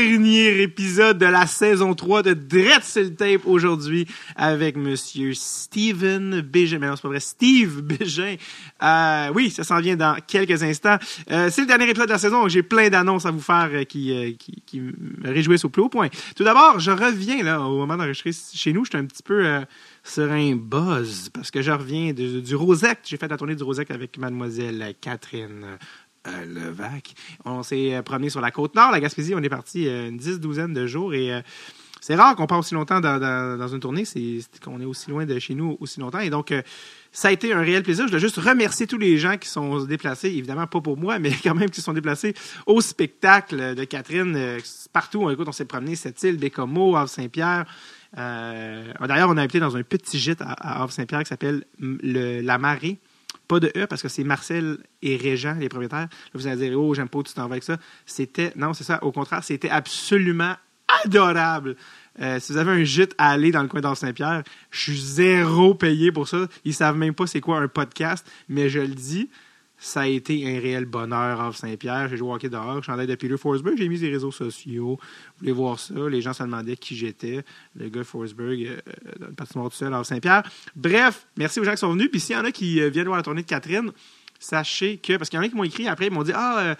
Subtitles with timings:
[0.00, 6.78] dernier épisode de la saison 3 de Dreadful Tape aujourd'hui avec monsieur Steven Bégin.
[6.78, 8.36] Mais non, c'est pas vrai, Steve Bégin.
[8.82, 10.96] Euh, oui, ça s'en vient dans quelques instants.
[11.30, 13.84] Euh, c'est le dernier épisode de la saison, j'ai plein d'annonces à vous faire euh,
[13.84, 16.08] qui, qui, me réjouissent au plus haut point.
[16.34, 18.86] Tout d'abord, je reviens là au moment d'enregistrer chez nous.
[18.86, 19.60] J'étais un petit peu euh,
[20.02, 23.00] sur un buzz parce que je reviens du Rosec.
[23.04, 25.76] J'ai fait la tournée du Rosec avec mademoiselle Catherine
[26.26, 27.14] euh, Levac.
[27.44, 29.34] On s'est euh, promené sur la côte nord, la Gaspésie.
[29.34, 31.40] On est parti euh, une dix, douzaine de jours et euh,
[32.02, 34.04] c'est rare qu'on passe aussi longtemps dans, une tournée.
[34.04, 36.20] C'est qu'on est aussi loin de chez nous aussi longtemps.
[36.20, 36.54] Et donc,
[37.12, 38.06] ça a été un réel plaisir.
[38.06, 41.30] Je dois juste remercier tous les gens qui sont déplacés, évidemment pas pour moi, mais
[41.42, 42.32] quand même qui sont déplacés
[42.64, 44.56] au spectacle de Catherine.
[44.94, 47.66] partout, écoute, on s'est promené cette île, Bécomo, Havre-Saint-Pierre.
[48.16, 52.56] D'ailleurs, on a habité dans un petit gîte à, à Havre-Saint-Pierre qui s'appelle le- La
[52.56, 52.98] Marée.
[53.50, 55.98] Pas de E parce que c'est Marcel et Régent, les propriétaires.
[55.98, 57.78] Là, vous allez dire, oh, j'aime pas, tu t'en vas avec ça.
[58.06, 59.02] C'était, non, c'est ça.
[59.02, 60.54] Au contraire, c'était absolument
[61.04, 61.74] adorable.
[62.20, 65.74] Euh, si vous avez un gîte à aller dans le coin d'Havre-Saint-Pierre, je suis zéro
[65.74, 66.46] payé pour ça.
[66.64, 69.28] Ils savent même pas c'est quoi un podcast, mais je le dis,
[69.82, 72.08] ça a été un réel bonheur, Havre Saint-Pierre.
[72.08, 72.76] J'ai joué au hockey dehors.
[72.76, 73.76] Je suis en de Peter Forsberg.
[73.78, 74.98] J'ai mis des réseaux sociaux.
[75.00, 75.94] Vous voulez voir ça?
[76.08, 77.42] Les gens se demandaient qui j'étais.
[77.74, 78.78] Le gars Forsberg, euh,
[79.18, 80.42] dans le patinoire tout seul, Havre Saint-Pierre.
[80.76, 82.10] Bref, merci aux gens qui sont venus.
[82.10, 83.90] Puis s'il y en a qui euh, viennent voir la tournée de Catherine,
[84.38, 85.16] sachez que.
[85.16, 86.74] Parce qu'il y en a qui m'ont écrit après, ils m'ont dit Ah, euh,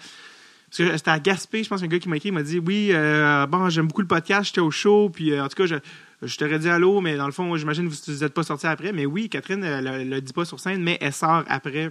[0.71, 2.59] parce que c'était à Gaspé, je pense qu'un gars qui m'a écrit, il m'a dit
[2.59, 5.65] Oui, euh, bon, j'aime beaucoup le podcast, j'étais au show, puis euh, en tout cas,
[5.65, 5.75] je,
[6.21, 8.93] je t'aurais dit allô, mais dans le fond, j'imagine que vous n'êtes pas sorti après.
[8.93, 11.89] Mais oui, Catherine ne le dit pas sur scène, mais elle sort après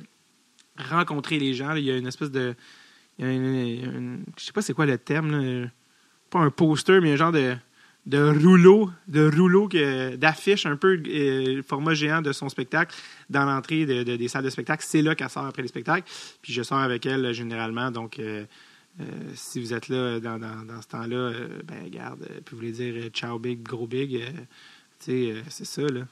[0.89, 1.75] rencontrer les gens.
[1.75, 2.55] Il y a une espèce de.
[3.19, 3.91] il y a
[4.39, 5.69] je sais pas c'est quoi le terme.
[6.31, 7.56] Pas un poster, mais un genre de,
[8.06, 9.69] de rouleau, de rouleau
[10.17, 12.95] d'affiche un peu euh, format géant de son spectacle
[13.28, 14.84] dans l'entrée de- de- des salles de spectacle.
[14.87, 16.09] C'est là qu'elle sort après les spectacles.
[16.41, 17.91] Puis je sors avec elle généralement.
[17.91, 18.19] Donc.
[18.19, 18.44] euh,
[19.00, 22.50] euh, si vous êtes là dans, dans- dans ce temps-là, euh, ben regarde, euh, puis
[22.53, 24.20] vous voulez dire ciao big, gros big,
[24.98, 26.03] c'est ça, là.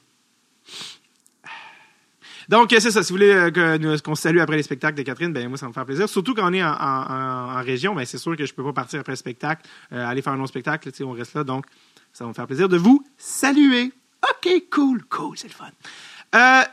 [2.49, 3.03] Donc, euh, c'est ça.
[3.03, 5.69] Si vous voulez euh, qu'on salue après les spectacles de Catherine, ben moi, ça va
[5.69, 6.09] me faire plaisir.
[6.09, 9.11] Surtout quand on est en, région, ben c'est sûr que je peux pas partir après
[9.11, 9.61] le spectacle,
[9.93, 11.43] euh, aller faire un long spectacle, on reste là.
[11.43, 11.65] Donc,
[12.11, 13.91] ça va me faire plaisir de vous saluer.
[14.27, 15.69] OK, cool, cool, c'est le fun.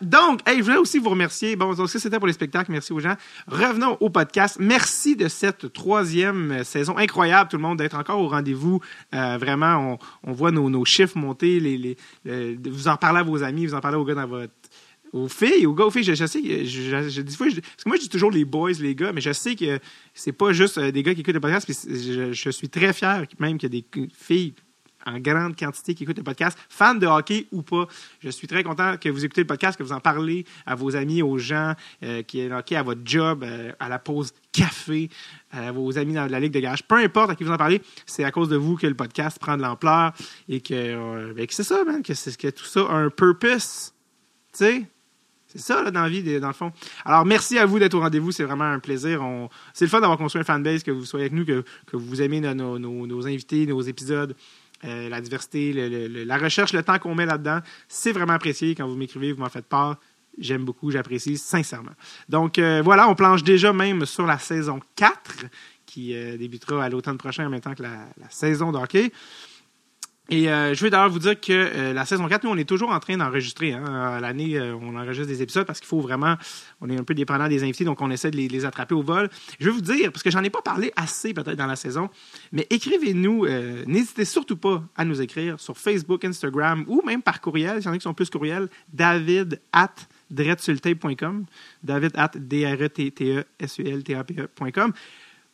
[0.00, 1.56] Donc, hey, je voulais aussi vous remercier.
[1.56, 2.72] Bon, donc ça, c'était pour les spectacles.
[2.72, 3.14] Merci aux gens.
[3.46, 4.56] Revenons au podcast.
[4.58, 8.80] Merci de cette troisième saison incroyable, tout le monde, d'être encore au rendez-vous.
[9.12, 11.96] Vraiment, on, voit nos, chiffres monter.
[12.24, 14.52] Vous en parlez à vos amis, vous en parlez aux gars dans votre
[15.12, 18.02] aux filles, aux gars, aux filles, je, sais que des fois, parce que moi je
[18.02, 19.78] dis toujours les boys, les gars, mais je sais que
[20.14, 21.66] c'est pas juste euh, des gars qui écoutent le podcast.
[21.66, 24.54] Puis je, suis très fier même qu'il y a des filles
[25.06, 27.86] en grande quantité qui écoutent le podcast, fans de hockey ou pas.
[28.20, 30.96] Je suis très content que vous écoutez le podcast, que vous en parlez à vos
[30.96, 35.08] amis, aux gens euh, qui est hockey à votre job, euh, à la pause café,
[35.52, 36.82] à vos amis dans la ligue de garage.
[36.82, 39.38] Peu importe à qui vous en parlez, c'est à cause de vous que le podcast
[39.38, 40.12] prend de l'ampleur
[40.48, 43.92] et que, euh, ben, c'est ça, man, que, que tout ça a un purpose.
[44.52, 44.82] Tu sais?
[45.48, 46.72] C'est ça, là, dans la le fond.
[47.04, 48.32] Alors, merci à vous d'être au rendez-vous.
[48.32, 49.22] C'est vraiment un plaisir.
[49.72, 52.40] C'est le fun d'avoir construit un fanbase, que vous soyez avec nous, que, vous aimez
[52.40, 54.34] nos, nos- invités, nos épisodes,
[54.84, 57.60] euh, la diversité, la recherche, le temps qu'on met là-dedans.
[57.88, 58.74] C'est vraiment apprécié.
[58.74, 59.96] Quand vous m'écrivez, vous m'en faites part.
[60.38, 61.92] J'aime beaucoup, j'apprécie sincèrement.
[62.28, 65.46] Donc, euh, voilà, on planche déjà même sur la saison 4,
[65.86, 69.12] qui euh, débutera à l'automne prochain en même temps que la, saison de hockey.
[70.28, 72.68] Et euh, je veux d'ailleurs vous dire que euh, la saison 4, nous, on est
[72.68, 73.72] toujours en train d'enregistrer.
[73.72, 73.84] Hein.
[73.84, 76.36] À l'année, euh, on enregistre des épisodes parce qu'il faut vraiment.
[76.80, 79.30] On est un peu dépendant des invités, donc on essaie de les, attraper au vol.
[79.60, 82.10] Je veux vous dire, parce que j'en ai pas parlé assez peut-être dans la saison,
[82.50, 83.44] mais écrivez-nous.
[83.44, 87.80] euh, N'hésitez surtout pas à nous écrire sur Facebook, Instagram ou même par courriel.
[87.80, 89.94] S'il y en a qui sont plus courriel, david at
[90.30, 91.44] dreadsultape.com.
[91.84, 94.92] David at d r e t t e s u l t a p e.com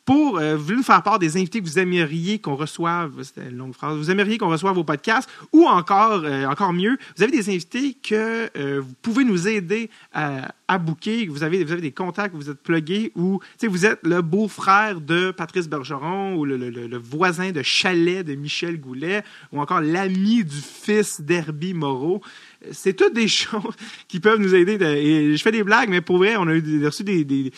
[0.05, 3.75] pour euh, vous faire part des invités que vous aimeriez qu'on reçoive, c'était une longue
[3.75, 7.49] phrase, vous aimeriez qu'on reçoive vos podcasts, ou encore, euh, encore mieux, vous avez des
[7.49, 12.51] invités que euh, vous pouvez nous aider à, à booker, vous avez, des contacts, vous
[12.51, 18.27] êtes plugués, ou vous êtes le beau-frère de Patrice Bergeron, ou le, voisin de chalet
[18.27, 19.23] de Michel Goulet,
[19.53, 22.23] ou encore l'ami du fils d'Herbie Moreau.
[22.73, 23.77] C'est toutes des choses
[24.09, 24.79] qui peuvent nous aider.
[25.37, 26.55] je fais des blagues, mais pour vrai, on a
[26.87, 27.53] reçu des,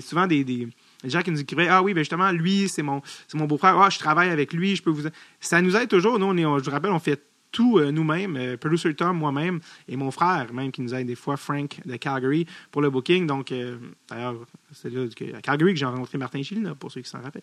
[0.00, 0.68] souvent des
[1.10, 3.78] gens qui nous écrivaient Ah oui, ben justement, lui, c'est mon, c'est mon beau-frère.
[3.78, 5.08] Ah, je travaille avec lui, je peux vous.
[5.40, 6.18] Ça nous aide toujours.
[6.18, 7.20] Nous, on est, je vous rappelle, on fait
[7.52, 8.36] tout euh, nous-mêmes.
[8.36, 11.96] Euh, Producer Tom, moi-même, et mon frère, même, qui nous aide des fois, Frank de
[11.96, 13.26] Calgary, pour le booking.
[13.26, 13.76] Donc, euh,
[14.10, 14.34] d'ailleurs,
[14.72, 15.04] c'est là
[15.36, 17.42] à Calgary que j'ai rencontré Martin Chilina, pour ceux qui s'en rappellent.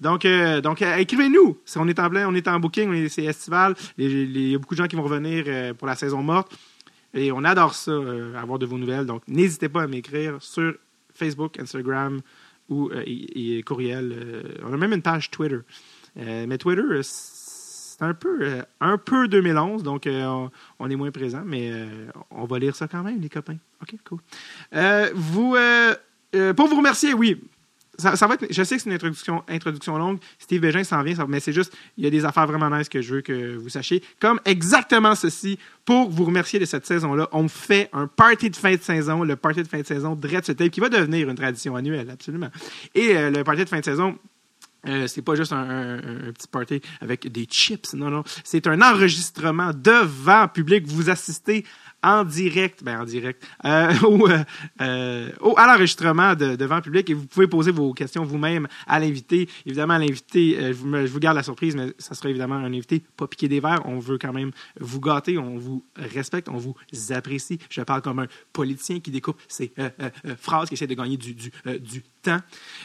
[0.00, 1.58] Donc, euh, donc écrivez-nous.
[1.64, 3.74] Si on est en plein, on est en booking, on est- c'est estival.
[3.98, 6.56] Il y a beaucoup de gens qui vont revenir pour la saison morte.
[7.14, 7.92] Et on adore ça,
[8.40, 9.04] avoir de vos nouvelles.
[9.06, 10.74] Donc, n'hésitez pas à m'écrire sur
[11.14, 12.20] Facebook, Instagram
[12.72, 14.12] ou euh, et- courriel.
[14.12, 15.60] euh, on a même une page Twitter.
[16.16, 21.72] mais Twitter, c'est un peu, un peu 2011, donc on, est moins présent, mais
[22.30, 23.58] on va lire ça quand même, les copains.
[23.82, 24.18] OK, cool.
[25.14, 25.56] vous,
[26.56, 27.40] pour vous remercier, oui,
[28.02, 30.18] ça, va être, je sais que c'est une introduction, longue.
[30.38, 33.00] Steve Bégin s'en vient, mais c'est juste, il y a des affaires vraiment nice que
[33.00, 34.02] je veux que vous sachiez.
[34.20, 38.74] Comme exactement ceci, pour vous remercier de cette saison-là, on fait un party de fin
[38.74, 41.76] de saison, le party de fin de saison Dread Tape, qui va devenir une tradition
[41.76, 42.50] annuelle, absolument.
[42.94, 44.18] Et euh, le party de fin de saison,
[44.88, 45.98] euh, c'est pas juste un,
[46.34, 48.24] petit party avec des chips, non, non.
[48.42, 50.86] C'est un enregistrement devant public.
[50.86, 51.64] Vous assistez
[52.02, 54.44] en direct, ben en direct, euh, euh,
[54.80, 58.66] euh, au, à l'enregistrement de, devant le public et vous pouvez poser vos questions vous-même
[58.86, 59.48] à l'invité.
[59.66, 63.26] Évidemment, l'invité, je, je, vous garde la surprise, mais ça sera évidemment un invité pas
[63.26, 63.82] piqué des verres.
[63.84, 64.50] On veut quand même
[64.80, 66.74] vous gâter, on vous respecte, on vous
[67.10, 67.58] apprécie.
[67.70, 69.72] Je parle comme un politicien qui découpe ses
[70.38, 71.50] phrases, qui essaie de gagner du, du,
[71.80, 72.40] du temps.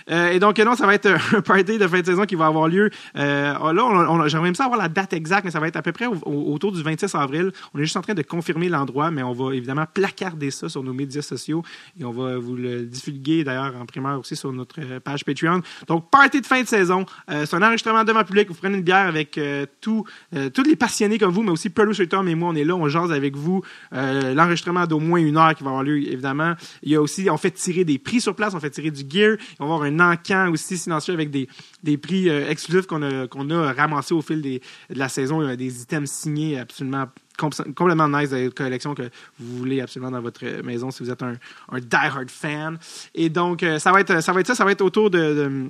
[0.10, 2.68] et donc, non, ça va être un party de fin de saison qui va avoir
[2.68, 2.90] lieu.
[3.16, 5.92] là, on, j'aimerais même ça avoir la date exacte, mais ça va être à peu
[5.92, 7.52] près autour du 26 avril.
[7.74, 10.84] On est juste en train de confirmer l'endroit mais on va évidemment placarder ça sur
[10.84, 11.64] nos médias sociaux
[12.00, 15.62] et on va vous le divulguer d'ailleurs en primaire aussi sur notre euh, page Patreon.
[15.88, 17.06] Donc, party de fin de saison.
[17.30, 18.50] Euh, c'est un enregistrement devant public.
[18.50, 22.28] Vous prenez une bière avec euh, tous les passionnés comme vous, mais aussi Producer Tom
[22.28, 23.62] et moi, on est là, on jase avec vous.
[23.92, 26.54] L'enregistrement d'au moins une heure qui va avoir lieu, évidemment.
[26.84, 29.04] Il y a aussi, on fait tirer des prix sur place, on fait tirer du
[29.08, 29.27] gear.
[29.60, 31.48] On va avoir un encan aussi silencieux avec des,
[31.84, 35.56] des prix exclusifs qu'on a, qu'on a ramassés au fil des, de la saison.
[35.56, 37.08] Des items signés absolument
[37.38, 39.10] complètement nice de collection que
[39.40, 41.36] vous voulez absolument dans votre maison si vous êtes un,
[41.72, 42.78] un die-hard fan.
[43.14, 45.70] Et donc, euh, ça va être ça, va être ça, ça va être autour de,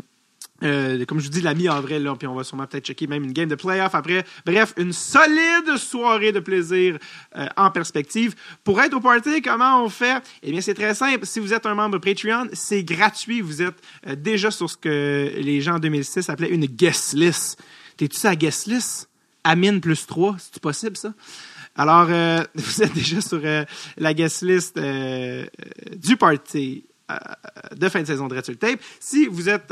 [0.64, 3.34] euh, comme je vous dis, la mi-avril, puis on va sûrement peut-être checker même une
[3.34, 4.26] game de playoff après.
[4.46, 6.98] Bref, une solide soirée de plaisir
[7.36, 8.36] euh, en perspective.
[8.64, 10.22] Pour être au party, comment on fait?
[10.44, 11.26] Eh bien, c'est très simple.
[11.26, 13.42] Si vous êtes un membre Patreon, c'est gratuit.
[13.42, 13.78] Vous êtes
[14.18, 17.62] déjà sur ce que les gens en 2006 appelaient une guest list.
[17.98, 19.10] T'es-tu à guest list?
[19.44, 21.14] Amine plus 3, c'est possible ça?
[21.78, 23.64] Alors, euh, vous êtes déjà sur euh,
[23.98, 25.46] la guest list euh,
[25.96, 26.86] du party
[27.78, 28.82] de fin de saison de Red Tape.
[29.00, 29.72] Si vous êtes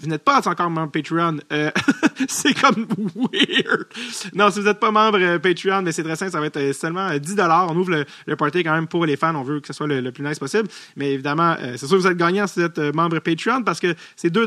[0.00, 1.38] vous n'êtes pas encore membre Patreon,
[2.28, 3.86] c'est comme weird.
[4.34, 7.16] Non, si vous n'êtes pas membre Patreon, mais c'est très simple, ça va être seulement
[7.16, 9.34] 10 On ouvre le, party quand même pour les fans.
[9.34, 10.68] On veut que ce soit le, plus nice possible.
[10.96, 13.94] Mais évidemment, c'est sûr que vous êtes gagnant si vous êtes membre Patreon parce que
[14.16, 14.46] c'est 2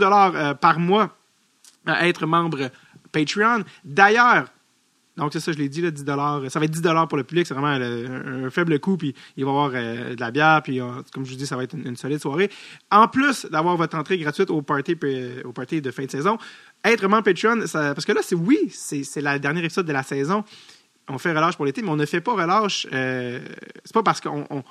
[0.59, 1.15] par mois
[1.85, 2.69] à être membre
[3.11, 3.63] Patreon.
[3.83, 4.45] D'ailleurs,
[5.15, 6.03] donc, c'est ça, je l'ai dit, là, 10
[6.49, 7.45] Ça va être 10 pour le public.
[7.45, 8.97] C'est vraiment un, faible coût.
[8.97, 10.61] Puis, il va y avoir euh, de la bière.
[10.63, 12.49] Puis, euh, comme je vous dis, ça va être une, solide soirée.
[12.89, 14.97] En plus d'avoir votre entrée gratuite au party,
[15.45, 16.37] au party de fin de saison,
[16.83, 20.43] être vraiment Patreon, parce que là, c'est oui, c'est la dernière épisode de la saison.
[21.09, 22.87] On fait relâche pour l'été, mais on ne fait pas relâche.
[22.93, 23.39] Euh,
[23.83, 24.63] c'est pas parce qu'on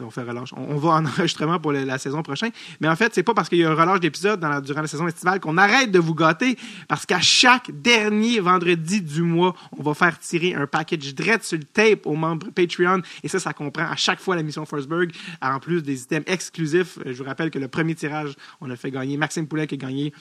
[0.00, 0.52] on fait relâche.
[0.56, 2.50] On, va en enregistrement pour la, saison prochaine.
[2.80, 5.06] Mais en fait, c'est pas parce qu'il y a un relâche d'épisodes durant la saison
[5.06, 6.56] estivale qu'on arrête de vous gâter.
[6.88, 11.58] Parce qu'à chaque dernier vendredi du mois, on va faire tirer un package direct sur
[11.58, 13.02] le tape aux membres Patreon.
[13.22, 16.98] Et ça, ça comprend à chaque fois la mission Forsberg, en plus des items exclusifs.
[17.04, 19.78] Je vous rappelle que le premier tirage, on a fait gagner Maxime Poulet qui a
[19.78, 20.12] gagné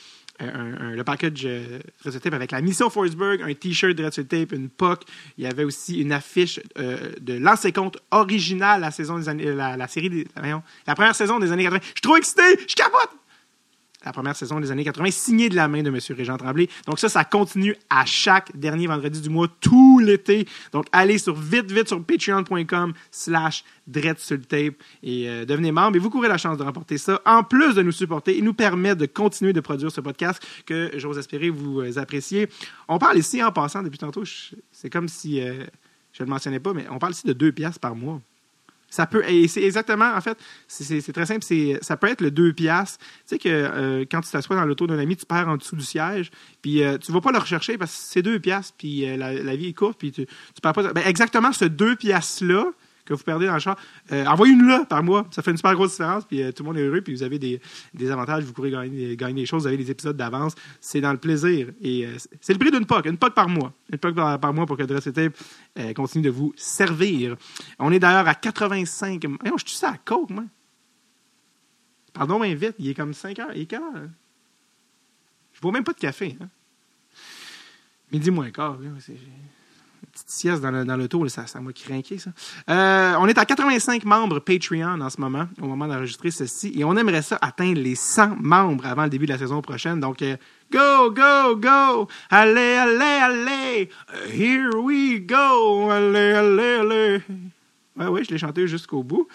[0.42, 5.04] le package euh, Tape avec la mission Forsberg, un t-shirt de Red Tape, une POC.
[5.38, 9.54] Il y avait aussi une affiche euh, de l'ancien compte original, la saison des années,
[9.54, 10.28] la, série des,
[10.88, 11.80] la première saison des années 80.
[11.82, 13.21] Je suis trop excité, je capote!
[14.04, 16.00] La première saison des années 80, signée de la main de M.
[16.18, 16.68] Régent Tremblay.
[16.88, 20.48] Donc ça, ça continue à chaque dernier vendredi du mois, tout l'été.
[20.72, 23.64] Donc allez sur vite, vite sur patreon.com slash
[25.04, 27.82] et euh, devenez membre et vous courez la chance de remporter ça, en plus de
[27.82, 31.82] nous supporter et nous permettre de continuer de produire ce podcast que j'ose espérer vous
[31.82, 32.48] euh, appréciez.
[32.88, 34.24] On parle ici, en passant, depuis tantôt,
[34.72, 35.66] c'est comme si, euh,
[36.14, 38.22] je ne le mentionnais pas, mais on parle ici de deux piastres par mois.
[38.92, 41.46] Ça peut, et c'est exactement, en fait, c'est très simple,
[41.82, 43.00] ça peut être le 2 piastres.
[43.00, 45.78] Tu sais que euh, quand tu t'assois dans l'auto d'un ami, tu perds en dessous
[45.78, 46.30] du siège,
[46.62, 49.56] puis euh, tu vas pas le rechercher parce que c'est 2 piastres, puis euh, la,
[49.56, 50.92] vie est courte, puis tu, tu perds pas.
[50.92, 52.66] Ben, exactement ce 2 piastres-là,
[53.06, 53.78] que vous perdez dans le char,
[54.12, 55.28] euh, envoyez-nous-le par mois.
[55.32, 57.24] Ça fait une super grosse différence, puis euh, tout le monde est heureux, puis vous
[57.24, 57.60] avez des,
[58.12, 60.56] avantages, vous pourrez gagner, des choses, vous avez des épisodes d'avance.
[60.80, 61.68] C'est dans le plaisir.
[61.82, 63.74] Et euh, c'est le prix d'une POC, une POC par mois.
[63.92, 65.34] Une POC par, mois pour que Dress Tape
[65.96, 67.36] continue de vous servir.
[67.80, 69.24] On est d'ailleurs à 85.
[69.24, 70.44] je suis ça à coke, moi.
[72.14, 73.52] Pardon, mais vite, il est comme 5 heures.
[73.56, 73.82] Il est quelle?
[75.54, 76.36] Je bois même pas de café.
[76.42, 76.50] Hein?
[78.12, 78.78] Midi moins quart
[80.12, 82.32] petite sieste dans le, dans ça, m'a craqué, ça.
[82.70, 86.84] Euh, on est à 85 membres Patreon en ce moment, au moment d'enregistrer ceci, et
[86.84, 90.00] on aimerait ça atteindre les 100 membres avant le début de la saison prochaine.
[90.00, 90.36] Donc, euh,
[90.72, 92.08] go, go, go!
[92.30, 93.90] Allez, allez, allez!
[94.32, 95.90] Here we go!
[95.90, 97.22] Allez, allez, allez!
[97.98, 99.28] Ouais, oui, je l'ai chanté jusqu'au bout.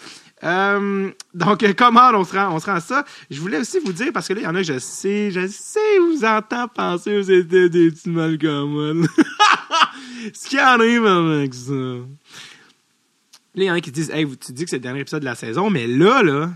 [0.43, 3.05] Euh, donc, euh, comment on se, rend, on se rend à ça?
[3.31, 5.47] Je voulais aussi vous dire, parce que là, il y en a, je sais, je
[5.47, 9.07] sais, vous entends penser que c'était des petits malcommodes.
[10.35, 11.73] Ce qui arrive avec ça.
[11.73, 12.05] Là,
[13.55, 15.25] il y en a qui disent, hey, tu dis que c'est le dernier épisode de
[15.25, 16.53] la saison, mais là, là,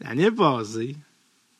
[0.00, 0.96] l'année passée,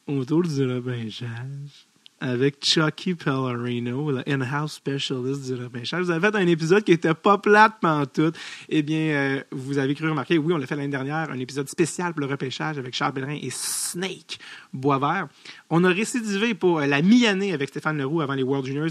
[0.09, 1.87] autour du repêchage,
[2.21, 6.05] avec Chucky Pellerino, le in-house specialist du repêchage.
[6.05, 7.75] Vous avez fait un épisode qui était pas plate
[8.13, 8.33] tout.
[8.69, 11.69] Eh bien, euh, vous avez cru remarquer, oui, on l'a fait l'année dernière, un épisode
[11.69, 14.39] spécial pour le repêchage avec Charles Pellerin et Snake
[14.73, 15.29] Boisvert.
[15.71, 18.91] On a récidivé pour la mi-année avec Stéphane Leroux avant les World Juniors.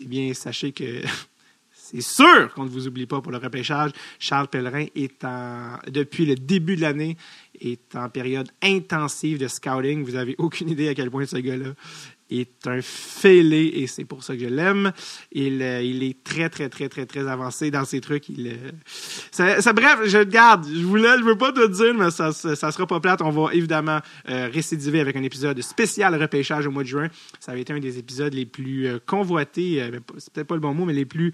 [0.00, 0.84] Eh bien, sachez que
[1.92, 3.90] c'est sûr qu'on ne vous oublie pas pour le repêchage.
[4.18, 7.16] Charles Pellerin est en, depuis le début de l'année,
[7.60, 10.04] est en période intensive de scouting.
[10.04, 11.72] Vous n'avez aucune idée à quel point ce gars-là
[12.30, 14.92] est un fêlé et c'est pour ça que je l'aime.
[15.32, 18.30] Il, euh, il, est très, très, très, très, très avancé dans ses trucs.
[18.30, 18.70] Euh,
[19.32, 20.66] ça, bref, je le garde.
[20.66, 23.20] Je voulais, je veux pas te dire, mais ça, ça, sera pas plate.
[23.22, 27.08] On va évidemment euh, récidiver avec un épisode spécial repêchage au mois de juin.
[27.40, 29.82] Ça avait été un des épisodes les plus convoités,
[30.18, 31.32] c'est peut-être pas le bon mot, mais les plus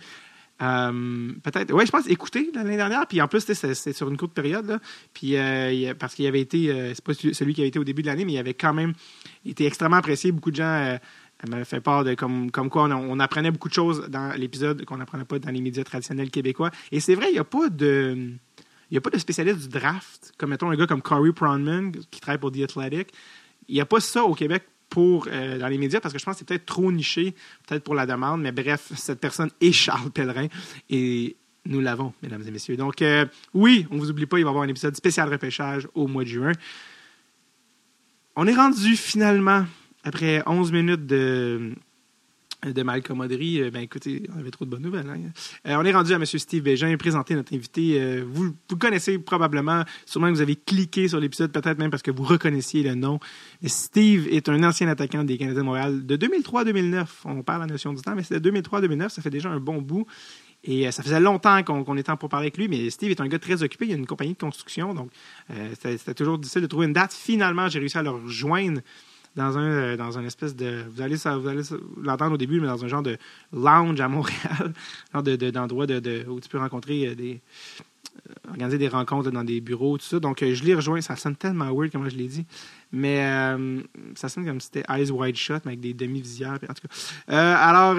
[0.62, 4.32] euh, peut-être, ouais, je pense écouter l'année dernière, puis en plus c'est sur une courte
[4.32, 4.80] période,
[5.12, 8.02] puis euh, parce qu'il avait été, euh, c'est pas celui qui avait été au début
[8.02, 8.94] de l'année, mais il avait quand même
[9.44, 10.32] été extrêmement apprécié.
[10.32, 10.98] Beaucoup de gens
[11.48, 14.96] m'avaient fait part de comme, comme quoi on, apprenait beaucoup de choses dans l'épisode qu'on
[14.96, 16.70] n'apprenait pas dans les médias traditionnels québécois.
[16.90, 18.32] Et c'est vrai, il n'y a pas de,
[18.90, 22.20] il a pas de spécialiste du draft, comme mettons un gars comme Corey Pronman qui
[22.20, 23.12] travaille pour The Athletic.
[23.68, 24.62] Il n'y a pas ça au Québec
[24.98, 27.34] euh, dans les médias parce que je pense que c'est peut-être trop niché,
[27.66, 30.48] peut-être pour la demande, mais bref, cette personne est Charles Pellerin
[30.90, 32.76] et nous l'avons, mesdames et messieurs.
[32.76, 35.28] Donc, euh, oui, on ne vous oublie pas, il va y avoir un épisode spécial
[35.28, 36.52] repêchage au mois de juin.
[38.36, 39.64] On est rendu finalement,
[40.04, 41.72] après 11 minutes de,
[42.64, 45.08] de malcommoderie, euh, ben écoutez, on avait trop de bonnes nouvelles.
[45.08, 45.30] Hein.
[45.66, 46.24] Euh, on est rendu à M.
[46.24, 48.00] Steve Bégin, présenter notre invité.
[48.00, 52.02] Euh, vous, vous connaissez probablement, sûrement que vous avez cliqué sur l'épisode, peut-être même parce
[52.02, 53.20] que vous reconnaissiez le nom.
[53.64, 57.06] Steve est un ancien attaquant des Canadiens de Montréal de 2003-2009.
[57.26, 59.80] On parle la notion du temps, mais c'est de 2003-2009, ça fait déjà un bon
[59.82, 60.06] bout.
[60.64, 63.28] Et ça faisait longtemps qu'on était en pour parler avec lui, mais Steve est un
[63.28, 63.86] gars très occupé.
[63.86, 65.10] Il a une compagnie de construction, donc
[65.78, 67.12] c'était toujours difficile de trouver une date.
[67.12, 68.80] Finalement, j'ai réussi à le rejoindre
[69.36, 70.84] dans un, euh, dans un espèce de.
[70.90, 71.62] Vous allez, vous allez
[72.02, 73.18] l'entendre au début, mais dans un genre de
[73.52, 74.72] lounge à Montréal,
[75.12, 77.40] genre d'endroit de, de, où tu peux rencontrer euh, des.
[78.28, 80.18] Euh, organiser des rencontres dans des bureaux, tout ça.
[80.18, 81.02] Donc, je l'ai rejoint.
[81.02, 82.46] Ça sonne tellement weird, comme je l'ai dit.
[82.90, 83.20] Mais
[84.14, 86.54] ça sonne comme si c'était Eyes Wide Shut, mais avec des demi-visières.
[86.54, 87.56] En tout cas.
[87.56, 87.98] alors,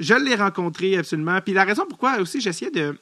[0.00, 1.40] je l'ai rencontré absolument.
[1.40, 2.96] Puis la raison pourquoi aussi j'essayais de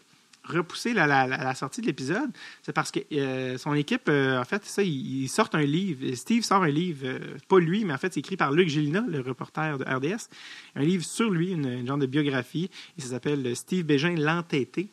[0.45, 2.31] repousser la, sortie de l'épisode,
[2.63, 6.15] c'est parce que euh, son équipe, euh, en fait, ça, ils, sortent un livre.
[6.15, 9.05] Steve sort un livre, euh, pas lui, mais en fait, c'est écrit par Luc Gélina,
[9.09, 10.29] le reporter de RDS.
[10.75, 12.71] Un livre sur lui, une, genre de biographie.
[12.99, 14.91] Et ça s'appelle Steve Bégin, l'entêté.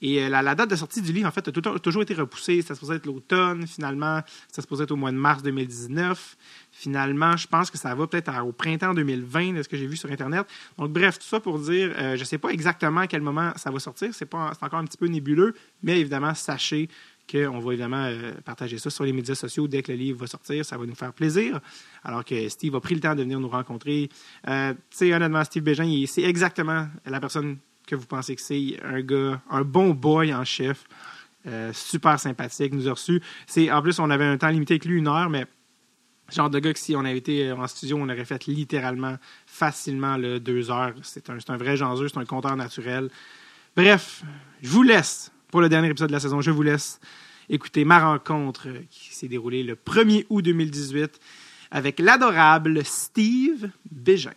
[0.00, 2.62] Et la, date de sortie du livre, en fait, a, toujours été repoussée.
[2.62, 4.20] Ça se posait être l'automne, finalement.
[4.52, 6.36] Ça se posait au mois de mars 2019.
[6.78, 9.96] Finalement, je pense que ça va peut-être au printemps 2020, de ce que j'ai vu
[9.96, 10.46] sur Internet.
[10.78, 13.52] Donc, bref, tout ça pour dire, euh, je ne sais pas exactement à quel moment
[13.56, 14.10] ça va sortir.
[14.12, 16.88] C'est encore un petit peu nébuleux, mais évidemment, sachez
[17.28, 20.28] qu'on va évidemment euh, partager ça sur les médias sociaux dès que le livre va
[20.28, 20.64] sortir.
[20.64, 21.58] Ça va nous faire plaisir.
[22.04, 24.08] Alors que Steve a pris le temps de venir nous rencontrer.
[24.46, 24.52] tu
[24.90, 27.58] sais, honnêtement, Steve Bégin, c'est exactement la personne
[27.88, 30.84] que vous pensez que c'est un gars, un bon boy en chef,
[31.46, 33.22] euh, super sympathique, nous a reçus.
[33.72, 35.46] En plus, on avait un temps limité avec lui, une heure, mais
[36.30, 39.16] genre de gars que si on avait été en studio, on aurait fait littéralement,
[39.46, 40.94] facilement le deux heures.
[41.02, 43.10] C'est un, un vrai jaseux, c'est un compteur naturel.
[43.76, 44.22] Bref,
[44.62, 46.40] je vous laisse pour le dernier épisode de la saison.
[46.40, 47.00] Je vous laisse
[47.48, 51.18] écouter ma rencontre qui s'est déroulée le 1er août 2018
[51.70, 54.32] avec l'adorable Steve Bégin.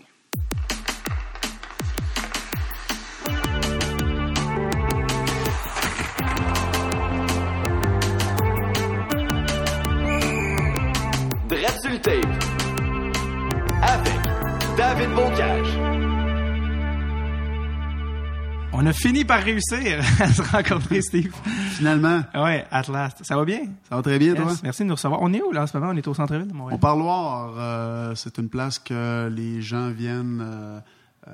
[18.92, 21.34] A fini par réussir à se rencontrer, Steve.
[21.72, 22.22] Finalement.
[22.36, 23.24] Oui, at last.
[23.24, 23.62] Ça va bien?
[23.90, 24.54] Ça va très bien, toi?
[24.64, 25.22] Merci de nous recevoir.
[25.22, 25.92] On est où, là, en ce moment?
[25.94, 26.76] On est au centre-ville de Montréal.
[26.76, 30.80] Au Parloir, euh, c'est une place que les gens viennent euh,
[31.28, 31.32] euh,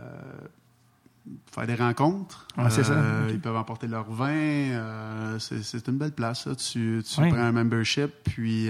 [1.52, 2.48] faire des rencontres.
[2.70, 2.96] c'est ça.
[3.30, 5.38] Ils peuvent emporter leur vin.
[5.40, 8.70] c'est une belle place, Tu, tu prends un membership, puis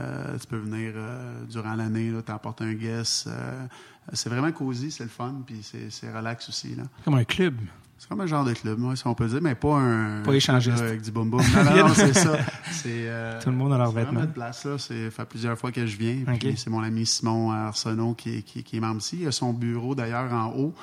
[0.00, 3.28] euh, tu peux venir euh, durant l'année, tu emportes un guest.
[3.28, 3.66] Euh,
[4.12, 6.74] c'est vraiment cosy, c'est le fun, puis c'est relax aussi.
[6.74, 6.82] Là.
[7.04, 7.56] Comme un club.
[8.04, 10.22] C'est comme un genre de club, si on peut dire, mais pas un.
[10.24, 10.78] Pas échangiste.
[10.78, 11.40] Avec du boom boom.
[11.40, 12.36] Non, non, c'est ça.
[13.42, 14.20] Tout le monde a leur vêtements.
[14.20, 14.76] C'est place, là.
[14.76, 16.18] Ça fait plusieurs fois que je viens.
[16.38, 19.20] Puis c'est mon ami Simon Arsenault qui, qui, qui, est membre ici.
[19.22, 20.74] Il a son bureau, d'ailleurs, en haut.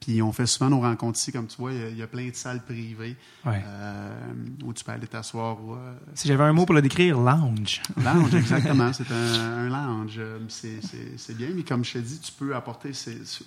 [0.00, 2.02] Puis on fait souvent nos rencontres ici, comme tu vois, il y a- il y,
[2.02, 3.62] a plein de salles privées Ouais.
[3.66, 4.10] euh,
[4.64, 5.58] où tu peux aller t'asseoir.
[5.70, 7.82] euh, Si j'avais un mot pour le décrire, lounge.
[8.02, 8.90] Lounge, exactement.
[8.94, 10.14] C'est un, un lounge.
[10.18, 12.92] Euh, C'est- C'est c'est bien, mais comme je t'ai dit, tu peux apporter.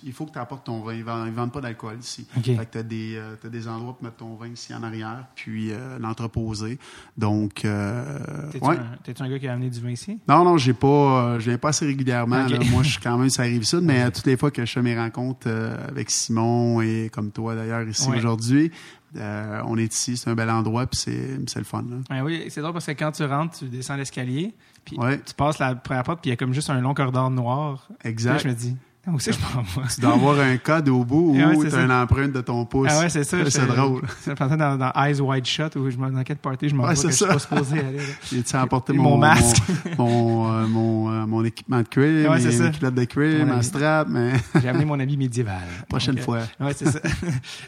[0.04, 0.92] Il faut que tu apportes ton vin.
[0.94, 2.24] Ils ne vendent, pas d'alcool ici.
[2.36, 2.44] OK.
[2.44, 5.26] Fait que tu as, des t'as des endroits pour mettre ton vin ici en arrière,
[5.34, 6.78] puis euh, l'entreposer.
[7.18, 8.76] Donc, T'es-tu ouais.
[9.20, 10.18] un, gars qui a amené du vin ici?
[10.28, 12.46] Non, non, j'ai pas, je viens pas assez régulièrement.
[12.70, 14.82] Moi, je suis quand même ça arrive ça, mais toutes les fois que je fais
[14.82, 15.48] mes rencontres
[15.88, 16.43] avec Simon
[16.82, 18.18] et comme toi d'ailleurs ici Ouais.
[18.18, 18.70] aujourd'hui,
[19.16, 21.84] euh, on est ici, c'est un bel endroit, puis c'est c'est le fun.
[21.88, 21.96] Là.
[22.16, 25.20] Ouais, oui, c'est drôle parce que quand tu rentres, tu descends l'escalier, puis Ouais.
[25.24, 27.86] tu passes la première porte, puis il y a comme juste un long corridor noir.
[27.88, 28.38] Puis là, Exact.
[28.42, 28.76] je me dis,
[29.12, 29.88] où c'est que je m'en vais?
[29.94, 31.80] Tu dois avoir un code au bout Ah ouais, ou c'est tu ça.
[31.80, 32.88] as une empreinte de ton pouce.
[32.90, 33.36] Ah ouais, c'est ça.
[33.50, 34.02] C'est drôle.
[34.26, 36.84] Je pensais dans, dans Eyes Wide Shut, où je me dans quel party je m'en
[36.84, 37.26] Ouais, que je suis ça.
[37.26, 37.98] pas supposé aller.
[37.98, 38.02] là.
[38.32, 39.62] J'ai-tu emporté Mon mon, masque.
[39.98, 42.64] mon, mon, euh, mon, euh, mon équipement de cuir, Ouais, mes, ça.
[42.64, 43.64] mes culottes de cuir, Mon ma ami.
[43.64, 44.32] strap, mais
[44.62, 45.62] J'ai amené mon habit médiéval.
[45.88, 46.40] prochaine Donc, euh, fois.
[46.60, 47.00] Oui, c'est ça.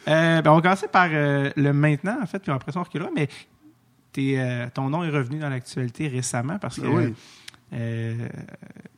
[0.09, 2.83] Euh, ben, on va commencer par euh, le maintenant, en fait, puis après ça, on
[2.85, 3.11] reculera.
[3.15, 3.29] Mais
[4.13, 7.15] t'es, euh, ton nom est revenu dans l'actualité récemment parce que Oui.
[7.73, 8.29] Euh,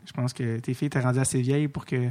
[0.07, 2.09] je pense que tes filles t'ont rendu assez vieille pour que,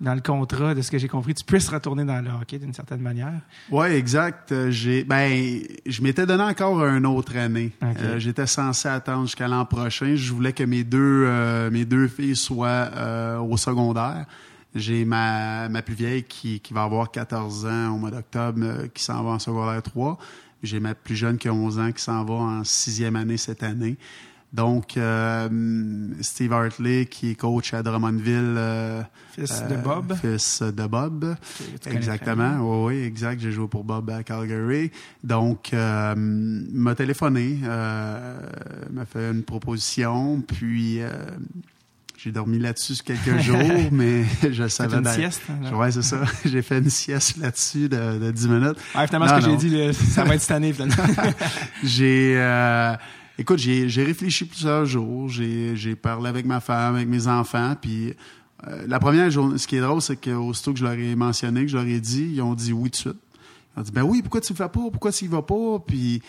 [0.00, 2.74] dans le contrat, de ce que j'ai compris, tu puisses retourner dans le hockey d'une
[2.74, 3.32] certaine manière.
[3.70, 4.52] Oui, exact.
[4.52, 7.72] Euh, J'ai, ben, je m'étais donné encore une autre année.
[7.82, 10.14] Euh, J'étais censé attendre jusqu'à l'an prochain.
[10.14, 12.90] Je voulais que mes deux, euh, mes deux filles soient
[13.40, 14.26] au secondaire.
[14.74, 19.04] J'ai ma, ma plus vieille qui, qui va avoir 14 ans au mois d'octobre, qui
[19.04, 20.18] s'en va en secondaire 3.
[20.64, 23.62] J'ai ma plus jeune qui a 11 ans qui s'en va en sixième année cette
[23.62, 23.96] année.
[24.54, 25.48] Donc, euh,
[26.20, 28.54] Steve Hartley, qui est coach à Drummondville.
[28.56, 29.02] euh,
[29.34, 30.14] Fils euh, de Bob.
[30.14, 31.34] Fils de Bob.
[31.90, 33.40] Exactement, oui, oui, exact.
[33.40, 34.92] J'ai joué pour Bob à Calgary.
[35.24, 38.38] Donc, euh, m'a téléphoné, euh,
[38.92, 41.08] m'a fait une proposition, puis euh,
[42.16, 43.58] j'ai dormi là-dessus quelques jours,
[43.90, 44.98] mais je savais...
[44.98, 45.42] une sieste.
[45.50, 45.76] hein, là.
[45.76, 46.20] Ouais, c'est ça.
[46.44, 48.76] j'ai fait une sieste là-dessus de, de 10 minutes.
[48.94, 50.94] Ouais, finalement, Non, ce que j'ai dit, ça va être cette année, finalement.
[51.82, 52.94] J'ai, euh,
[53.38, 55.28] écoute, j'ai, réfléchi plusieurs jours.
[55.28, 57.74] J'ai, parlé avec ma femme, avec mes enfants.
[57.80, 58.14] Puis
[58.66, 61.62] euh, la première journée, ce qui est drôle, c'est qu'aussitôt que je leur ai mentionné,
[61.62, 63.22] que je leur ai dit, ils ont dit oui tout de suite.
[63.76, 64.90] Ils ont dit ben oui, pourquoi tu le fais pas?
[64.90, 65.78] Pourquoi tu y vas pas?
[65.86, 66.22] Puis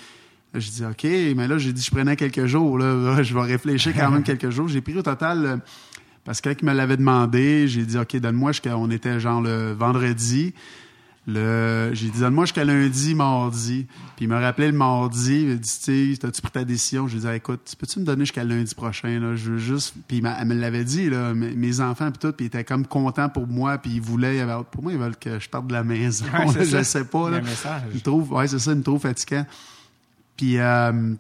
[0.54, 2.78] j'ai dit ok, mais là j'ai dit je prenais quelques jours.
[2.78, 4.68] Là, je vais réfléchir quand même quelques jours.
[4.68, 5.46] J'ai pris au total.
[5.46, 5.58] euh,
[6.26, 10.56] parce que quand me l'avaient demandé, j'ai dit, OK, donne-moi on était genre le vendredi.
[11.28, 13.88] Le, j'ai dit, donne-moi jusqu'à lundi, mardi.
[14.16, 17.08] Puis il me rappelait le mardi, il m'a dit, Steve, t'as-tu pris ta décision?
[17.08, 19.36] Je lui ai dit, écoute, peux-tu me donner jusqu'à lundi prochain, là?
[19.36, 22.48] Je veux juste, puis elle me l'avait dit, là, mes, enfants, puis tout, puis ils
[22.48, 25.66] étaient comme contents pour moi, puis ils voulaient, pour moi, ils veulent que je parte
[25.66, 26.26] de la maison.
[26.26, 27.38] Ouais, c'est je sais pas, là.
[27.38, 27.82] un message.
[27.90, 29.46] Il me trouve, ouais, c'est ça, il me trouve fatigant.
[30.38, 31.14] Puis euh,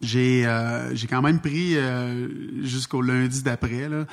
[0.00, 2.28] j'ai euh, j'ai quand même pris euh,
[2.62, 4.04] jusqu'au lundi d'après là.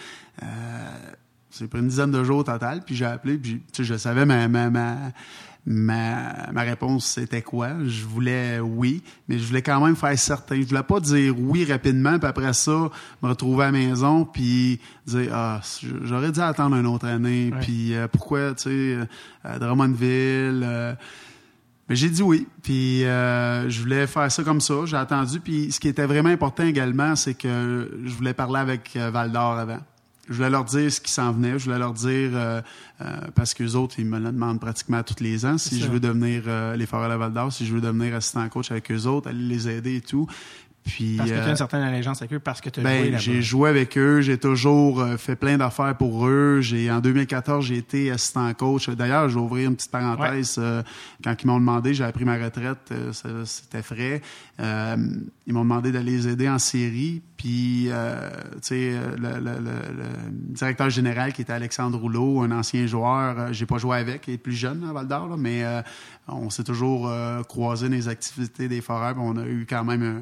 [1.57, 4.47] J'ai pris une dizaine de jours au total, puis j'ai appelé, puis je savais ma
[4.47, 4.95] ma ma
[5.67, 7.69] ma, ma réponse c'était quoi.
[7.85, 10.61] Je voulais oui, mais je voulais quand même faire certain.
[10.61, 12.89] Je voulais pas dire oui rapidement, puis après ça
[13.23, 15.61] me retrouver à la maison, puis dire ah
[16.03, 17.59] j'aurais dû attendre une autre année, Ouais.
[17.61, 19.05] puis euh, pourquoi tu sais euh,
[19.43, 20.61] à Drummondville.
[20.63, 20.93] euh,
[21.87, 24.73] mais j'ai dit oui, puis euh, je voulais faire ça comme ça.
[24.85, 28.95] J'ai attendu, puis ce qui était vraiment important également, c'est que je voulais parler avec
[28.95, 29.79] Val d'Or avant.
[30.27, 31.59] Je voulais leur dire ce qui s'en venait.
[31.59, 32.61] Je voulais leur dire, euh,
[33.01, 35.99] euh, parce qu'eux autres, ils me le demandent pratiquement tous les ans, si je veux
[35.99, 39.05] devenir euh, les Forêts de Val d'Or, si je veux devenir assistant coach avec eux
[39.05, 40.27] autres, aller les aider et tout.
[40.85, 42.83] Puis, Parce que tu as euh, une certaine allégeance avec eux, parce que tu as
[42.83, 43.17] joué ben, là-bas.
[43.17, 46.59] j'ai joué avec eux, j'ai toujours euh, fait plein d'affaires pour eux.
[46.61, 48.87] J'ai en 2014, j'ai été assistant coach.
[48.91, 50.57] D'ailleurs, je vais ouvrir une petite parenthèse.
[50.59, 50.83] euh,
[51.23, 52.93] quand ils m'ont demandé, j'avais pris ma retraite,
[53.45, 54.21] c'était frais.
[54.59, 54.95] Euh,
[55.47, 57.23] ils m'ont demandé d'aller les aider en série.
[57.35, 62.51] Puis, euh, tu sais, le, le- le- le directeur général qui était Alexandre Rouleau, un
[62.51, 65.81] ancien joueur, j'ai pas joué avec, il est plus jeune à Val d'Or, mais euh,
[66.27, 67.11] on s'est toujours
[67.47, 69.13] croisé dans les activités des forêts.
[69.17, 70.21] on a eu quand même un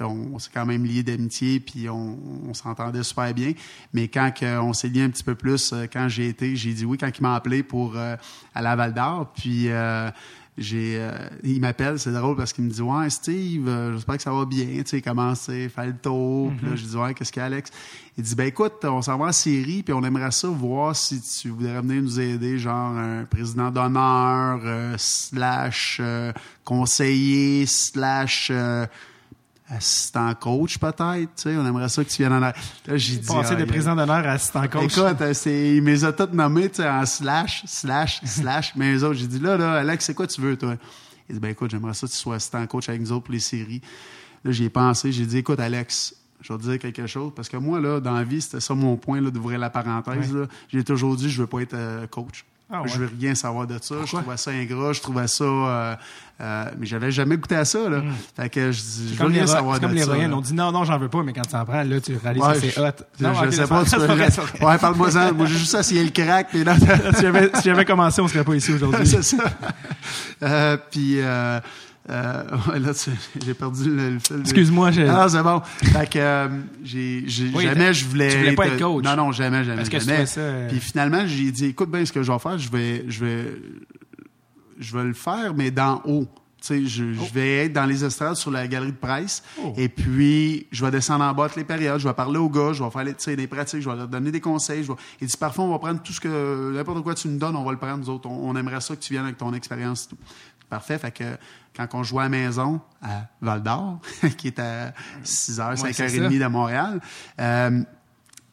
[0.00, 3.52] on, on s'est quand même lié d'amitié, puis on, on s'entendait super bien.
[3.92, 6.84] Mais quand on s'est lié un petit peu plus, euh, quand j'ai été, j'ai dit
[6.84, 8.16] oui quand il m'a appelé pour euh,
[8.54, 9.32] aller à Val d'Or.
[9.34, 10.10] Puis euh,
[10.58, 11.12] j'ai, euh,
[11.44, 14.46] il m'appelle, c'est drôle parce qu'il me dit ouais Steve, euh, j'espère que ça va
[14.46, 14.64] bien.
[14.64, 16.50] Tu sais, comment c'est, faire le tour.
[16.56, 17.70] Puis là, je dis ouais qu'est-ce qu'il y a Alex
[18.16, 21.20] Il dit ben écoute, on s'en va en série, puis on aimerait ça voir si
[21.20, 26.32] tu voudrais venir nous aider, genre un président d'honneur euh, slash euh,
[26.64, 28.86] conseiller slash euh,
[29.68, 32.52] assistant coach peut-être, tu sais, on aimerait ça que tu viennes en
[32.94, 34.96] j'ai dit Passer de aïe, président d'honneur à assistant coach.
[34.96, 38.74] Écoute, euh, c'est, il me les a tous nommés, tu sais, en slash, slash, slash.
[38.76, 40.76] Mais eux autres, j'ai dit, là, là, Alex, c'est quoi tu veux, toi?
[41.28, 43.32] Il dit, ben, écoute, j'aimerais ça que tu sois assistant coach avec nous autres pour
[43.32, 43.80] les séries.
[44.44, 47.32] Là, j'y ai pensé, j'ai dit, écoute, Alex, je vais te dire quelque chose.
[47.34, 50.32] Parce que moi, là, dans la vie, c'était ça mon point, là, d'ouvrir la parenthèse.
[50.68, 52.44] J'ai toujours dit, je veux pas être euh, coach.
[52.70, 53.94] Ah je veux rien savoir de ça.
[54.04, 55.44] Je trouvais ça ingrat, je trouvais ça.
[55.44, 55.94] Euh,
[56.40, 57.88] euh, mais j'avais jamais goûté à ça.
[57.88, 57.98] Là.
[57.98, 58.12] Mm.
[58.34, 59.88] Fait que je, je veux rien savoir de ça.
[59.88, 60.34] C'est comme l'héroïne.
[60.34, 62.42] On dit non, non, j'en veux pas, mais quand tu en prends, là, tu réalises
[62.42, 62.90] que c'est hot.
[63.20, 63.84] Non, je, sais pas.
[63.84, 64.66] Tu peux...
[64.66, 65.32] Ouais, parle-moi-en.
[65.32, 66.48] Moi, j'ai juste essayé le crack.
[66.50, 66.74] Puis là...
[67.54, 69.06] si j'avais commencé, on serait pas ici aujourd'hui.
[69.06, 69.44] c'est ça.
[70.42, 71.20] Euh, puis.
[72.08, 72.42] Euh,
[72.78, 72.92] là,
[73.44, 74.40] j'ai perdu le, fil.
[74.40, 74.90] Excuse-moi.
[75.08, 75.60] Ah, c'est bon.
[75.60, 76.48] Fait que euh,
[76.84, 78.30] j'ai, jamais je voulais.
[78.30, 79.04] Tu voulais pas être coach.
[79.04, 79.82] Non, non, jamais, jamais.
[79.84, 80.68] Que ça, euh...
[80.68, 83.44] Puis finalement, j'ai dit, écoute bien, ce que je vais faire, je vais, je vais,
[84.78, 86.26] je vais le faire, mais d'en haut.
[86.60, 87.24] Tu sais, je, oh.
[87.26, 89.42] je, vais être dans les estrades sur la galerie de presse.
[89.62, 89.74] Oh.
[89.76, 92.00] Et puis, je vais descendre en bas toutes les périodes.
[92.00, 92.72] Je vais parler aux gars.
[92.72, 93.82] Je vais faire des pratiques.
[93.82, 94.82] Je vais leur donner des conseils.
[94.82, 95.28] Je vais...
[95.38, 97.78] Parfois, on va prendre tout ce que, n'importe quoi tu nous donnes, on va le
[97.78, 98.28] prendre, nous autres.
[98.28, 100.08] On, aimerait ça que tu viennes avec ton expérience.
[100.68, 100.98] Parfait.
[100.98, 101.24] Fait que
[101.76, 104.00] quand on jouait à la maison à Val d'Or,
[104.36, 104.92] qui est à
[105.24, 107.00] 6h, 5h30 de Montréal,
[107.40, 107.82] euh,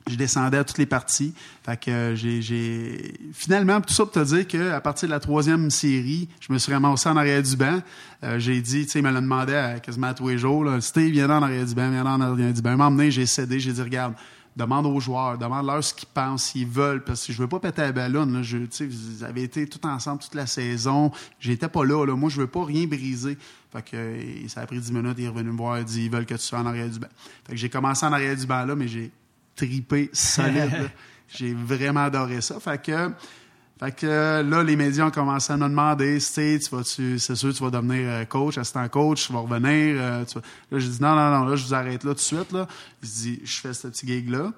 [0.07, 1.33] je descendais à toutes les parties.
[1.65, 6.27] Fait que j'ai, finalement tout ça pour te dire qu'à partir de la troisième série,
[6.41, 7.81] je me suis ramassé en arrière du banc.
[8.23, 10.65] Euh, j'ai dit, tu sais, il me l'a demandé à, quasiment à tous les jours.
[10.65, 12.71] Là, Steve, viens en arrière du banc, viens en arrière du banc.
[12.71, 14.13] Il m'a emmené, j'ai cédé, j'ai dit, regarde,
[14.55, 17.81] demande aux joueurs, demande-leur ce qu'ils pensent, s'ils veulent, parce que je veux pas péter
[17.81, 18.43] la ballon.
[18.43, 21.11] Je, vous avez été tout ensemble toute la saison.
[21.39, 22.15] J'étais pas là, là.
[22.15, 23.37] Moi, je veux pas rien briser.
[23.71, 26.11] Fait que ça a pris dix minutes, il est revenu me voir, il dit ils
[26.11, 27.07] veulent que tu sois en arrière du banc.
[27.45, 29.11] Fait que j'ai commencé en arrière du banc là, mais j'ai
[29.55, 30.91] tripé solide.
[31.27, 32.59] j'ai vraiment adoré ça.
[32.59, 33.09] Fait que
[33.79, 38.09] fait que là, les médias ont commencé à nous demander, c'est sûr, tu vas devenir
[38.09, 39.95] euh, coach, assistant coach, tu vas revenir.
[39.99, 40.23] Euh,
[40.71, 42.51] là, j'ai dit non, non, non, là, je vous arrête là tout de suite.
[42.51, 42.67] Là.
[43.01, 44.51] Je dis, je fais ce petit gig-là.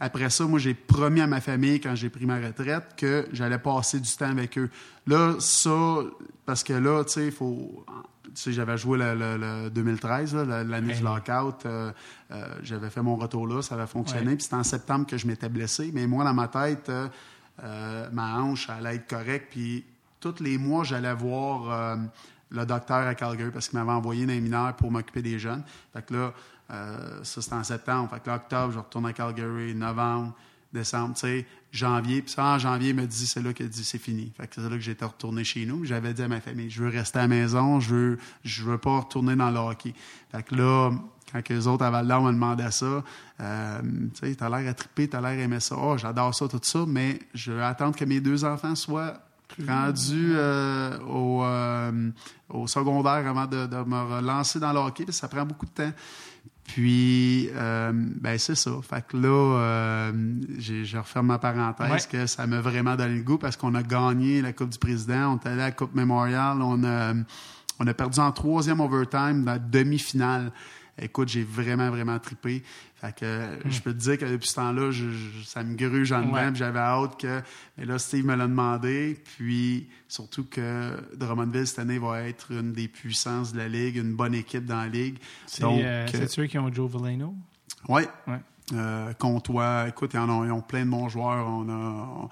[0.00, 3.58] Après ça, moi, j'ai promis à ma famille, quand j'ai pris ma retraite, que j'allais
[3.58, 4.70] passer du temps avec eux.
[5.06, 5.98] Là, ça,
[6.44, 7.84] parce que là, tu sais, il faut.
[8.34, 11.66] Tu sais, j'avais joué le, 2013, l'année du lockout.
[11.66, 11.90] Euh,
[12.62, 14.36] j'avais fait mon retour là, ça avait fonctionné.
[14.36, 15.90] Puis c'était en septembre que je m'étais blessé.
[15.92, 17.08] Mais moi, dans ma tête, euh,
[18.12, 19.48] ma hanche allait être correcte.
[19.50, 19.84] Puis
[20.20, 21.96] tous les mois, j'allais voir euh,
[22.50, 25.64] le docteur à Calgary parce qu'il m'avait envoyé dans les mineurs pour m'occuper des jeunes.
[25.92, 26.34] Fait que là,
[26.70, 28.10] euh, ça c'était en septembre.
[28.10, 30.34] Fait que là, octobre, je retourne à Calgary, novembre,
[30.72, 32.22] décembre, tu sais, janvier.
[32.22, 34.32] Puis ça, en janvier, il me dit, c'est là qu'il dit, c'est fini.
[34.36, 35.84] Fait que c'est là que j'étais retourné chez nous.
[35.84, 38.78] J'avais dit à ma famille, je veux rester à la maison, je veux, je veux
[38.78, 39.94] pas retourner dans le hockey.
[40.30, 40.92] Fait que là,
[41.32, 43.02] quand les autres à Val d'Or me demandaient ça,
[43.40, 43.80] euh,
[44.14, 45.76] tu sais, t'as l'air à triper, t'as l'air à aimer ça.
[45.78, 49.20] Oh, j'adore ça, tout ça, mais je veux attendre que mes deux enfants soient
[49.66, 52.10] rendus euh, au, euh,
[52.48, 55.92] au, secondaire avant de, me relancer dans le hockey, ça prend beaucoup de temps.
[56.64, 58.70] Puis, euh, ben c'est ça.
[58.88, 60.12] Fait que là,
[60.58, 64.40] je referme ma parenthèse que ça m'a vraiment donné le goût parce qu'on a gagné
[64.40, 67.14] la Coupe du Président, on est allé à la Coupe Memorial, on a,
[67.80, 70.52] on a perdu en troisième overtime dans la demi-finale.
[71.00, 72.62] Écoute, j'ai vraiment, vraiment trippé.
[73.00, 73.70] Fait que hmm.
[73.70, 74.90] je peux te dire que depuis ce temps-là,
[75.46, 76.54] ça me gruge en dedans.
[76.54, 77.40] J'avais hâte que.
[77.78, 79.18] Mais là, Steve me l'a demandé.
[79.24, 84.14] Puis surtout que Drummondville, cette année, va être une des puissances de la Ligue, une
[84.14, 85.18] bonne équipe dans la Ligue.
[85.46, 87.34] C'est euh, ceux qui ont Joe Valeno?
[87.88, 88.02] Oui.
[88.26, 88.40] Ouais.
[88.72, 91.46] Euh, Comtois, écoute, ils, ont, plein de bons joueurs.
[91.48, 92.28] On a,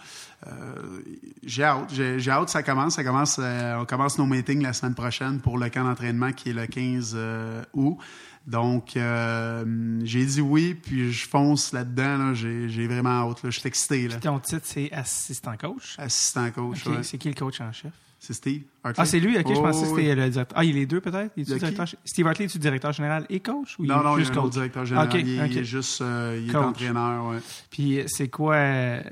[0.47, 1.01] euh,
[1.43, 2.95] j'ai hâte, j'ai, hâte que ça commence.
[2.95, 6.53] Ça commence, on commence nos meetings la semaine prochaine pour le camp d'entraînement qui est
[6.53, 7.17] le 15
[7.73, 7.99] août.
[8.49, 9.63] Donc, euh,
[10.05, 12.33] j'ai dit oui, puis je fonce là-dedans.
[12.33, 13.43] J'ai vraiment hâte.
[13.43, 13.51] Là.
[13.51, 14.09] Je suis excité.
[14.09, 14.17] Là.
[14.17, 15.97] ton titre, c'est assistant coach?
[15.99, 17.03] Assistant coach, okay.
[17.03, 17.93] C'est qui le coach en chef?
[18.19, 19.39] C'est Steve Ah, c'est lui?
[19.39, 20.59] OK, je pensais que c'était le directeur.
[20.59, 21.35] Ah, il est deux peut-être?
[22.07, 23.79] Steve Hartley, est-tu directeur général et coach?
[23.79, 25.09] Ou non, non, juste il est directeur général.
[25.15, 27.27] il, est juste euh, il est entraîneur.
[27.27, 27.39] Ouais.
[27.71, 28.55] Puis c'est quoi?
[28.55, 29.03] Euh,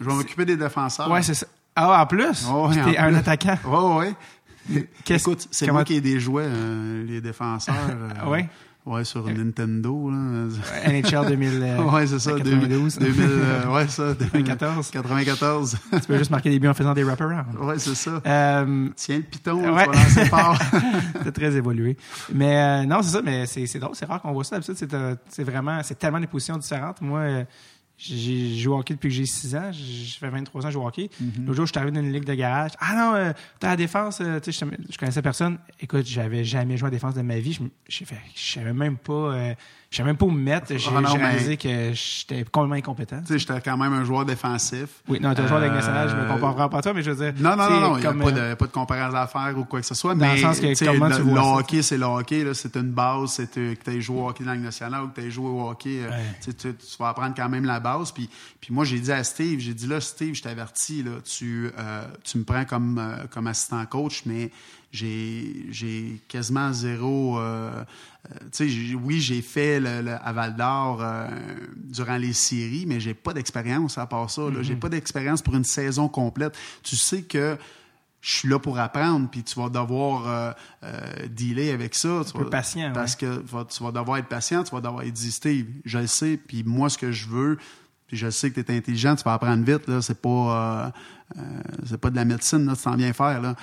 [0.00, 1.08] je vais m'occuper des défenseurs.
[1.08, 1.46] Ouais, c'est ça.
[1.76, 2.46] Ah, en plus?
[2.52, 3.58] Oh, t'es un attaquant?
[3.64, 4.14] Oui,
[4.68, 4.86] oui.
[5.08, 6.48] Écoute, c'est moi qui ai des jouets,
[7.06, 7.74] les défenseurs.
[8.26, 8.40] oui?
[8.84, 10.10] Ouais, sur Nintendo.
[10.10, 10.48] Là.
[10.86, 11.52] NHL 2000.
[11.62, 12.32] Euh, ouais, c'est ça.
[12.32, 12.98] 92.
[12.98, 14.14] 2000, euh, ouais, ça.
[14.14, 14.90] 2014.
[14.90, 15.76] 94.
[15.92, 17.56] tu peux juste marquer des buts en faisant des wraparounds.
[17.60, 18.20] Ouais, c'est ça.
[18.26, 19.86] Euh, Tiens le piton, ouais.
[19.86, 20.54] tu vas
[21.24, 21.96] c'est très évolué.
[22.34, 24.58] Mais euh, non, c'est ça, mais c'est drôle, c'est rare qu'on voit ça.
[24.58, 24.88] D'habitude,
[25.28, 27.00] c'est vraiment, c'est tellement des positions différentes.
[27.00, 27.44] Moi,
[27.98, 29.70] j'ai joué au hockey depuis que j'ai 6 ans.
[29.72, 31.08] J'ai fait 23 ans, je joue au hockey.
[31.22, 31.44] Mm-hmm.
[31.44, 32.72] L'autre jour, je suis arrivé dans une ligue de garage.
[32.80, 34.20] Ah non, euh, t'as la défense.
[34.20, 35.58] Euh, tu sais, je, je, connaissais personne.
[35.80, 37.52] Écoute, j'avais jamais joué à la défense de ma vie.
[37.52, 39.12] Je, je, je savais même pas.
[39.12, 39.54] Euh,
[39.92, 40.74] je savais même pas où me mettre.
[40.74, 43.20] J'ai ah réalisé que j'étais complètement incompétent.
[43.26, 44.88] Tu sais, j'étais quand même un joueur défensif.
[45.06, 47.02] Oui, non, tu es un joueur de nationale, je me comparerai pas à toi, mais
[47.02, 47.34] je veux dire.
[47.42, 49.64] Non, non, non, non, il n'y a pas de, pas de comparaison à faire ou
[49.64, 50.14] quoi que ce soit.
[50.14, 52.74] Dans mais, le sens que comment le, tu vois le hockey, c'est le hockey, c'est
[52.76, 53.32] une base.
[53.32, 55.48] C'est que tu aies joué au hockey dans la nationale ou que tu aies joué
[55.48, 56.00] au hockey.
[56.42, 58.12] Tu, tu, vas apprendre quand même la base.
[58.12, 58.30] Puis,
[58.62, 62.04] puis moi, j'ai dit à Steve, j'ai dit là, Steve, je t'avertis, là, tu, euh,
[62.24, 64.50] tu me prends comme, euh, comme assistant coach, mais
[64.92, 67.38] j'ai quasiment zéro.
[67.38, 67.84] Euh,
[68.52, 71.02] tu sais, oui, j'ai fait le, à Val d'Or
[71.76, 74.42] durant les séries, mais j'ai pas d'expérience à part ça.
[74.60, 74.78] J'ai mm-hmm.
[74.78, 76.56] pas d'expérience pour une saison complète.
[76.82, 77.56] Tu sais que
[78.22, 80.52] je suis là pour apprendre, puis tu vas devoir euh,
[80.84, 82.22] euh, dealer avec ça.
[82.24, 82.92] Tu vas, patient.
[82.94, 85.66] Parce que tu vas devoir être patient, tu vas devoir exister.
[85.84, 87.58] Je le sais, puis moi, ce que je veux,
[88.06, 90.28] puis je sais que tu es intelligent, tu vas apprendre vite, là, c'est pas...
[90.88, 90.90] Euh,
[91.86, 93.40] c'est pas de la médecine, là, tu t'en viens faire.
[93.40, 93.54] Là.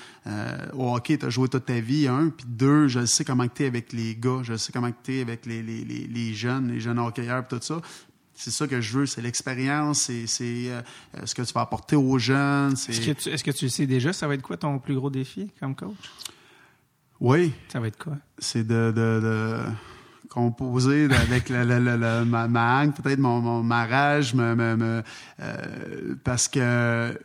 [0.73, 2.29] au hockey, tu as joué toute ta vie, un.
[2.29, 5.21] Puis deux, je sais comment tu es avec les gars, je sais comment tu es
[5.21, 7.81] avec les, les, les, les, jeunes, les jeunes hockeyeurs, tout ça.
[8.39, 10.81] C'est ça que je veux, c'est l'expérience, c'est euh,
[11.25, 12.71] ce que tu vas apporter aux jeunes.
[12.71, 14.95] Est-ce que, tu, est que tu le sais déjà, ça va être quoi ton plus
[14.95, 15.97] gros défi comme coach?
[17.19, 17.51] Oui.
[17.67, 18.15] Ça va être quoi?
[18.37, 19.59] C'est de, de,
[20.29, 21.65] composer avec la,
[22.23, 25.03] ma, ma peut-être mon, mon, ma rage, me,
[25.41, 27.19] euh, parce que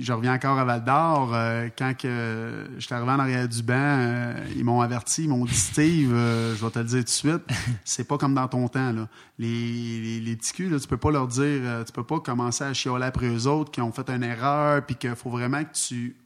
[0.00, 1.30] je reviens encore à Val d'Or.
[1.34, 5.28] Euh, quand que je suis arrivé en arrière du banc, euh, ils m'ont averti, ils
[5.28, 7.42] m'ont dit Steve, euh, je vais te le dire tout de suite,
[7.84, 8.92] c'est pas comme dans ton temps.
[8.92, 9.08] Là.
[9.38, 12.64] Les, les, les petits culs, là, tu peux pas leur dire, tu peux pas commencer
[12.64, 15.72] à chioler après eux autres qui ont fait une erreur, puis qu'il faut vraiment que
[15.72, 16.16] tu,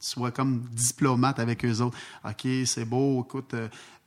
[0.00, 1.98] sois comme diplomate avec eux autres.
[2.24, 3.54] OK, c'est beau, écoute,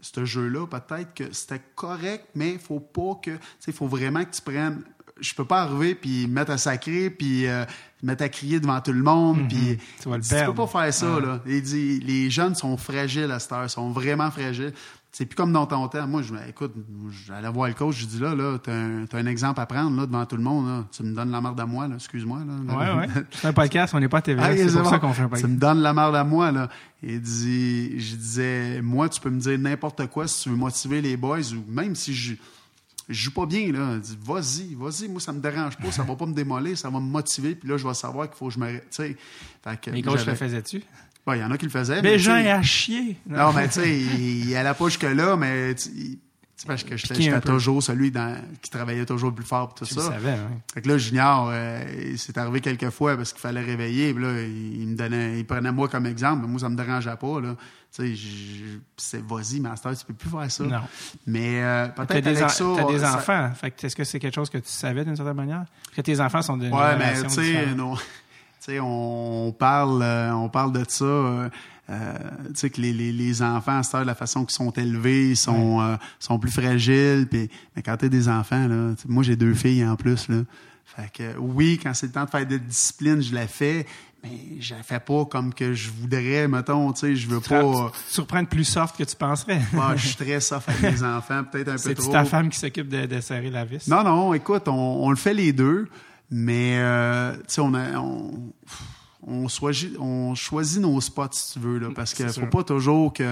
[0.02, 4.26] ce jeu-là, peut-être que c'était correct, mais faut pas que, tu sais, il faut vraiment
[4.26, 4.84] que tu prennes
[5.20, 7.66] je peux pas arriver puis mettre à sacrer puis euh,
[8.02, 10.68] mettre à crier devant tout le monde mm puis tu vas le tu peux pas
[10.68, 14.74] faire ça là il dit les jeunes sont fragiles à cette heure sont vraiment fragiles
[15.14, 16.08] c'est plus comme dans ton temps.
[16.08, 16.74] Moi, je écoute,
[17.28, 19.96] j'allais voir le coach, je dis là, là, t'as un, as un exemple à prendre
[19.96, 20.68] là, devant tout le monde.
[20.68, 20.86] Là.
[20.92, 22.40] Tu me donnes la merde à moi, là, excuse-moi.
[22.40, 23.24] Là, ouais, ouais.
[23.30, 24.42] C'est un podcast, on n'est pas à TV.
[24.44, 25.46] Ah, c'est pour ça qu'on fait un podcast.
[25.46, 26.52] Tu me donnes la merde à moi.
[26.52, 26.68] Là.
[27.04, 31.00] Il dit, je disais, moi, tu peux me dire n'importe quoi si tu veux motiver
[31.00, 32.34] les boys ou même si je
[33.10, 34.00] je joue pas bien, là.
[34.22, 37.06] Vas-y, vas-y, moi, ça me dérange pas, ça va pas me démolir, ça va me
[37.06, 38.80] motiver, puis là, je vais savoir qu'il faut que je me.
[38.80, 39.18] Tu sais.
[39.92, 40.84] Mais quand je le faisais-tu?
[41.28, 42.02] Il y en a qui le faisaient.
[42.02, 43.18] Mais, gens à chier.
[43.28, 45.74] Non, mais tu sais, il, allait pas jusque-là, mais
[46.66, 50.02] parce que j'étais toujours celui dans, qui travaillait toujours le plus fort tout tu ça.
[50.02, 50.38] Le savais?
[50.74, 54.14] Fait que là, Junior, euh, c'est arrivé quelques fois parce qu'il fallait réveiller.
[54.14, 56.46] Puis là, il me donnait, il prenait moi comme exemple.
[56.46, 57.42] Moi, ça me dérangeait pas.
[57.42, 57.56] Là.
[57.96, 58.24] Tu sais,
[58.98, 60.64] c'est vas-y, master, tu peux plus faire ça.
[60.64, 60.82] Non.
[61.28, 62.66] Mais euh, peut-être avec ça.
[62.76, 63.52] T'as des enfants.
[63.56, 65.66] Fait que est-ce que c'est quelque chose que tu savais d'une certaine manière?
[65.96, 67.30] Que tes enfants sont d'une Ouais, mais tu
[68.60, 71.50] sais, on parle, euh, on parle de ça.
[71.90, 72.14] Euh,
[72.48, 75.96] tu sais que les, les, les enfants, à la façon qu'ils sont élevés, sont, euh,
[76.20, 77.28] sont plus fragiles.
[77.30, 80.30] Puis, mais quand tu des enfants, là, moi j'ai deux filles en plus.
[80.30, 80.44] Là,
[80.86, 83.86] fait que oui, quand c'est le temps de faire des disciplines, je la fais,
[84.24, 87.92] mais je la fais pas comme que je voudrais, mettons, tu sais, je veux pas...
[88.08, 89.60] Surprendre plus soft que tu penserais.
[89.74, 92.04] moi je suis très soft avec mes enfants, peut-être un peu trop.
[92.04, 93.88] C'est ta femme qui s'occupe de, de, serrer la vis?
[93.90, 94.72] Non, non, écoute, on,
[95.04, 95.90] on le fait les deux,
[96.32, 97.98] mais, euh, tu sais, on a...
[97.98, 98.54] On,
[99.28, 99.48] on,
[100.00, 103.24] on choisit nos spots, si tu veux, là, parce qu'il ne faut pas toujours que...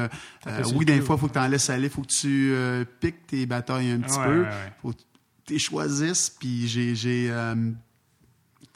[0.48, 2.52] Euh, oui, des fois, il faut que tu en laisses aller, il faut que tu
[2.54, 4.46] euh, piques tes batailles un petit peu.
[4.46, 4.98] Il faut que
[5.46, 7.28] tu les choisisses, puis j'ai...
[7.30, 7.72] Euh,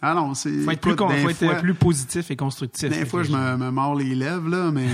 [0.01, 0.51] ah non, c'est...
[0.61, 2.89] faut être, plus, faut être plus positif et constructif.
[2.89, 4.87] Des fois, je me, me mords les lèvres, là, mais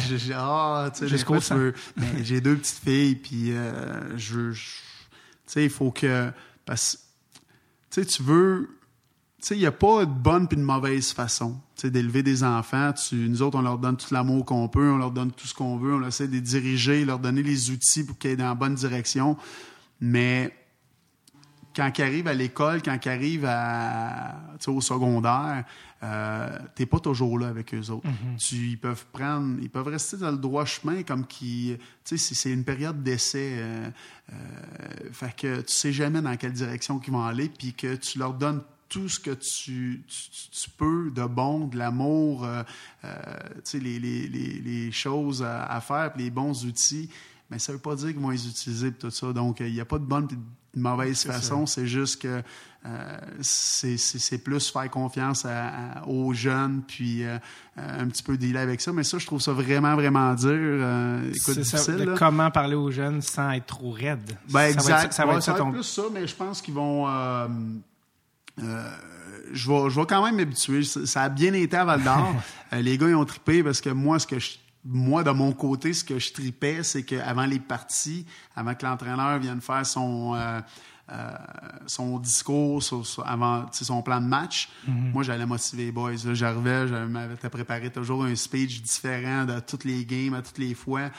[0.08, 0.32] j'ai...
[0.34, 1.74] Ah, tu sais,
[2.22, 3.52] j'ai deux petites filles, puis
[4.16, 4.52] je...
[4.52, 4.58] Tu
[5.46, 6.30] sais, il faut que...
[6.64, 7.06] Parce
[7.90, 8.68] tu sais, tu veux
[9.50, 12.92] il n'y a pas de bonne et de mauvaise façon d'élever des enfants.
[13.12, 15.76] nous autres, on leur donne tout l'amour qu'on peut, on leur donne tout ce qu'on
[15.76, 18.54] veut, on essaie de les diriger, leur donner les outils pour qu'ils aient dans la
[18.54, 19.36] bonne direction.
[20.00, 20.52] Mais
[21.76, 24.34] quand ils arrivent à l'école, quand ils arrivent à,
[24.66, 25.64] au secondaire,
[26.02, 28.08] euh, tu n'es pas toujours là avec eux autres.
[28.08, 28.54] Mm-hmm.
[28.54, 33.02] ils peuvent prendre, ils peuvent rester dans le droit chemin comme qui, c'est une période
[33.02, 33.56] d'essai.
[33.58, 33.90] Euh,
[34.32, 34.34] euh,
[35.12, 38.32] fait que tu sais jamais dans quelle direction ils vont aller, puis que tu leur
[38.32, 42.62] donnes tout ce que tu, tu, peux de bon, de l'amour, euh,
[43.04, 43.14] euh,
[43.74, 47.10] les, les, les, choses à, faire, les bons outils,
[47.50, 49.32] mais ça ne veut pas dire qu'ils vont les utiliser tout ça.
[49.32, 50.36] Donc, il n'y a pas de bonne de
[50.74, 51.66] mauvaise façon.
[51.66, 52.42] C'est juste que
[52.84, 55.46] euh, c'est plus faire confiance
[56.06, 57.24] aux jeunes, puis
[57.76, 58.92] un petit peu dealer avec ça.
[58.92, 60.84] Mais ça, je trouve ça vraiment, vraiment dur.
[61.32, 64.38] c'est ça, comment parler aux jeunes sans être trop raide.
[64.50, 65.12] Ben, exact.
[65.12, 67.06] Ça va, ça va être, plus ça, mais je pense qu'ils vont
[68.62, 68.90] euh,
[69.52, 70.82] je vais, je vais quand même m'habituer.
[70.82, 72.34] Ça, a bien été à Val d'Or.
[72.72, 75.52] Euh, les gars, ils ont trippé parce que moi, ce que je, moi, de mon
[75.52, 80.34] côté, ce que je tripais, c'est qu'avant les parties, avant que l'entraîneur vienne faire son,
[80.34, 80.60] euh,
[81.86, 82.82] son discours,
[83.24, 85.12] avant son plan de match, mm-hmm.
[85.12, 86.16] moi, j'allais motiver les boys.
[86.32, 90.74] J'arrivais, je m'avais préparé toujours un speech différent de toutes les games, à toutes les
[90.74, 91.10] fois.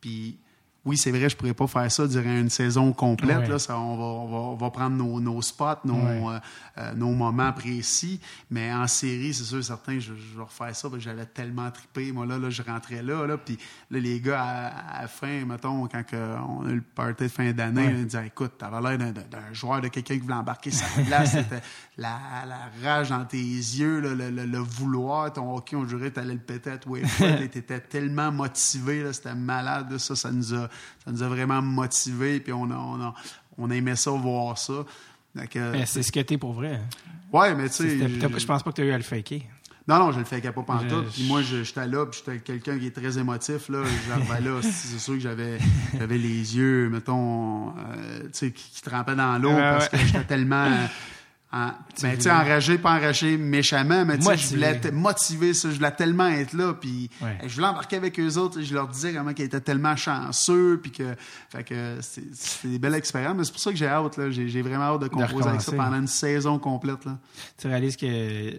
[0.00, 0.38] Puis
[0.84, 3.38] oui, c'est vrai, je pourrais pas faire ça durant une saison complète.
[3.38, 3.48] Ouais.
[3.48, 6.26] Là, ça, on, va, on, va, on va prendre nos, nos spots, nos, Ouais.
[6.26, 6.38] euh,
[6.78, 8.20] euh, nos moments précis.
[8.50, 12.10] Mais en série, c'est sûr, certain, je, je vais refaire ça j'avais tellement trippé.
[12.12, 13.58] Moi, là, là je rentrais là, là, puis
[13.90, 16.16] là, les gars, à, à la fin, mettons, quand que
[16.48, 17.94] on a eu le party de fin d'année, Ouais.
[17.98, 21.30] ils disaient, écoute, t'avais l'air d'un, joueur, de quelqu'un qui voulait embarquer sa glace.
[21.32, 21.62] C'était
[21.96, 22.18] la,
[22.48, 25.32] la rage dans tes yeux, là, le, le- le vouloir.
[25.32, 27.02] Ton hockey, on jurait, t'allais le péter à tous les.
[27.48, 29.90] T'étais tellement motivé, là, c'était malade.
[29.92, 29.98] là.
[29.98, 30.68] Ça, ça nous a,
[31.04, 33.14] ça nous a vraiment motivés, puis on a, on a,
[33.58, 34.84] on aimait ça, voir ça.
[35.86, 36.80] C'est ce que t'es pour vrai.
[37.32, 39.40] ouais, mais tu sais, je- pense pas que tu as eu à le faker.
[39.88, 41.10] non, non, je le fais pas pantoute.
[41.12, 43.68] Puis moi, j'étais là, puis j'étais quelqu'un qui est très émotif.
[43.70, 45.58] Là, J'arrivais là, c'est sûr que j'avais,
[45.98, 49.98] j'avais les yeux, mettons, euh, tu sais, qui, qui trempaient dans l'eau Ouais, parce ouais.
[50.00, 50.68] que j'étais tellement...
[51.54, 54.90] euh, en- ben, tu sais, enragé, pas enragé méchamment, mais tu sais, je voulais être
[54.92, 57.38] motivé, ça, je voulais tellement être là, puis Ouais.
[57.46, 60.80] je voulais embarquer avec eux autres, et je leur disais comment qu'ils étaient tellement chanceux,
[60.82, 61.14] puis que,
[61.50, 64.62] fait que c'est des belles expériences, mais c'est pour ça que j'ai hâte, là, j'ai
[64.62, 67.18] vraiment hâte de composer avec ça pendant une saison complète, là.
[67.58, 68.52] Tu réalises que euh,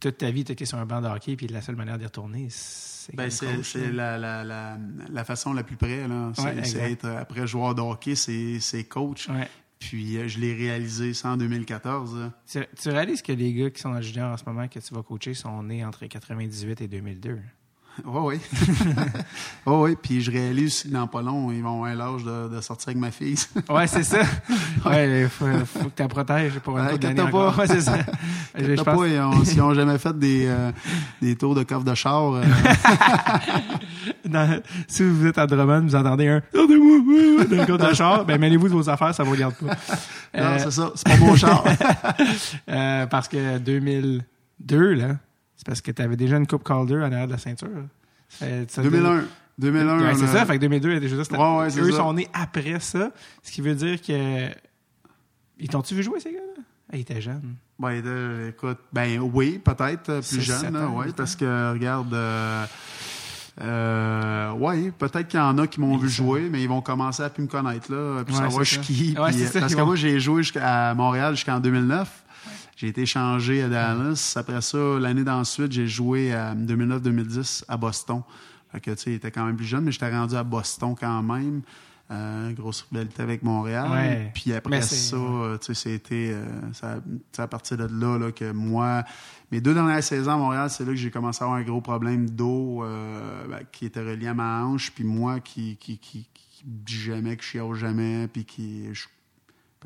[0.00, 2.04] toute ta vie, tu es sur un banc de hockey, puis la seule manière d'y
[2.04, 4.76] retourner, c'est Ben, c'est la, la, la,
[5.10, 6.06] la façon la plus près.
[6.08, 6.32] là.
[6.34, 6.42] C'est
[6.76, 9.28] Ouais, être, après joueur de hockey, c'est c'est coach.
[9.28, 9.48] Ouais.
[9.78, 12.18] Puis euh, je l'ai réalisé ça en 2014.
[12.18, 12.32] là.
[12.50, 14.94] Tu, tu réalises que les gars qui sont le junior en ce moment que tu
[14.94, 17.40] vas coacher sont nés entre 98 et 2002.
[18.04, 18.40] Oui, oui.
[19.64, 22.88] oh, oui, puis je réalise dans pas long, ils vont avoir l'âge de, de sortir
[22.90, 23.36] avec ma fille.
[23.70, 24.18] Ouais, c'est ça.
[24.84, 27.54] Ouais, il faut, faut que tu la protèges pour une Ouais, couple pas.
[27.56, 27.96] Ouais, c'est ça.
[28.58, 30.70] Je, pense- pas, ils ont- jamais fait des, euh,
[31.22, 32.42] des tours de coffre de char, euh,
[34.24, 38.38] dans- si vous êtes à Drummond, vous entendez un dans le compte de char, ben
[38.40, 39.66] mêlez-vous de vos affaires, ça vous regarde pas.
[39.66, 39.74] non,
[40.34, 41.64] Euh, c'est ça, c'est pas mon char.
[43.10, 45.16] parce que 2002, là,
[45.66, 47.68] parce que tu avais déjà une Coupe Calder en arrière de la ceinture.
[48.28, 49.24] Ça fait- ça 2001.
[49.58, 49.98] 2001.
[50.00, 51.96] Ouais, c'est a- ça, fait que 2002 était déjà c'était- Ouais, ouais, Eux ça.
[51.98, 53.10] sont nés après ça,
[53.42, 54.48] ce qui veut dire que.
[55.58, 56.62] Ils t'ont-tu vu jouer, ces gars-là?
[56.92, 57.54] Ils étaient jeunes.
[57.78, 62.64] Ben, écoute, ben oui, peut-être euh, plus jeune, ans, ouais, parce que regarde, euh,
[63.62, 67.22] euh, ouais, peut-être qu'il y en a qui m'ont vu jouer, mais ils vont commencer
[67.22, 68.82] à plus me connaître là, puis Ouais, savoir je suis ça.
[68.82, 69.16] qui.
[69.18, 72.22] Ouais, puis, c'est euh, ça, parce que vont- moi j'ai joué jusqu'à Montréal jusqu'en 2009.
[72.76, 74.34] J'ai été échangé à Dallas.
[74.36, 78.22] Après ça, l'année d'ensuite, j'ai joué à 2009-2010 à Boston.
[78.70, 80.94] Fait que, tu sais, il était quand même plus jeune, mais j'étais rendu à Boston
[80.98, 81.62] quand même.
[82.08, 83.90] Euh, grosse rivalité avec Montréal.
[83.90, 84.30] Ouais.
[84.32, 87.00] Puis après ça, euh, tu sais, c'était euh,
[87.36, 89.02] à partir de là, là que moi,
[89.50, 91.80] mes deux dernières saisons à Montréal, c'est là que j'ai commencé à avoir un gros
[91.80, 96.28] problème d'eau euh, ben, qui était relié à ma hanche, puis moi qui qui qui,
[96.32, 99.06] qui dis jamais, que je chiale jamais, puis qui je,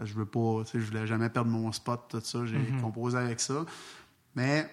[0.01, 2.47] parce que je veux pas, tu sais, je voulais jamais perdre mon spot, tout ça,
[2.47, 2.81] j'ai Mhm.
[2.81, 3.67] composé avec ça,
[4.35, 4.67] mais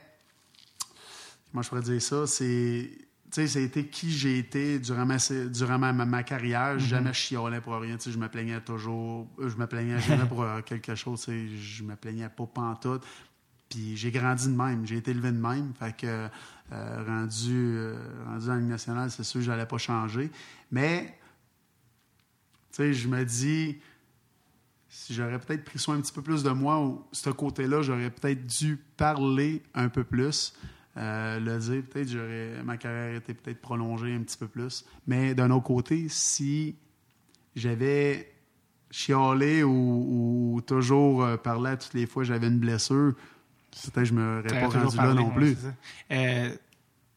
[1.51, 2.89] moi je pourrais dire ça, c'est
[3.29, 5.17] tu sais, c'était qui j'ai été durant ma,
[5.49, 6.75] durant ma, ma, ma carrière.
[6.75, 6.79] Mhm.
[6.79, 7.97] Je Jamais chialais pour rien.
[7.97, 9.27] Tu sais, je me plaignais toujours.
[9.37, 11.25] Je me plaignais jamais pour euh, quelque chose.
[11.25, 13.03] tu sais, Je me plaignais pas pantoute.
[13.69, 14.87] Puis j'ai grandi de même.
[14.87, 15.73] J'ai été élevé de même.
[15.77, 16.07] Fait que
[16.71, 20.31] euh, rendu, euh, rendu la Ligue nationale, c'est sûr que j'allais pas changer.
[20.71, 21.19] Mais,
[22.71, 23.77] tu sais, je me dis,
[24.89, 28.09] si j'aurais peut-être pris soin un petit peu plus de moi, ou ce côté-là, j'aurais
[28.09, 30.53] peut-être dû parler un peu plus.
[30.97, 34.85] Euh, le dire, peut-être j'aurais ma carrière était peut-être prolongée un petit peu plus.
[35.05, 36.75] Mais d'un autre côté, si
[37.55, 38.33] j'avais
[38.89, 43.13] chialé ou, ou toujours euh, parlé à toutes les fois que j'avais une blessure,
[43.71, 45.55] peut-être je me pas rendu parlé, là non plus.
[46.11, 46.55] Euh,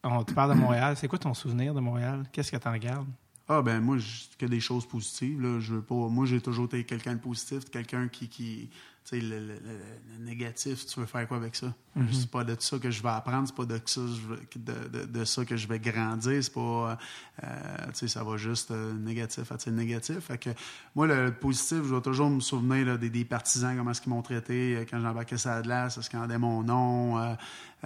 [0.03, 0.97] on te parle de Montréal.
[0.97, 2.25] C'est quoi ton souvenir de Montréal?
[2.33, 3.09] Qu'est-ce que t'en gardes?
[3.53, 5.41] Ah ben moi, j- que des choses positives.
[5.41, 5.59] Là.
[5.59, 5.95] Je veux pas.
[5.95, 8.69] Moi, j'ai toujours été quelqu'un de positif, quelqu'un qui, qui
[9.05, 11.75] tu sais, le, le- le- négatif, tu veux faire quoi avec ça?
[11.97, 12.13] Mhm.
[12.13, 15.05] C'est pas de ça que je vais apprendre, c'est pas de ça, je de, de-
[15.07, 16.45] de ça que je vais grandir.
[16.45, 16.97] C'est pas,
[17.43, 20.19] euh, tu sais, ça va juste euh, négatif attirer négatif.
[20.21, 20.51] Fait que
[20.95, 24.13] moi, le positif, je vais toujours me souvenir là, des, des partisans, comment est-ce qu'ils
[24.13, 27.19] m'ont traité euh, quand j'embarquais sur la glace, qu'ils rendaient mon nom.
[27.19, 27.35] euh,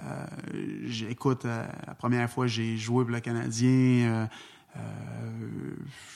[0.03, 4.27] euh, écoute, la première fois que j'ai joué pour le Canadien.
[4.75, 4.79] Euh,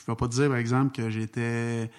[0.06, 1.90] je vais pas te dire, par exemple, que j'étais,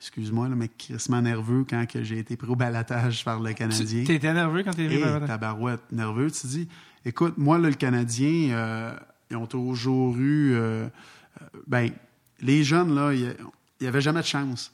[0.00, 4.04] excuse-moi, mais crissement nerveux quand j'ai été pris au balatage par le Canadien.
[4.04, 5.26] Tu étais nerveux quand t'es Hey, arrivé?
[5.26, 6.68] tabarouette, nerveux, tu dis.
[7.04, 8.94] Écoute, moi, là, le Canadien, euh,
[9.30, 10.52] ils ont toujours eu...
[10.54, 10.88] euh,
[11.66, 11.90] ben,
[12.40, 13.34] les jeunes, là, il
[13.80, 14.72] n'y avait jamais de chance.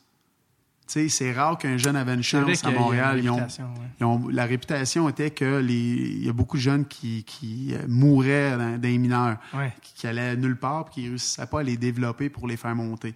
[0.86, 3.18] Tu sais, c'est rare qu'un jeune avait une chance à Montréal.
[3.18, 3.88] une Ils ont, réputation, ouais.
[4.00, 7.74] ils ont- la réputation était que les, il y a beaucoup de jeunes qui, qui
[7.74, 9.72] euh, mouraient dans, dans les mineurs, Ouais.
[9.82, 12.56] qui, qui allaient nulle part, puis qui ne réussissaient pas à les développer pour les
[12.56, 13.14] faire monter.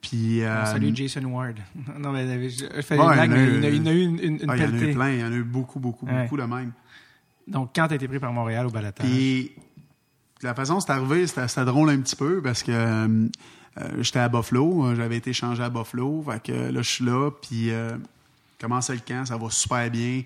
[0.00, 1.58] Puis, euh, Salut Jason Ward.
[1.98, 3.76] non, mais je, fais Ouais, il y en a eu- il y en a- il
[3.76, 5.20] y en a eu une, une, une ah, il y en a eu plein, il
[5.20, 6.72] y en a eu beaucoup, beaucoup, beaucoup de même.
[7.46, 9.52] Donc, quand t'as été pris par Montréal au balatage, Puis
[10.42, 13.28] la façon dont c'est arrivé, c'était c'était drôle un petit peu parce que euh,
[14.00, 17.70] j'étais à Buffalo, j'avais été changé à Buffalo, fait que là, je suis là, puis
[18.60, 20.22] commence le camp, ça va super bien.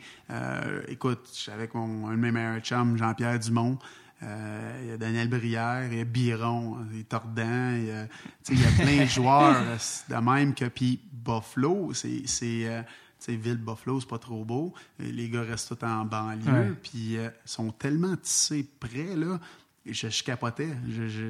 [0.88, 3.78] écoute, je suis avec mon, un de mes meilleurs chums, Jean-Pierre Dumont.
[4.24, 7.86] Euh, il y a Daniel Brière, il y a Biron, il y a Tordan, il
[7.86, 8.06] y a,
[8.50, 9.62] il y a plein de joueurs
[10.08, 10.66] de même que.
[10.66, 12.22] Puis Buffalo, c'est.
[12.26, 12.84] c'est
[13.26, 14.74] Ville Buffalo, c'est pas trop beau.
[14.98, 16.76] Les gars restent tous en banlieue.
[16.82, 19.40] Puis euh, ils sont tellement tissés près, là.
[19.86, 20.70] Je, je capotais.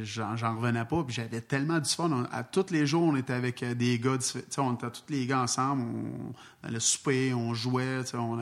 [0.04, 1.02] J'en revenais pas.
[1.02, 2.26] Puis j'avais tellement du fun.
[2.30, 4.18] à tous les jours, on était avec euh, des gars.
[4.58, 5.82] On était tous les gars ensemble.
[5.82, 8.00] On, allait souper, on jouait.
[8.14, 8.38] On,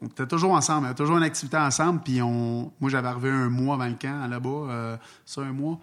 [0.00, 2.00] on était toujours ensemble, on avait toujours une activité ensemble.
[2.02, 4.48] Puis on, moi, j'avais arrivé un mois avant le camp là-bas.
[4.48, 5.78] Euh, ça, un mois.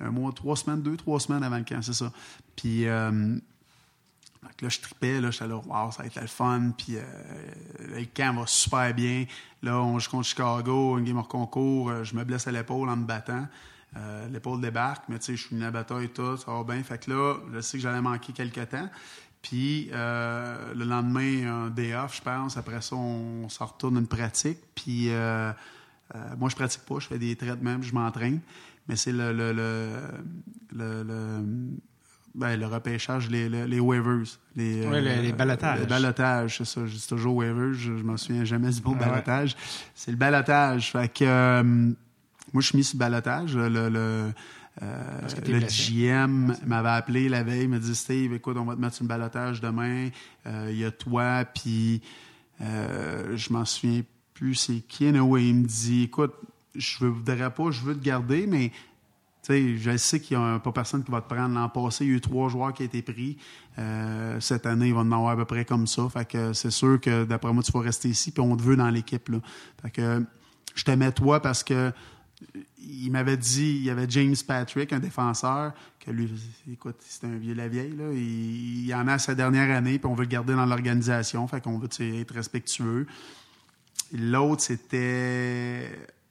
[0.00, 2.12] Un mois, trois semaines, deux, trois semaines avant le camp, c'est ça.
[2.54, 3.36] Puis euh,
[4.60, 6.72] là, je tripais, là, j'étais là, wow, ça va être le fun.
[6.76, 7.02] Puis euh,
[7.96, 9.26] le camp va super bien.
[9.62, 12.04] Là, on joue contre Chicago, un game hors concours.
[12.04, 13.46] Je me blesse à l'épaule en me battant.
[14.30, 16.82] l'épaule débarque, mais tu sais, je suis venu à bataille et tout, ça va bien.
[16.82, 18.88] Fait que là, je sais que j'allais manquer quelques temps.
[19.42, 22.56] Puis euh, le lendemain, un day off, je pense.
[22.56, 24.58] Après ça, on, s'en retourne une pratique.
[24.74, 25.52] Puis euh,
[26.14, 26.98] euh, moi, je pratique pas.
[26.98, 28.40] Je fais des traitements, je m'entraîne.
[28.88, 29.52] Mais c'est le, le,
[30.72, 31.44] le,
[32.34, 34.38] ben, le, repêchage, les, les, waivers.
[34.54, 35.80] Les, oui, les, les balotages.
[35.80, 36.86] Le balotage, c'est ça.
[36.86, 37.74] Je dis toujours waivers.
[37.74, 39.56] Je, ne m'en souviens jamais du mot ah balotage.
[39.94, 40.92] C'est le balotage.
[40.92, 43.56] Fait que moi, je suis mis sur le balotage.
[43.56, 44.32] le
[44.82, 48.94] euh, le GM m'avait appelé la veille, me dit Steve, écoute, on va te mettre
[48.94, 50.08] sur une balotage demain.
[50.46, 52.00] Euh, il y a toi, puis
[52.60, 54.02] euh, je m'en souviens
[54.34, 55.06] plus c'est qui.
[55.06, 56.34] Anyway, il me dit écoute,
[56.76, 58.70] je ne voudrais pas, je veux te garder, mais
[59.48, 61.54] je sais qu'il n'y a pas personne qui va te prendre.
[61.54, 63.38] L'an passé, il y a eu trois joueurs qui ont été pris.
[64.40, 66.08] cette année, il va en avoir à peu près comme ça.
[66.08, 68.76] Fait que c'est sûr que d'après moi, tu vas rester ici, puis on te veut
[68.76, 69.30] dans l'équipe.
[69.82, 70.22] Fait que
[70.74, 71.92] je te mets toi parce que
[72.78, 76.30] il m'avait dit, il y avait James Patrick, un défenseur, que lui,
[76.72, 80.14] écoute, c'est un vieux la vieille, il, il, en a sa dernière année, puis on
[80.14, 83.06] veut le garder dans l'organisation, fait qu'on veut être respectueux.
[84.12, 85.90] L'autre, c'était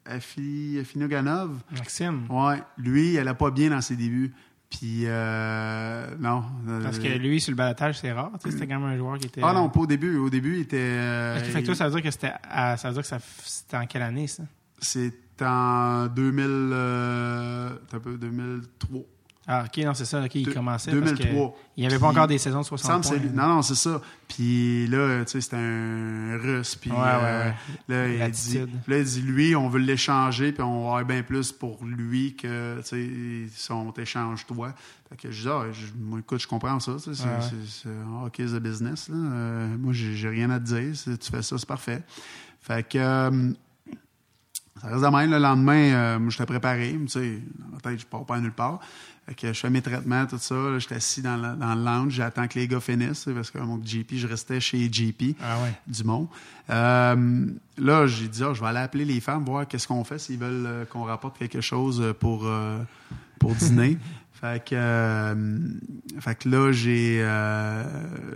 [0.09, 1.59] Afinoganov.
[1.71, 2.25] Maxime.
[2.29, 4.33] Ouais, lui, il allait pas bien dans ses débuts.
[4.69, 6.43] Puis, euh, non.
[6.83, 8.31] Parce que lui, sur le balatage, c'est rare.
[8.43, 9.41] C'était quand même un joueur qui était.
[9.43, 10.17] Ah non, pas au début.
[10.17, 10.77] Au début, il était.
[10.77, 12.33] Euh, fait que toi, ça veut dire que c'était.
[12.51, 14.43] ça veut dire que c'était en quelle année, ça?
[14.79, 19.01] C'est en 2000, euh, un peu 2003.
[19.49, 20.21] Ah, OK, non, c'est ça.
[20.21, 21.55] OK, il commençait 2003.
[21.77, 23.17] il n'y avait pas encore des saisons de 60 points.
[23.33, 24.01] Non, non, c'est ça.
[24.27, 26.75] Puis là, tu sais, c'était un russe.
[26.75, 27.51] Puis ouais, euh,
[27.87, 31.23] Là, il dit, là, il dit, lui, on veut l'échanger, puis on va avoir bien
[31.23, 34.73] plus pour lui que, tu sais, si on t'échange toi.
[35.09, 35.63] Fait que je dis, ah,
[35.97, 36.97] moi, écoute, je comprends ça.
[36.99, 37.89] C'est
[38.25, 39.07] OK, c'est business.
[39.07, 39.15] Là.
[39.15, 40.93] Euh, moi, j'ai rien à te dire.
[40.93, 42.03] Si tu fais ça, c'est parfait.
[42.59, 42.97] Fait que...
[42.97, 43.51] Euh,
[44.81, 47.99] ça reste de même, le lendemain, euh, moi, j'étais préparé, tu sais, dans ma tête,
[47.99, 48.79] je pars pas nulle part.
[49.27, 52.47] Fait que je fais mes traitements, tout ça, j'étais assis dans, dans le lounge, j'attends
[52.47, 55.73] que les gars finissent, parce que mon GP, je restais chez GP ah ouais.
[55.85, 56.29] Dumont.
[56.69, 57.45] Euh,
[57.77, 60.37] là, j'ai dit, ah, je vais aller appeler les femmes, voir qu'est-ce qu'on fait, s'ils
[60.39, 62.79] veulent euh, qu'on rapporte quelque chose pour, euh,
[63.37, 63.97] pour dîner.
[64.31, 65.35] Fait que,
[66.19, 67.21] fait que là, j'ai,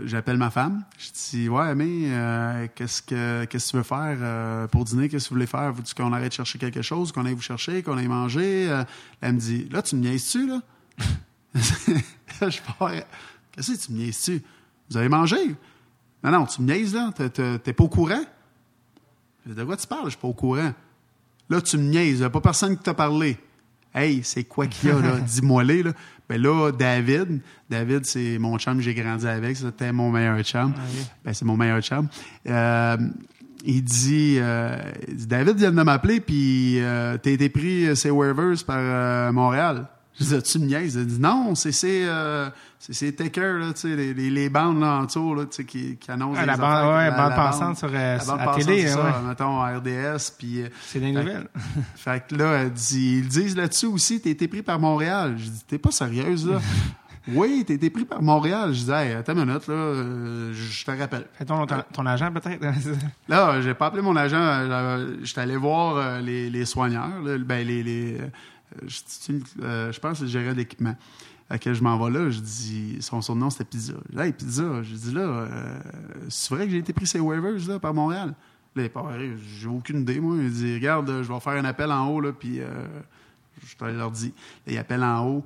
[0.06, 0.84] j'appelle ma femme.
[0.98, 5.10] Je dis, ouais, mais qu'est-ce que, qu'est-ce que tu veux faire pour dîner?
[5.10, 5.72] Qu'est-ce que tu voulais faire?
[5.72, 8.84] Veux-tu qu'on arrête de chercher quelque chose, qu'on aille vous chercher, qu'on aille manger?
[9.22, 10.62] Elle me dit, là, tu me niaises-tu là?
[11.56, 12.92] Je pars.
[13.52, 14.42] Qu'est-ce que tu me niaises-tu?
[14.90, 15.56] Vous avez mangé?
[16.24, 17.12] Non, non, tu me niaises là.
[17.14, 18.24] T'es, pas au courant?
[19.46, 20.06] De quoi tu parles?
[20.06, 20.74] Je suis pas au courant.
[21.50, 22.18] Là, tu me niaises.
[22.18, 23.38] Il n'y a pas personne qui t'a parlé.
[23.94, 25.20] Hey, c'est quoi qu'il y a, là?
[25.26, 25.92] Dis-moi-les, là.
[26.30, 30.74] Ben là, David, David, c'est mon chum que j'ai grandi avec, c'était mon meilleur chum.
[30.78, 30.82] Ah
[31.26, 32.08] ben, c'est mon meilleur chum.
[32.48, 32.96] Euh,
[33.66, 34.78] il dit, euh,
[35.10, 39.88] David vient de m'appeler, puis euh, t'as été pris, euh, ces waivers par euh, Montréal.
[40.20, 40.96] Je dis, tu me niaises?
[40.96, 42.50] Il dit, non, c'est ces, euh,
[42.80, 45.98] c'est takers, là, tu sais, les, les, bandes là, en dessous, là, tu sais, qui,
[45.98, 49.04] qui annoncent ah, la, bande, ouais, la, bande passante sur euh, la, bande télé, ça,
[49.04, 49.28] ouais.
[49.28, 50.64] mettons, RDS, puis...
[50.64, 51.48] Euh, c'est des nouvelles.
[51.96, 55.36] fait que là, dit, ils disent là-dessus aussi, t'as été pris par Montréal.
[55.38, 56.60] Je dis, t'es pas sérieuse, là?
[57.30, 58.74] oui, t'as été pris par Montréal.
[58.74, 61.28] Je dis, hey, attends une minute, là, euh, je te rappelle.
[61.34, 62.62] Fais ton, ton, ton agent, peut-être?
[63.28, 65.08] là, j'ai pas appelé mon agent.
[65.24, 67.82] J'étais allé voir les, les soigneurs, là, ben, les...
[67.82, 68.18] les
[68.88, 69.00] je,
[69.92, 70.96] je pense que c'est le gérant d'équipement
[71.52, 73.94] à que je m'en vais là, je dis, son surnom c'était Pizza.
[74.14, 75.80] Là, hey, Pizza, je dis là, euh,
[76.30, 78.34] c'est vrai que j'ai été pris ces waivers là, par Montréal?
[78.74, 80.38] Là, il paraît, j'ai aucune idée, moi.
[80.40, 82.68] Il dit, regarde, je vais faire un appel en haut, là, puis euh,
[83.68, 84.34] je te leur dis.
[84.66, 85.46] Là, il appelle en haut.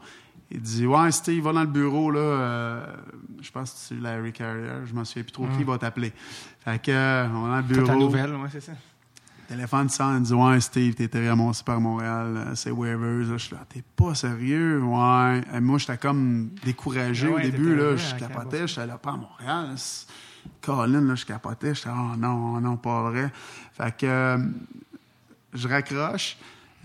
[0.51, 2.19] Il dit, ouais, Steve, va dans le bureau, là.
[2.19, 2.95] Euh,
[3.41, 4.85] je pense que c'est Larry Carrier.
[4.85, 5.67] Je m'en souviens plus trop qui mm.
[5.67, 6.13] va t'appeler.
[6.59, 7.87] Fait que, on est dans le bureau.
[7.87, 8.73] ta nouvelle, ouais, c'est ça.
[9.47, 13.23] Téléphone sonne, il dit Ouais, Steve, t'étais remonté par Montréal, euh, c'est Waivers.
[13.25, 14.81] Je suis là, t'es pas sérieux?
[14.81, 15.41] Ouais.
[15.53, 17.95] Et moi, j'étais comme découragé Ouais, au début, là.
[17.95, 19.69] Je capotais, j'étais là, pas à Montréal.
[19.77, 20.07] C'est-
[20.61, 21.73] Colin, là, je capotais.
[21.73, 23.31] J'étais, oh non, non, pas vrai.
[23.73, 24.37] Fait que euh,
[25.53, 26.37] je raccroche.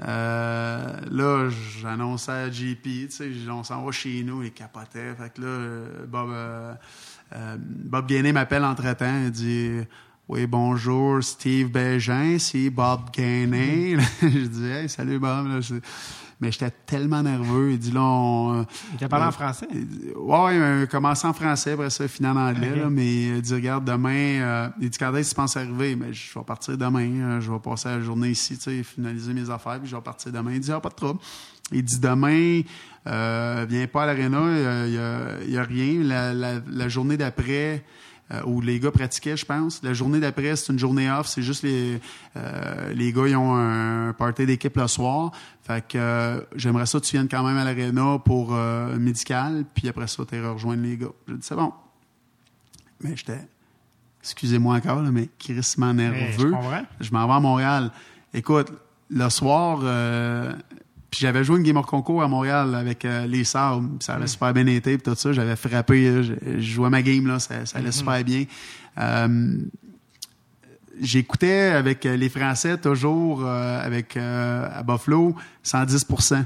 [0.03, 5.15] Euh, là, j'annonçais à JP, tu sais, on s'en va chez nous, il capotait.
[5.15, 6.75] Fait que là, Bob, euh,
[7.59, 9.73] Bob Gainé m'appelle entre-temps, il dit
[10.33, 13.97] Oui, bonjour, Steve Bégin, c'est Bob Gainé.
[14.23, 15.49] je dis Hey, salut Bob.
[15.49, 15.59] Là,
[16.41, 17.73] mais j'étais tellement nerveux.
[17.73, 19.67] Il dit là, on, Il t'a parlé euh, en français?
[19.75, 22.77] il dit, Ouais, euh, commencé en français, après ça, final en anglais.
[22.77, 24.11] Là, mais il dit, regarde, demain,
[24.41, 25.97] euh, il dit, quand est-ce que tu penses arriver?
[25.97, 27.11] Mais je vais partir demain.
[27.11, 30.03] euh, je vais passer la journée ici, tu sais, finaliser mes affaires, puis je vais
[30.03, 30.53] partir demain.
[30.55, 31.19] Il dit, ah, pas de trouble.
[31.73, 32.61] Il dit, demain,
[33.09, 36.03] euh, viens pas à l'aréna, il y a, a rien.
[36.05, 37.85] La, la- la journée d'après,
[38.33, 39.83] euh, où les gars pratiquaient, je pense.
[39.83, 41.27] La journée d'après, c'est une journée off.
[41.27, 42.01] C'est juste les
[42.37, 45.33] euh, les gars, ils ont un party d'équipe le soir.
[45.63, 49.65] Fait que euh, j'aimerais ça que tu viennes quand même à l'aréna pour médical.
[49.75, 51.09] Puis après ça, tu rejoindre les gars.
[51.27, 51.73] J'ai dit, c'est bon.
[53.01, 53.49] Mais j'étais,
[54.21, 56.55] excusez-moi encore, là, mais crissement Mais je nerveux.
[57.01, 57.91] Je m'en vais à Montréal.
[58.33, 58.71] Écoute,
[59.09, 59.81] le soir,
[61.11, 63.89] puis j'avais joué une Game of Concours à Montréal avec euh, les Sables.
[64.01, 65.33] Ça avait super bien été, puis tout ça.
[65.33, 68.45] J'avais frappé, je, je jouais ma game, là, ça, ça allait super bien.
[68.99, 69.59] Euh,
[71.01, 75.35] J'écoutais avec euh, les Français toujours euh, avec euh, à Buffalo
[75.65, 76.45] 110%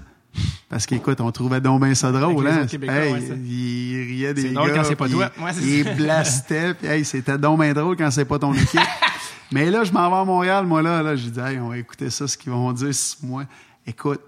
[0.69, 2.67] parce qu'écoute, on trouvait donc bien ça drôle, hein?
[2.71, 4.63] Hey, ouais, il riait des gars.
[4.75, 5.31] quand c'est pas toi.
[5.41, 8.81] Ouais, il blastait, puis hey, c'était donc bien drôle quand c'est pas ton équipe.
[9.53, 11.79] Mais là, je m'en vais à Montréal, moi, là, là j'ai dit, hey, on va
[11.79, 13.45] écouter ça, ce qu'ils vont dire sur moi.
[13.87, 14.21] Écoute,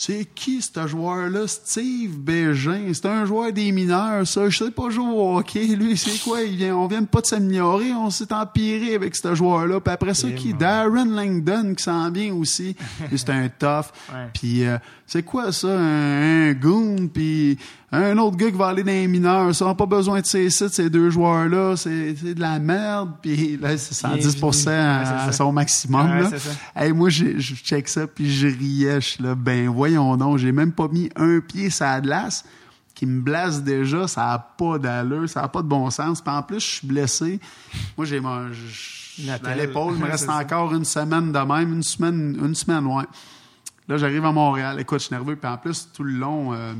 [0.00, 1.48] c'est qui ce joueur-là?
[1.48, 2.92] Steve Bégin.
[2.94, 4.48] C'est un joueur des mineurs, ça.
[4.48, 5.66] Je sais pas jouer au hockey.
[5.74, 6.40] Lui, c'est quoi?
[6.42, 7.92] Il vient, on vient pas de s'améliorer.
[7.92, 9.80] On s'est empiré avec ce joueur-là.
[9.80, 10.54] Puis après ça, qui?
[10.54, 12.76] Darren Langdon, qui s'en vient aussi.
[13.10, 13.86] C'est un tough.
[14.34, 14.78] Puis euh,
[15.08, 15.68] c'est quoi ça?
[15.68, 17.58] Un, un goon, puis
[17.90, 19.54] un autre gars qui va aller dans les mineurs.
[19.54, 21.76] Ça n'a pas besoin de ces sites, ces deux joueurs-là.
[21.76, 23.12] C'est de la merde.
[23.22, 24.68] Puis là, c'est 110 Bienvenue.
[24.68, 26.10] à, Ouais, à son maximum.
[26.10, 26.28] Ouais, là.
[26.30, 26.50] c'est ça.
[26.76, 29.00] Hey, moi, je check ça, puis je riais.
[29.00, 32.44] Je là, ben voyons donc, j'ai même pas mis un pied sur la glace
[32.94, 36.20] qui me blasse déjà, ça a pas d'allure, ça a pas de bon sens.
[36.20, 37.40] Puis en plus, je suis blessé.
[37.96, 38.50] Moi, j'ai mon,
[39.56, 43.04] l'épaule, il me reste encore une semaine de même, une semaine, une semaine, ouais.
[43.88, 44.78] Là, j'arrive à Montréal.
[44.80, 45.36] Écoute, je suis nerveux.
[45.36, 46.74] Puis en plus, tout le long, euh,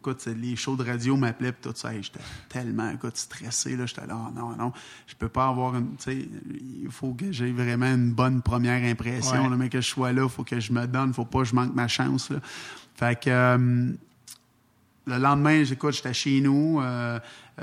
[0.00, 1.92] écoute, les shows de radio m'appelaient puis tout ça.
[1.94, 3.76] Hey, J'étais tellement, écoute, stressé.
[3.76, 4.72] Là, j'étais là, oh, non, non,
[5.06, 6.28] je peux pas avoir une, tu sais,
[6.82, 9.44] il faut que j'ai vraiment une bonne première impression.
[9.44, 9.50] Ouais.
[9.50, 11.44] là, mais que je sois là, il faut que je me donne, faut pas que
[11.44, 12.30] je manque ma chance.
[12.30, 12.38] Là.
[12.94, 13.92] Fait que euh,
[15.06, 17.18] le lendemain, j'écoute, j'étais chez nous, euh,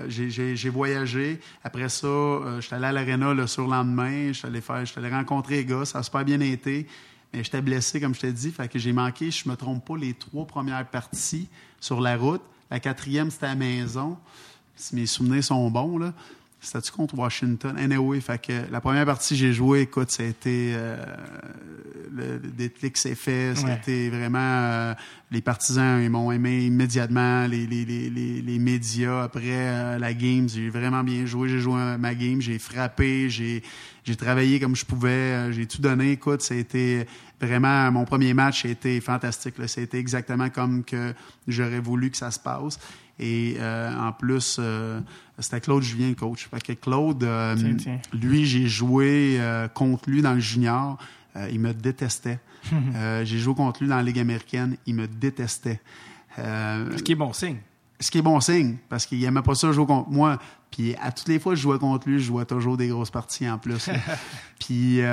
[0.08, 1.40] j'ai- voyagé.
[1.64, 5.56] Après ça, euh, j'étais allé à l'aréna le surlendemain, j'étais allé faire, j'étais allé rencontrer
[5.56, 6.86] les gars, ça a super bien été.
[7.34, 9.98] Mais j'étais blessé, comme je t'ai dit, fait que j'ai manqué, je me trompe pas,
[9.98, 11.48] les trois premières parties
[11.80, 12.42] sur la route.
[12.72, 14.18] La quatrième, c'était à la maison.
[14.76, 16.14] Si mes souvenirs sont bons, là.
[16.62, 17.78] C'était-tu contre Washington?
[17.78, 20.74] Anyway, fait que la première partie, j'ai joué, écoute, ça a été...
[20.76, 20.98] euh,
[22.12, 23.76] le, déclic s'est fait, Ouais.
[23.76, 24.40] été vraiment...
[24.40, 24.94] euh,
[25.32, 30.14] les partisans, ils m'ont aimé immédiatement, les, les, les, les, les médias, après euh, la
[30.14, 33.62] game, j'ai vraiment bien joué, j'ai joué ma game, j'ai frappé, j'ai
[34.06, 37.06] j'ai travaillé comme je pouvais, euh, j'ai tout donné, écoute, ça a été
[37.40, 37.92] vraiment...
[37.92, 41.14] Mon premier match a été fantastique, été exactement comme que
[41.48, 42.80] j'aurais voulu que ça se passe.
[43.20, 45.00] Et euh, en plus, euh,
[45.38, 46.48] c'était Claude Julien, coach.
[46.50, 48.00] Fait que Claude, euh, Tiens, tiens.
[48.14, 50.98] lui, j'ai joué euh, contre lui dans le junior.
[51.40, 52.40] Euh, il me détestait.
[52.96, 54.76] Euh, j'ai joué contre lui dans la Ligue américaine.
[54.86, 55.80] Il me détestait.
[56.38, 57.58] Euh, Ce qui est bon signe.
[58.00, 60.38] ce qui est bon signe, parce qu'il aimait pas ça jouer contre moi.
[60.72, 63.10] Puis à toutes les fois que je jouais contre lui, je jouais toujours des grosses
[63.12, 63.90] parties en plus.
[64.60, 65.04] Puis, tu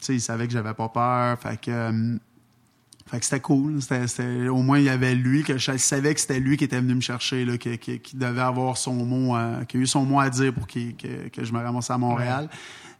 [0.00, 1.38] sais, il savait que j'avais pas peur.
[1.40, 2.18] Fait que,
[3.06, 3.78] fait que c'était cool.
[4.50, 6.94] Au moins, il y avait lui, que je savais que c'était lui qui était venu
[6.96, 9.36] me chercher, là, qui, qui- qui devait avoir son mot,
[9.68, 12.48] qui a eu son mot à dire pour que, que je me ramasse à Montréal.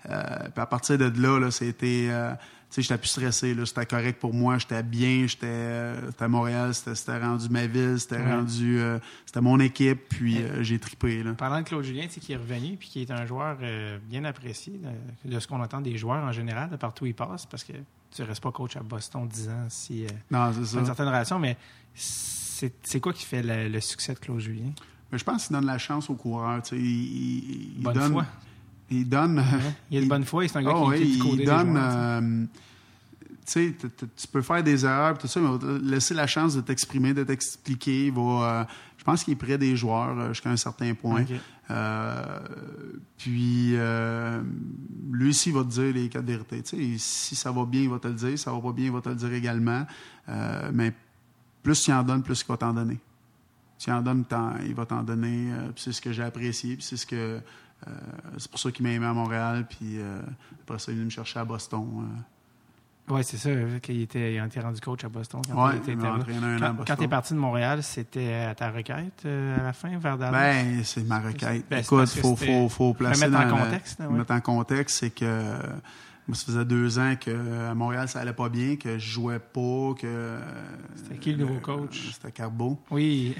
[0.06, 2.06] Puis à partir de là, là c'était...
[2.10, 2.32] euh,
[2.68, 3.64] tu sais, j'étais plus stressé, là.
[3.64, 4.58] C'était correct pour moi.
[4.58, 5.24] J'étais bien.
[5.28, 6.74] J'étais euh, à Montréal.
[6.74, 7.94] C'était, rendu ma ville.
[8.00, 8.34] C'était Ouais.
[8.34, 8.80] rendu...
[8.80, 10.08] euh, c'était mon équipe.
[10.08, 11.34] Puis euh, j'ai trippé, là.
[11.34, 14.24] Parlant de Claude Julien, c'est qui est revenu puis qui est un joueur euh, bien
[14.24, 14.80] apprécié
[15.24, 17.62] de, de ce qu'on entend des joueurs en général, de partout où il passe, parce
[17.62, 17.72] que
[18.14, 20.78] tu restes pas coach à Boston 10 ans si euh, Non, c'est ça.
[20.80, 21.56] une certaine relation, mais
[21.94, 24.72] c'est quoi qui fait le, le succès de Claude Julien?
[25.12, 26.60] Mais je pense qu'il donne la chance aux coureurs.
[26.62, 28.26] Tu sais, il, il- il Bonne donne, foi.
[28.90, 29.42] Il donne...
[29.90, 31.74] Il a de bonne foi c'est un gars Ah qui, oui, est il donne.
[31.74, 31.80] tu sais.
[31.80, 32.46] euh,
[33.46, 33.74] tu sais,
[34.16, 36.60] tu peux faire des erreurs, tout ça, mais on va te laisser la chance de
[36.60, 38.06] t'exprimer, de t'expliquer.
[38.06, 38.64] Il va, euh,
[38.98, 41.24] je pense qu'il est près des joueurs euh, jusqu'à un certain point.
[41.70, 42.40] Euh,
[43.18, 44.40] puis euh,
[45.12, 46.62] lui aussi, il va te dire les quatre vérités.
[46.98, 48.30] si ça va bien, il va te le dire.
[48.30, 49.84] Si ça va pas bien, il va te le dire également.
[50.28, 50.92] Euh, mais
[51.62, 52.98] plus tu en donnes, plus il va t'en donner.
[53.78, 54.24] Tu en donnes,
[54.64, 55.50] il va t'en donner.
[55.76, 56.78] C'est ce que j'ai apprécié.
[56.80, 57.40] c'est ce que
[58.38, 59.66] c'est pour ça qu'il m'a aimé à Montréal.
[59.68, 59.98] Puis
[60.62, 62.08] après ça, il est venu me chercher à Boston.
[63.08, 63.50] Oui, c'est ça,
[63.80, 65.40] qu'il était, il été rendu coach à Boston.
[65.48, 66.18] Quand il était un
[66.58, 70.18] quand, quand tu es parti de Montréal, c'était à ta requête à la fin, vers
[70.18, 70.32] Dallas?
[70.32, 71.64] Ben, c'est ma requête.
[71.70, 74.00] Ben, Écoute, il faut, faut, faut, placer mettre en contexte.
[74.00, 75.52] Mettre en contexte, c'est que
[76.28, 79.94] moi, ça faisait deux ans qu'à Montréal, ça allait pas bien, que je jouais pas,
[79.96, 80.38] que...
[80.96, 82.10] C'était qui le nouveau coach?
[82.14, 82.82] C'était Carbo.
[82.90, 83.36] Oui.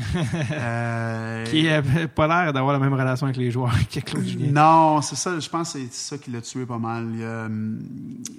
[0.53, 1.45] euh...
[1.51, 4.53] Qui n'a pas l'air d'avoir la même relation avec les joueurs que Claude Julien.
[4.53, 5.39] Non, c'est ça.
[5.41, 7.09] Je pense que c'est ça qui l'a tué pas mal.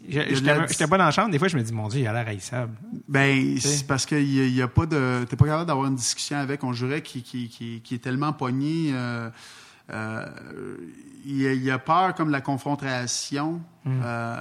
[0.07, 1.29] J'étais pas dans la chambre.
[1.29, 2.73] Des fois, je me dis, mon Dieu, il a l'air haïssable.
[3.09, 5.25] Ben, c'est parce qu'il n'y a, a, pas de...
[5.29, 6.63] T'es pas capable d'avoir une discussion avec.
[6.63, 7.49] On jurait qu'il
[7.91, 8.91] est tellement pogné...
[8.93, 9.29] Euh,
[9.89, 10.25] euh,
[11.25, 13.61] il, a peur comme de la confrontation.
[13.85, 14.01] Mm.
[14.03, 14.35] Euh,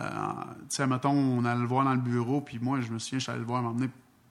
[0.61, 3.18] tu sais, mettons, on allait le voir dans le bureau, puis moi, je me souviens,
[3.18, 3.88] je suis allé le voir m'emmener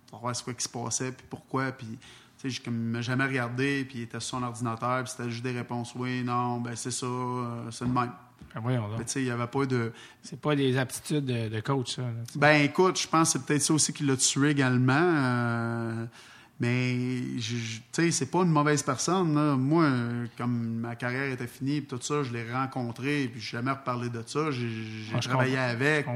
[0.07, 1.97] pour voir ce qui se passait, puis pourquoi, puis
[2.37, 5.43] tu sais, je ne jamais regardé, puis il était sur son ordinateur, puis c'était juste
[5.43, 8.11] des réponses oui, non, ben c'est ça, euh, c'est le même.
[8.53, 9.91] Ben tu sais, il n'y avait pas de.
[10.21, 12.03] C'est pas des aptitudes de, coach, ça.
[12.35, 16.07] ben écoute, je pense que c'est peut-être ça aussi qui l'a tué également.
[16.59, 16.95] Mais,
[17.41, 19.55] tu sais, c'est pas une mauvaise personne.
[19.55, 19.89] Moi,
[20.37, 24.09] comme ma carrière était finie, tout ça, je l'ai rencontré, puis je n'ai jamais reparlé
[24.09, 24.51] de ça.
[24.51, 24.69] J'ai
[25.13, 26.07] ah, travaillé avec,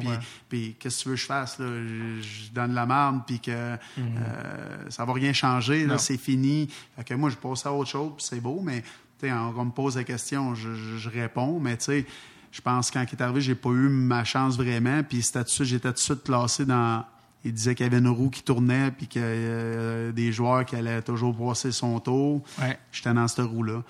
[0.47, 1.59] puis, qu'est-ce que tu veux que je fasse?
[1.59, 1.65] Là?
[1.67, 3.77] Je, donne la marde, puis que mhm.
[3.97, 6.69] euh, ça va rien changer, c'est fini.
[6.95, 8.83] Fait que moi, je passe à autre chose, puis c'est beau, mais
[9.23, 12.05] on me pose la question, je, réponds, mais tu sais,
[12.51, 15.63] je pense quand il est arrivé, j'ai pas eu ma chance vraiment, puis j'étais tout
[15.63, 17.03] de suite classé dans
[17.45, 20.65] il disait qu'il y avait une roue qui tournait puis qu'il y avait des joueurs
[20.65, 22.43] qui allaient toujours passer son tour.
[22.91, 23.83] J'étais dans cette roue-là.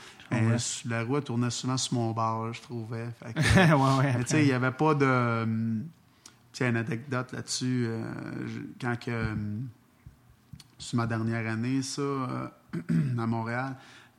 [0.86, 3.08] la roue tournait souvent sur mon bar, je trouvais.
[3.26, 5.48] mais tu sais, il n'y avait pas de.
[6.54, 7.86] Tu une anecdote là-dessus.
[7.88, 8.04] Euh,
[8.82, 9.36] quand que.
[10.78, 12.48] sur ma dernière année, ça, euh,
[13.18, 13.76] à Montréal,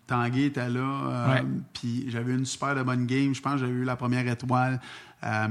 [0.06, 0.80] Tanguy était là.
[0.80, 3.34] Euh, puis j'avais une super de bonne game.
[3.34, 4.80] Je pense que j'avais eu la première étoile.
[5.24, 5.48] Euh,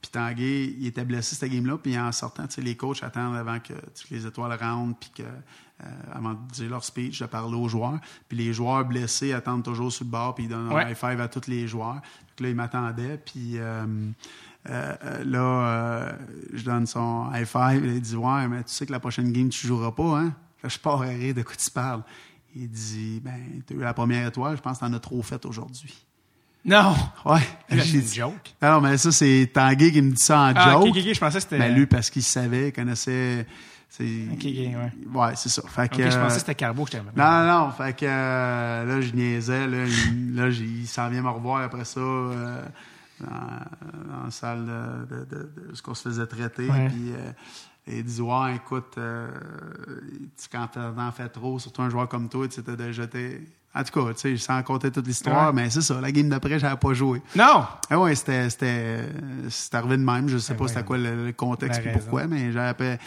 [0.00, 3.74] puis Tanguay, il était blessé cette game-là, puis en sortant, les coachs attendent avant que
[4.10, 8.00] les étoiles rentrent, puis que, euh, avant de dire leur speech, de parler aux joueurs.
[8.28, 11.20] Puis les joueurs blessés attendent toujours sur le bord, puis ils donnent un high five
[11.20, 12.00] à tous les joueurs.
[12.40, 13.86] là, ils m'attendaient, puis euh,
[14.64, 16.16] là,
[16.52, 19.50] je donne son high five, il dit Ouais, mais tu sais que la prochaine game,
[19.50, 20.34] tu joueras pas, hein?
[20.62, 22.02] Là, je pars à rire de quoi tu parles.
[22.54, 25.00] Il dit Ben, tu as eu la première étoile, je pense que tu en as
[25.00, 26.06] trop fait aujourd'hui.
[26.64, 26.94] Non!
[27.24, 27.40] Ouais.
[27.70, 28.54] C'est une joke.
[28.60, 30.88] Non, mais ça, c'est Tanguy qui me dit ça en ah, joke.
[30.88, 31.58] OK, je pensais que c'était.
[31.58, 33.46] Ben, lui, parce qu'il savait, il connaissait.
[34.00, 34.92] OK, ouais.
[35.12, 35.62] Ouais, c'est ça.
[35.68, 37.70] Fait que, je pensais que c'était Carbo que Non, non, non.
[37.72, 39.66] Fait que euh, là, je niaisais.
[39.66, 42.62] Là, il, là, il s'en vient me revoir après ça euh,
[43.20, 44.66] dans, la salle
[45.10, 46.68] de, de, de, ce qu'on se faisait traiter.
[46.68, 47.32] Puis, euh,
[47.86, 49.28] il dit Ouais, écoute, euh,
[50.50, 53.06] quand t'en fais trop, surtout un joueur comme toi, tu t'es déjà
[53.74, 56.00] en tout cas, tu sais, sans compter toute l'histoire, mais c'est ça.
[56.00, 57.22] La game d'après, j'avais pas joué.
[57.34, 57.64] Non!
[57.88, 59.00] Ah ouais, c'était, c'était,
[59.48, 60.28] c'était arrivé de même.
[60.28, 62.98] Je sais ben pas c'était quoi le, contexte et pourquoi, mais j'avais,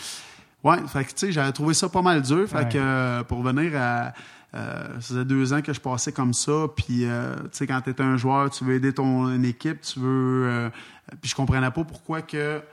[0.63, 2.47] ouais, fait que, tu sais, j'avais trouvé ça pas mal dur.
[2.47, 4.13] Fait que, euh, pour venir à,
[4.55, 6.68] euh, ça faisait deux ans que je passais comme ça.
[6.76, 9.99] Puis, euh, tu sais, quand tu es un joueur, tu veux aider ton équipe, tu
[9.99, 10.47] veux.
[10.47, 10.70] Euh,
[11.22, 12.59] puis, je comprenais pas pourquoi que.
[12.59, 12.63] Tu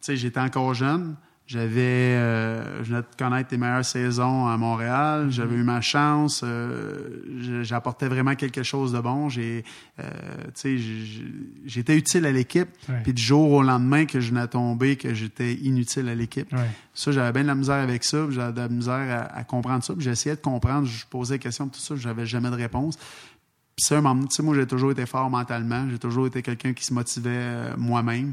[0.00, 1.14] sais, j'étais encore jeune.
[1.46, 5.26] J'avais, euh, je venais de connaître tes meilleures saisons à Montréal.
[5.30, 6.40] J'avais eu ma chance.
[6.42, 9.28] Euh, j'apportais vraiment quelque chose de bon.
[9.28, 9.62] J'ai,
[10.00, 10.10] euh,
[10.54, 11.22] tu sais,
[11.66, 12.68] j'étais utile à l'équipe.
[13.02, 16.48] Puis du jour au lendemain que je venais tomber, que j'étais inutile à l'équipe.
[16.94, 18.26] Ça, j'avais bien de la misère avec ça.
[18.30, 19.92] J'avais de la misère à, comprendre ça.
[19.98, 20.86] J'essayais de comprendre.
[20.86, 21.94] Je posais des questions, tout ça.
[21.94, 22.96] J'avais jamais de réponse.
[22.96, 25.90] Puis ça, tu sais, moi, j'ai toujours été fort mentalement.
[25.90, 28.32] J'ai toujours été quelqu'un qui se motivait moi-même.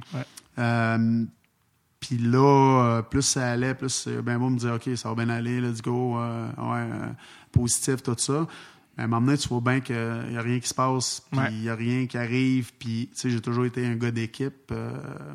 [2.01, 5.29] Puis là, euh, plus ça allait, plus ben bon me dire OK, ça va bien
[5.29, 7.07] aller, let's go, euh, ouais, euh,
[7.51, 8.47] positif, tout ça.
[8.97, 11.23] Mais à un moment donné, tu vois bien qu'il n'y a rien qui se passe,
[11.31, 12.73] puis il n'y a rien qui arrive.
[12.77, 14.73] Puis, tu sais, j'ai toujours été un gars d'équipe.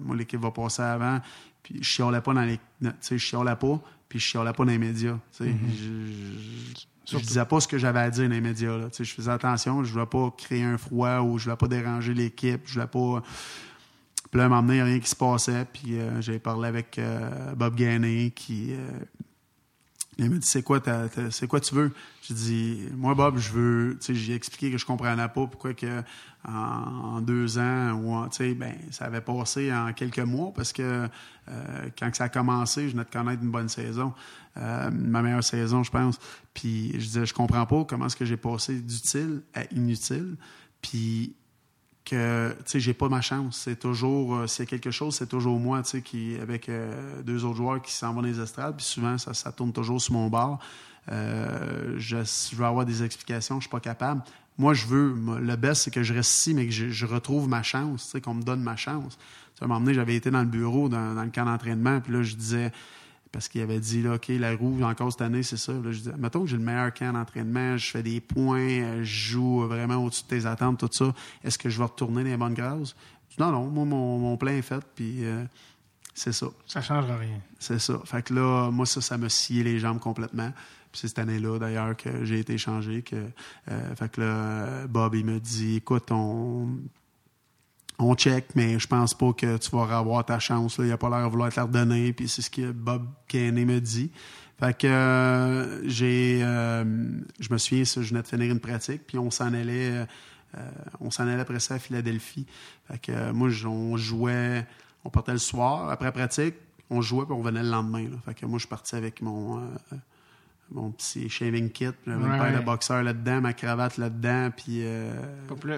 [0.03, 1.21] moi, l'équipe va passer avant.
[1.63, 2.59] Puis, je chiolais pas dans les.
[2.59, 5.19] Tu sais, je chiolais pas, puis je chiolais pas dans les médias.
[5.33, 7.13] Tu sais, mm-hmm.
[7.13, 8.77] je, disais pas ce que j'avais à dire dans les médias.
[8.77, 8.91] Là.
[8.91, 11.69] Tu sais, je faisais attention, je voulais pas créer un froid ou je voulais pas
[11.69, 13.23] déranger l'équipe, je voulais pas
[14.37, 15.67] puis là, un rien qui se passait.
[15.73, 18.91] Puis euh, j'ai parlé avec euh, Bob Gainé qui euh,
[20.19, 21.91] il m'a dit c'est quoi quoi tu veux?
[22.21, 26.03] J'ai dit moi Bob je veux tu j'ai expliqué que je comprenais pas pourquoi que
[26.47, 31.09] en, deux ans ou tu sais ben ça avait passé en quelques mois parce que
[31.99, 34.15] quand ça a commencé je venais de connaître une bonne saison
[34.55, 36.19] ma meilleure saison je pense
[36.55, 40.37] puis je disais je comprends pas comment est-ce que j'ai passé d'utile à inutile
[40.81, 41.35] puis
[42.07, 43.61] que tu sais j'ai pas ma chance.
[43.65, 47.45] C'est toujours euh, s'il quelque chose c'est toujours moi tu sais qui avec euh, deux
[47.45, 48.77] autres joueurs qui s'en vont dans les estrades.
[48.77, 50.59] Puis souvent ça, ça tourne toujours sur mon bord.
[51.13, 54.23] Euh, je, je, veux avoir des explications je suis pas capable.
[54.57, 57.63] Moi je veux le best c'est que je reste ici mais que je, retrouve ma
[57.63, 59.19] chance tu sais qu'on me donne ma chance.
[59.19, 61.45] Tu sais, à un moment donné j'avais été dans le bureau dans, dans le camp
[61.45, 62.73] d'entraînement puis là je disais
[63.37, 65.75] parce qu'il avait dit, là, OK, la roue, encore cette année, c'est ça.
[65.75, 69.05] Là, je dis, mettons que j'ai le meilleur camp d'entraînement, je fais des points, euh,
[69.05, 71.15] je joue vraiment au-dessus de tes attentes, tout ça.
[71.45, 72.97] Est-ce que je vais retourner dans les bonnes grâces?
[73.39, 75.45] Non, non, moi, mon, mon plein est fait, puis euh,
[76.15, 76.47] c'est ça.
[76.67, 77.39] Ça changera rien.
[77.59, 78.01] C'est ça.
[78.07, 80.51] Fait que là, moi, ça, ça m'a scié les jambes complètement.
[80.91, 83.03] Puis c'est cette année-là, d'ailleurs, que j'ai été changé.
[83.03, 83.17] Que,
[83.71, 86.71] euh, fait que là, Bob, il me dit, écoute, on
[87.99, 90.79] on check, mais je pense pas que tu vas avoir ta chance.
[90.79, 90.87] Là.
[90.87, 93.65] Il a pas l'air de vouloir te la redonner, puis c'est ce que Bob Kenney
[93.65, 94.11] me dit.
[94.59, 96.85] Fait que euh, j'ai, euh,
[97.39, 100.07] je me souviens, je venais de finir une pratique, puis on s'en allait,
[100.57, 100.71] euh,
[101.01, 102.47] on s'en allait après ça à Philadelphie.
[102.89, 104.67] Fait que moi, on jouait,
[105.05, 106.55] on partait le soir après pratique,
[106.89, 108.07] on jouait puis on venait le lendemain.
[108.25, 109.61] Fait que moi, je suis parti avec mon
[110.71, 115.13] mon petit shaving kit, j'avais une paire de boxeurs là-dedans, ma cravate là-dedans, puis euh,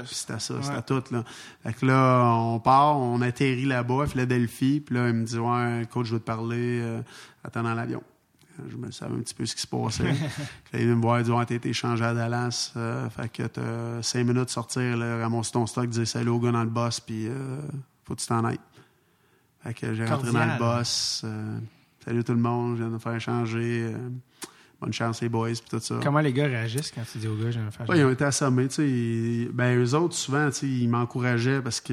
[0.06, 1.02] c'était ça, c'était tout.
[1.10, 1.24] Là.
[1.62, 5.38] Fait que là, on part, on atterrit là-bas à Philadelphie, puis là, il me dit
[5.38, 7.02] «Ouais, coach, je veux te parler, euh,
[7.44, 8.02] attends dans l'avion.»
[8.68, 10.12] Je me savais un petit peu ce qui se passait.
[10.72, 13.42] il vient me voir, il dit «Ouais, t'as été changé à Dallas, euh, fait que
[13.42, 16.70] t'as cinq minutes de sortir, là, ramasser ton stock, dire salut au gars dans le
[16.70, 17.60] boss, puis euh,
[18.04, 18.60] faut que tu t'en ailles.»
[19.64, 21.26] Fait que j'ai rentré dans le boss,
[22.04, 23.92] salut tout le monde, je viens de me faire changer
[24.80, 25.98] bonne chance les boys puis tout ça.
[26.02, 28.24] Comment les gars réagissent quand tu dis aux gars j'ai un faire Ils ont été
[28.24, 29.48] assommés, tu sais.
[29.52, 31.92] Ben eux autres souvent, tu sais, ils m'encourageaient parce que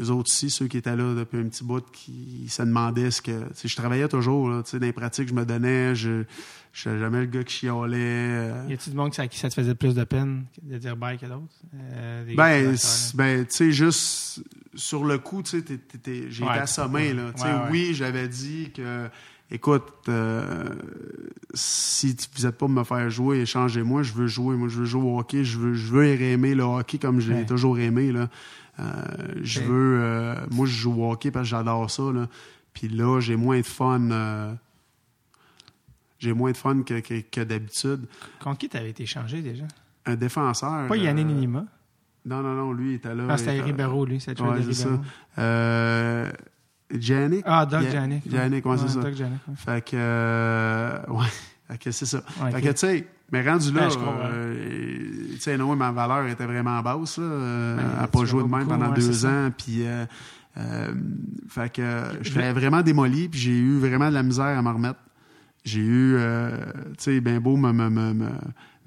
[0.00, 3.20] eux autres aussi, ceux qui étaient là depuis un petit bout, qui se demandaient ce
[3.20, 6.24] que, tu sais, je travaillais toujours tu sais, dans les pratiques, je me donnais, je
[6.72, 7.98] je jamais le gars qui chialait.
[7.98, 8.64] Euh.
[8.68, 11.26] Y a-tu du monde qui ça te faisait plus de peine de dire bye que
[11.26, 11.52] d'autres?
[11.74, 12.76] Euh, ben,
[13.14, 14.44] ben tu sais, juste
[14.74, 17.32] sur le coup, tu sais, j'ai été assommé, là.
[17.34, 19.08] Tu sais, oui, j'avais dit que
[19.50, 20.68] écoute, euh,
[21.54, 25.02] si vous n'êtes pas me faire jouer, échangez-moi, je veux jouer, moi je veux jouer
[25.02, 28.12] au hockey, je veux, je veux aimer le hockey comme je l'ai toujours aimé.
[28.12, 28.28] Là.
[28.78, 28.84] Euh,
[29.42, 32.04] je veux, euh, moi je joue au hockey parce que j'adore ça.
[32.12, 32.28] Là.
[32.72, 34.56] Puis là, j'ai moins de fun.
[36.18, 38.06] j'ai moins de fun que, que, d'habitude.
[38.40, 39.64] Contre qui t'avais été changé déjà?
[40.06, 40.86] Un défenseur.
[40.88, 41.66] Pas Yannick Ninima.
[42.24, 43.24] Non, non, non, lui, il était là.
[43.30, 46.30] Ah, c'était Ribeiro, lui, c'est ouais, c'est ça.
[46.98, 47.42] Janik.
[47.46, 48.22] Ah, Doug Janik.
[48.30, 49.00] Janik, ouais, c'est ça.
[49.00, 49.40] Doug Janik.
[49.56, 51.26] Fait que, euh, ouais,
[51.68, 52.20] fait que c'est ça.
[52.22, 53.88] fait que, tu sais, mais rendu là,
[54.24, 57.24] euh, tu sais, non, ma valeur était vraiment basse, là.
[57.24, 60.04] Euh, elle n'a pas joué de même pendant deux ans, puis, euh,
[60.56, 60.92] euh,
[61.48, 64.74] fait que, je l'ai vraiment démoli, puis j'ai eu vraiment de la misère à m'en
[64.74, 64.98] remettre.
[65.64, 66.16] J'ai eu,
[66.98, 68.14] tu sais, bien beau me, me, me,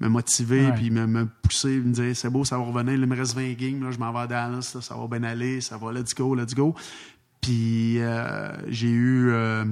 [0.00, 3.16] me motiver puis me, me, pousser, me dire c'est beau, ça va revenir, il me
[3.16, 5.78] reste 20 games, là, je m'en vais à Dallas, là, ça va bien aller, ça
[5.78, 6.74] va, let's go, let's go.
[7.44, 9.66] Puis euh, j'ai eu euh,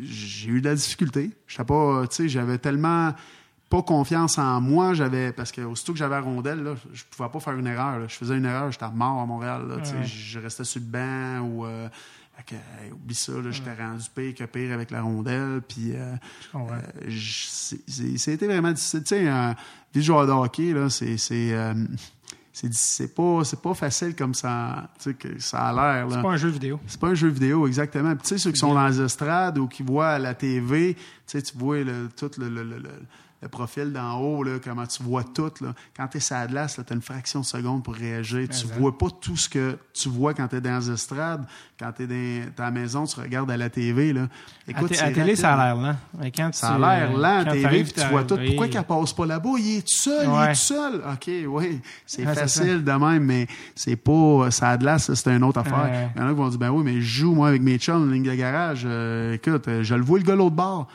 [0.00, 1.30] j'ai eu de la difficulté.
[1.46, 3.12] Je pas, tu sais, j'avais tellement
[3.68, 7.28] pas confiance en moi, j'avais parce que aussitôt que j'avais la rondelle, là, je pouvais
[7.28, 8.08] pas faire une erreur.
[8.08, 9.68] Je faisais une erreur, j'étais mort à Montréal.
[9.68, 11.88] Là, Je restais sur le banc ou euh,
[12.92, 15.60] oublie ça, j'étais rendu pire que pire avec la rondelle.
[15.68, 16.16] Puis euh,
[18.16, 19.02] c'était vraiment difficile.
[19.02, 19.54] Tu sais, un
[19.96, 21.54] joueur de hockey, là, c'est
[22.72, 26.48] c'est pas c'est pas facile comme ça que ça a l'air c'est pas un jeu
[26.48, 26.80] vidéo.
[26.86, 28.14] C'est pas un jeu vidéo exactement.
[28.16, 30.96] Tu sais ceux qui sont dans les estrades ou qui voient la TV
[31.26, 32.90] tu vois le, tout le, le, le
[33.42, 35.50] le profil d'en haut, là, comment tu vois tout.
[35.62, 35.72] Là.
[35.96, 38.46] Quand tu es sur la glace, tu as une fraction de seconde pour réagir.
[38.48, 41.46] tu ne vois pas tout ce que tu vois quand tu es dans les estrades.
[41.78, 44.12] Quand tu es dans ta maison, tu regardes à la TV.
[44.12, 44.28] Là.
[44.68, 45.96] Écoute, à, la télé, ça a l'air lent.
[46.36, 48.36] quand ça a l'air lent à TV, tu vois tout.
[48.46, 49.50] Pourquoi qu'elle passe pas là-bas?
[49.58, 50.94] Il est tout seul, il est tout seul.
[50.96, 54.50] OK, oui, c'est facile de même, mais c'est pas...
[54.50, 56.10] Ça a de glace, c'est une autre affaire.
[56.14, 57.78] Il y en a qui vont dire, ben oui, mais je joue, moi, avec mes
[57.78, 58.82] chums, ligne de garage.
[58.84, 60.88] Euh, écoute, je le vois, le gars l'autre bord.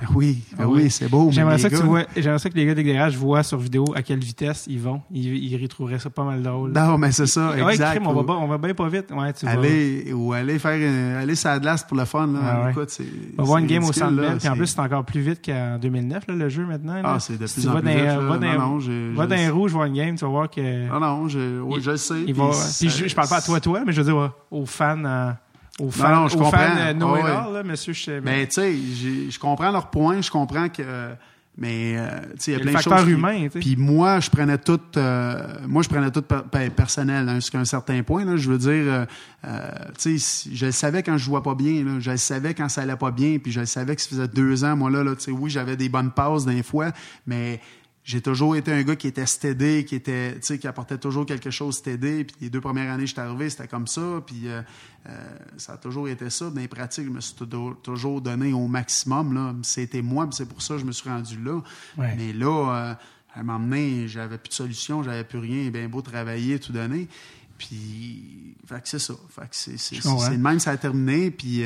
[0.00, 1.28] Ben oui, ben oui, c'est beau.
[1.32, 2.04] J'aimerais ça, que tu vois,
[2.38, 5.02] ça que les gars d'éclairage voient sur vidéo à quelle vitesse ils vont.
[5.10, 6.72] Ils, ils retrouveraient ça pas mal drôle.
[6.72, 8.00] Non, mais c'est ça, exact.
[8.04, 9.10] on, va, on va bien pas vite.
[9.10, 12.28] Ouais, tu aller, Ou aller faire aller sur la glace pour le fun.
[12.28, 12.38] Là.
[12.44, 14.38] Ah Écoute, c'est, on va voir une game au centre Bell.
[14.38, 17.00] Puis en plus, c'est encore plus vite qu'en 2009, là, le jeu maintenant.
[17.02, 18.04] Ah, c'est de plus en plus vite.
[18.04, 18.78] Va dans,
[19.14, 20.88] va dans les rouges voir une game, tu vas voir que...
[20.90, 21.38] Ah non, je,
[21.80, 22.22] je le sais.
[22.24, 25.34] Puis, je, parle pas à toi, toi, mais je veux dire aux fans
[25.80, 26.50] aux fans, non, non, je comprends.
[26.50, 28.20] Fan, no oh, là, monsieur.
[28.22, 28.74] Mais tu sais,
[29.30, 30.82] je comprends leur point, je comprends que.
[31.60, 33.08] Mais euh, tu sais, il y a plein de choses.
[33.08, 33.48] Humain.
[33.48, 36.22] Puis moi, je prenais tout, euh, moi je prenais tout
[36.76, 38.24] personnel hein, jusqu'à un certain point.
[38.24, 39.04] Là, je veux dire, euh,
[39.44, 41.82] euh tu sais, je le savais quand je jouais pas bien.
[41.82, 43.38] Là, je le savais quand ça allait pas bien.
[43.42, 45.50] Puis je le savais que ça faisait deux ans, moi là, là tu sais, oui,
[45.50, 46.92] j'avais des bonnes passes des fois,
[47.26, 47.60] mais
[48.08, 51.26] j'ai toujours été un gars qui était stédé, qui était, tu sais, qui apportait toujours
[51.26, 52.24] quelque chose stédé.
[52.24, 54.22] Puis les deux premières années que j'étais arrivé, c'était comme ça.
[54.24, 54.62] Puis euh,
[55.10, 56.48] euh, ça a toujours été ça.
[56.48, 57.34] Dans les pratiques, je me suis
[57.82, 59.34] toujours donné au maximum.
[59.34, 59.54] Là.
[59.62, 61.60] C'était moi, c'est pour ça que je me suis rendu là.
[61.98, 62.94] Mais là, euh,
[63.34, 65.68] à un moment donné, j'avais plus de solution, j'avais plus rien.
[65.68, 67.08] Bien beau travailler, tout donner.
[67.58, 69.16] Puis, fait que c'est ça.
[69.28, 71.30] Fait que c'est, c'est, même, ça a terminé.
[71.30, 71.62] Puis,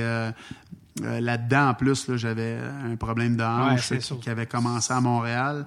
[1.01, 5.65] euh, là-dedans, en plus, j'avais un problème de hanche qui, avait commencé à Montréal.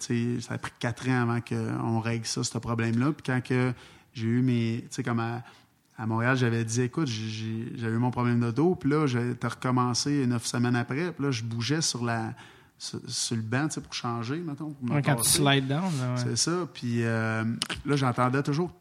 [0.00, 3.12] puis ça a pris quatre ans avant qu'on règle ça, ce problème-là.
[3.12, 3.72] Puis quand que
[4.14, 4.80] j'ai eu mes.
[4.82, 5.42] Tu sais, comme à,
[6.06, 8.74] Montréal, j'avais dit écoute, j'avais eu mon problème de dos.
[8.74, 11.12] Puis là, j'ai recommencé neuf semaines après.
[11.12, 12.32] Puis là, je bougeais sur la.
[12.78, 14.74] Sur, le banc, tu sais, pour changer, mettons.
[15.04, 15.92] quand tu slide down.
[16.16, 16.66] C'est ça.
[16.72, 17.44] Puis euh,
[17.86, 18.72] là, j'entendais toujours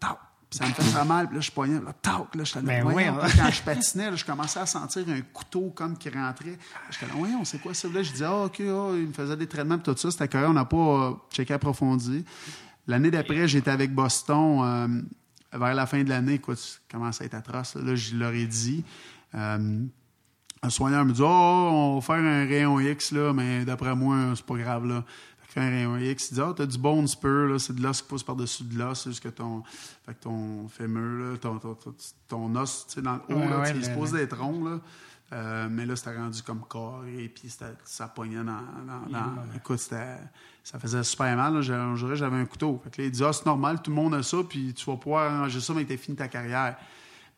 [0.51, 1.27] ça me fait très mal.
[1.27, 3.15] Puis là, je poignais, là, tac, là, j'étais là, ben voyons.
[3.37, 6.57] quand je patinais, là, je commençais à sentir un couteau comme qui rentrait.
[6.89, 7.87] J'étais là, voyons, c'est quoi ça?
[7.87, 10.11] Là, je disais, ah, OK, oh, il me faisait des traitements, tout ça.
[10.11, 12.25] C'était correct, on n'a pas euh, checké approfondi.
[12.85, 14.61] L'année d'après, j'étais avec Boston.
[14.63, 15.01] Euh,
[15.53, 17.75] vers la fin de l'année, écoute, ça commence à être atroce.
[17.75, 18.83] Là, je leur ai dit.
[19.35, 19.83] Euh,
[20.63, 24.33] un soigneur me dit, oh, on va faire un rayon X, là, mais d'après moi,
[24.35, 25.03] c'est pas grave, là
[25.51, 28.01] fait un rayon X, il dit Ah, t'as du bone spur, là, c'est de l'os
[28.01, 29.63] qui pousse par-dessus de l'os, c'est que ton,
[30.05, 31.77] fait que ton fémur, là, ton, ton,
[32.27, 34.79] ton, os, tu sais, dans le haut, là, il se pose d'être rond, là.
[35.33, 37.49] Euh, mais là, c'était rendu comme carré, puis
[37.85, 38.43] ça pognait dans.
[38.43, 41.61] dans, écoute, ça faisait super mal.
[41.61, 42.81] J'avais un couteau.
[42.83, 44.85] Fait que là, il dit Ah, c'est normal, tout le monde a ça, puis tu
[44.85, 46.77] vas pouvoir arranger ça, mais t'as fini ta carrière.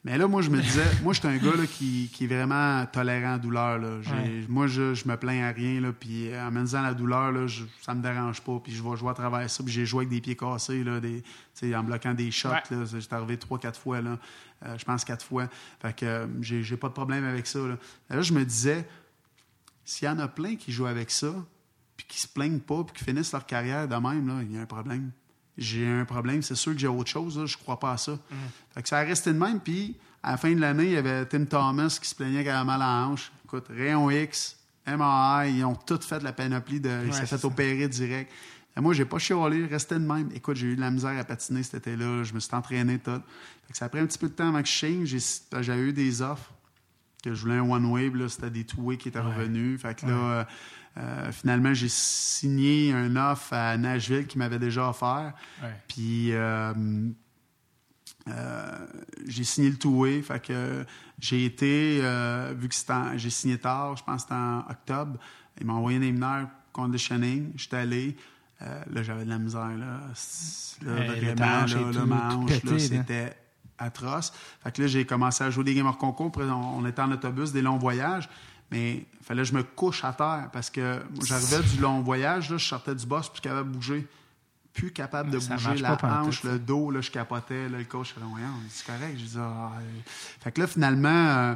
[0.06, 2.28] Mais là, moi, je me disais, moi, je suis un gars là, qui, qui, est
[2.28, 3.80] vraiment tolérant à la douleur.
[3.80, 3.90] Là.
[4.50, 5.80] Moi, je, je me plains à rien.
[5.80, 8.60] Là, puis en me disant la douleur, là, je, ça me dérange pas.
[8.62, 9.64] Puis je vais jouer à travers ça.
[9.64, 11.24] Puis j'ai joué avec des pieds cassés, là, des,
[11.76, 12.50] en bloquant des shots.
[12.50, 12.86] Ouais.
[12.86, 14.02] J'étais arrivé trois, quatre fois.
[14.02, 14.20] Là.
[14.66, 15.48] Euh, je pense quatre fois.
[15.82, 17.60] Fait que euh, j'ai pas de problème avec ça.
[17.60, 17.78] Là,
[18.10, 18.86] là je me disais,
[19.86, 21.34] s'il y en a plein qui jouent avec ça,
[21.96, 24.58] puis qui se plaignent pas, puis qui finissent leur carrière de même, là, il y
[24.58, 25.12] a un problème
[25.58, 28.14] j'ai un problème, c'est sûr que j'ai autre chose, là, je crois pas à ça.
[28.14, 28.82] Mm.
[28.82, 31.26] que ça a resté de même, puis à la fin de l'année, il y avait
[31.26, 33.32] Tim Thomas qui se plaignait qu'il avait mal à la hanche.
[33.46, 36.90] Écoute, Rayon X, MRI, ils ont tout fait la panoplie de.
[37.06, 38.32] il s'est fait opérer direct.
[38.76, 40.32] Et moi, j'ai pas chialé, resté de même.
[40.34, 43.22] Écoute, j'ai eu de la misère à patiner cet été-là, je me suis entraîné tout.
[43.70, 45.16] que ça a pris un petit peu de temps avant que je change.
[45.62, 46.52] J'ai eu des offres
[47.24, 49.80] que je voulais un one-wave, c'était des two-way qui étaient revenus.
[49.80, 50.48] Fait que là,
[50.98, 55.34] euh, euh, finalement, j'ai signé un offre à Nashville qui m'avait déjà offert.
[55.88, 56.74] Puis euh,
[59.28, 60.22] j'ai signé le two-way.
[60.22, 60.86] Fait que
[61.20, 62.02] j'ai été,
[62.56, 62.76] vu que
[63.16, 65.20] j'ai signé tard, je pense que c'était en octobre,
[65.60, 67.52] il m'a envoyé un éminaire conditioning.
[67.56, 68.18] J'étais allé.
[68.60, 69.72] là, j'avais de la misère.
[69.78, 70.00] Là,
[70.82, 73.36] vraiment, là, ma hanche, c'était
[73.78, 74.32] atroce.
[74.64, 76.32] Fait que là, j'ai commencé à jouer des games hors concours.
[76.38, 78.30] On, était en autobus, des longs voyages.
[78.74, 82.50] Mais il fallait que je me couche à terre parce que j'arrivais du long voyage,
[82.50, 84.08] là, je sortais du boss, plus capable de bouger.
[84.74, 87.70] Plus capable de bouger la hanche, le dos, là, je capotais.
[87.70, 88.16] Là, le coach,
[88.70, 89.14] c'est correct.
[89.16, 89.74] Je disais, ah,
[90.40, 91.54] Fait que là, finalement, euh,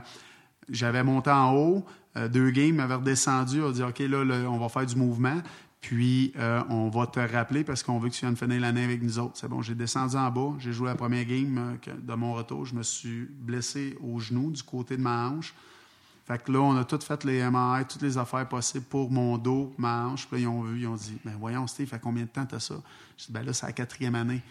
[0.70, 1.86] j'avais monté en haut.
[2.18, 3.64] Euh, deux games m'avaient redescendu.
[3.64, 5.42] On dit, OK, là, on va faire du mouvement.
[5.82, 9.02] Puis, euh, on va te rappeler parce qu'on veut que tu viennes finir l'année avec
[9.02, 9.38] nous autres.
[9.38, 10.54] C'est bon, j'ai descendu en bas.
[10.60, 12.66] J'ai joué la première game de mon retour.
[12.66, 15.56] Je me suis blessé au genou du côté de ma hanche.
[16.28, 19.38] Fait que là, on a tout fait les MRI, toutes les affaires possibles pour mon
[19.38, 20.28] dos, ma hanche.
[20.28, 22.46] Puis là, ils ont vu, ils ont dit Ben voyons, Steve, fait combien de temps
[22.46, 22.76] t'as ça?
[23.18, 24.42] Je dis Ben là, c'est la quatrième année.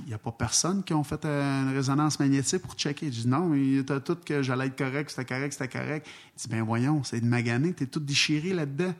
[0.00, 3.06] Il n'y a pas personne qui a fait une résonance magnétique pour checker.
[3.06, 6.06] Je dis non, il a tout que j'allais être correct, c'était correct, c'était correct.
[6.36, 8.92] Il dit Ben voyons, c'est de magané, t'es tout déchiré là-dedans.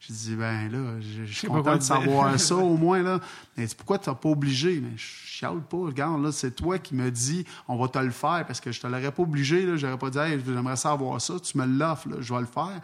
[0.00, 3.02] Je dis, ben là, je, suis content de savoir ça au moins.
[3.02, 3.20] Là.
[3.56, 4.80] Mais pourquoi tu n'as pas obligé?
[4.80, 5.78] Mais je chiale pas.
[5.78, 8.80] Regarde, là, c'est toi qui me dis, on va te le faire parce que je
[8.80, 9.76] te l'aurais pas obligé.
[9.76, 11.40] Je n'aurais pas dit, j'aimerais savoir ça.
[11.40, 12.80] Tu me l'offres, je vais le faire.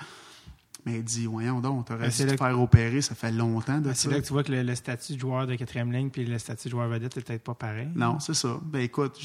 [0.85, 3.85] Mais il dit, voyons donc, tu aurais dû te faire opérer, ça fait longtemps de
[3.85, 6.27] ben, C'est là que tu vois que le, statut de joueur de quatrième ligne puis
[6.27, 7.89] le statut de joueur vedette n'est peut-être pas pareil.
[7.95, 8.61] Non, c'est ça.
[8.62, 9.19] Ben écoute,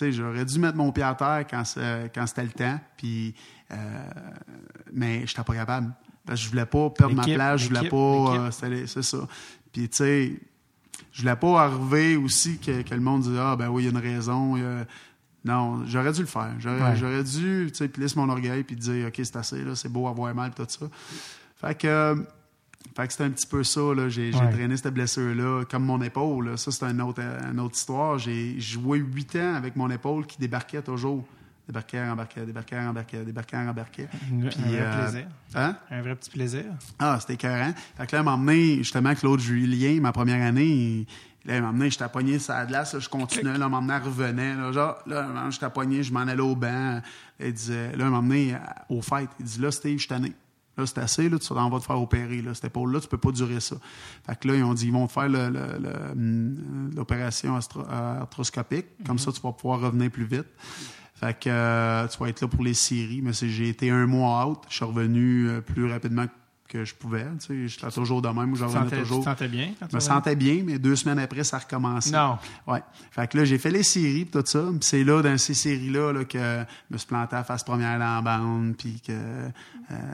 [0.00, 1.64] j'aurais dû mettre mon pied à terre quand,
[2.14, 3.34] quand c'était le temps, puis,
[3.70, 3.76] euh,
[4.92, 5.92] mais je n'étais pas capable.
[6.28, 7.96] Parce que je voulais pas perdre ma place, je voulais pas.
[7.96, 8.50] Euh,
[8.86, 9.18] c'est ça.
[9.72, 10.32] Puis, tu sais,
[11.10, 13.92] je voulais pas arriver aussi que, le monde dise Ah, ben oui, il y a
[13.92, 14.56] une raison.
[15.42, 16.52] Non, j'aurais dû le faire.
[16.58, 20.06] J'aurais dû, tu sais, plisser mon orgueil puis dire OK, c'est assez, là, c'est beau
[20.06, 20.86] avoir mal, tout ça.
[21.56, 22.22] Fait que.
[22.94, 23.80] fait que c'était un petit peu ça.
[24.08, 26.58] J'ai, traîné cette blessure-là, comme mon épaule.
[26.58, 28.18] Ça, c'est une autre, une autre histoire.
[28.18, 31.24] J'ai joué huit ans avec mon épaule qui débarquait toujours
[31.68, 34.08] débarquait, embarquait, débarquait, embarquait, débarquait, embarquait.
[34.32, 35.26] un vrai euh, plaisir.
[35.54, 35.76] Hein?
[35.90, 36.64] Un vrai petit plaisir.
[36.98, 37.72] Ah, c'était écœurant.
[37.96, 41.06] Fait que là, m'a emmené, justement, Claude Julien, ma première année,
[41.44, 44.54] là, il m'a emmené, j'étais pogné sur la glace, je continuais, là, m'a emmené, revenait,
[44.54, 47.00] là, genre, là, j'étais pogné, je m'en allais au banc.
[47.38, 48.56] Il disait, là, il m'a emmené
[48.88, 49.28] au fait.
[49.38, 50.32] Il dit, là, Steve, je suis tanné.
[50.78, 52.40] Là, c'est assez, là, tu t'en vas te faire opérer.
[52.40, 52.54] Là.
[52.54, 53.76] Cette épaule-là, tu peux pas durer ça.
[54.24, 58.86] Fait que là, ils ont dit, ils vont te faire hum, l'opération astro- arthroscopique.
[59.04, 60.46] Comme ça, tu vas pouvoir revenir plus vite.
[61.18, 63.20] Fait que euh, tu vas être là pour les séries.
[63.22, 64.58] Mais c'est- j'ai été un mois out.
[64.68, 66.26] Je suis revenu euh, plus rapidement
[66.68, 67.24] que je pouvais.
[67.40, 68.54] Tu sais, j'étais toujours de même.
[68.54, 69.24] Je te revenais sentais, tu te toujours.
[69.24, 70.14] sentais bien quand Je tu me revenais?
[70.14, 72.10] sentais bien, mais deux semaines après, ça recommençait.
[72.14, 72.36] Non.
[72.66, 72.82] Ouais.
[73.10, 74.64] Fait que là, j'ai fait les séries pis tout ça.
[74.68, 77.98] Puis c'est là, dans ces séries-là, là, que je me suis planté à face première
[77.98, 79.48] dans la bande, puis que euh,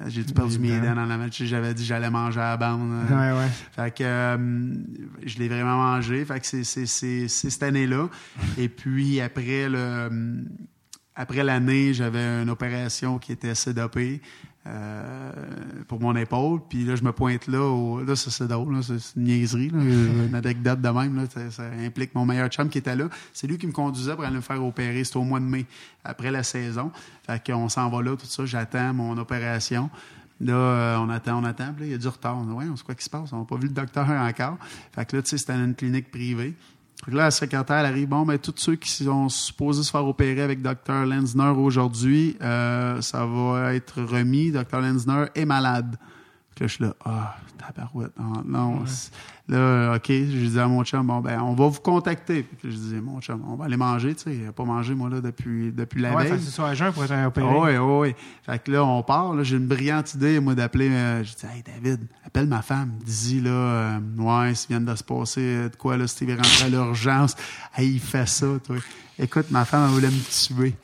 [0.06, 1.42] j'ai tout perdu mes dents dans la match.
[1.42, 2.88] J'avais dit que j'allais manger à la bande.
[3.10, 3.32] euh.
[3.34, 3.48] Ouais, ouais.
[3.74, 4.74] Fait que euh,
[5.26, 6.24] je l'ai vraiment mangé.
[6.24, 8.08] Fait que c'est, c'est, c'est, c'est cette année-là.
[8.58, 10.44] Et puis après le
[11.16, 14.20] après l'année, j'avais une opération qui était CDP
[14.66, 15.30] euh,
[15.86, 16.60] pour mon épaule.
[16.68, 17.60] Puis là, je me pointe là.
[17.60, 18.82] Au, là, c'est drôle.
[18.82, 19.70] c'est, une niaiserie.
[19.70, 21.16] Là, une anecdote de même.
[21.16, 23.08] Là, ça, implique mon meilleur chum qui était là.
[23.32, 25.04] C'est lui qui me conduisait pour aller me faire opérer.
[25.04, 25.66] C'était au mois de mai,
[26.02, 26.90] après la saison.
[27.26, 28.44] Fait qu'on s'en va là, tout ça.
[28.46, 29.90] J'attends mon opération.
[30.40, 31.72] Là, euh, on attend, on attend.
[31.74, 32.38] Puis là, il y a du retard.
[32.38, 33.32] On ouais, on sait quoi qui se passe.
[33.32, 34.58] On n'a pas vu le docteur encore.
[34.92, 36.54] Fait que là, tu sais, c'était une clinique privée.
[37.08, 38.08] Là, la secrétaire, elle arrive.
[38.08, 41.04] Bon, ben, tous ceux qui sont supposés se faire opérer avec Dr.
[41.06, 44.50] Lenzner aujourd'hui, euh, ça va être remis.
[44.50, 44.80] Dr.
[44.80, 45.96] Lenzner est malade.
[46.54, 48.12] Que là, je suis là, ah, tabarouette.
[48.46, 48.84] Non,
[49.48, 52.44] Là, OK, je dis à mon chum, bon, ben, on va vous contacter.
[52.44, 54.34] Puis je dis, mon chum, on va aller manger, tu sais.
[54.36, 56.40] Il n'a pas mangé, moi, là, depuis, depuis la Ouais, veille.
[56.40, 57.46] c'est jeun pour être opéré.
[57.46, 58.14] Oui, oui, oui.
[58.46, 59.34] Fait que là, on part.
[59.34, 60.88] là, J'ai une brillante idée, moi, d'appeler.
[60.90, 62.92] euh, je dis, hey, David, appelle ma femme.
[63.04, 66.64] Dis, là, euh, ouais, s'il vient de se passer de quoi, là, Steve est rentré
[66.64, 67.36] à l'urgence.
[67.76, 68.76] Hey, il fait ça, toi.
[69.18, 70.74] Écoute, ma femme, elle voulait me tuer.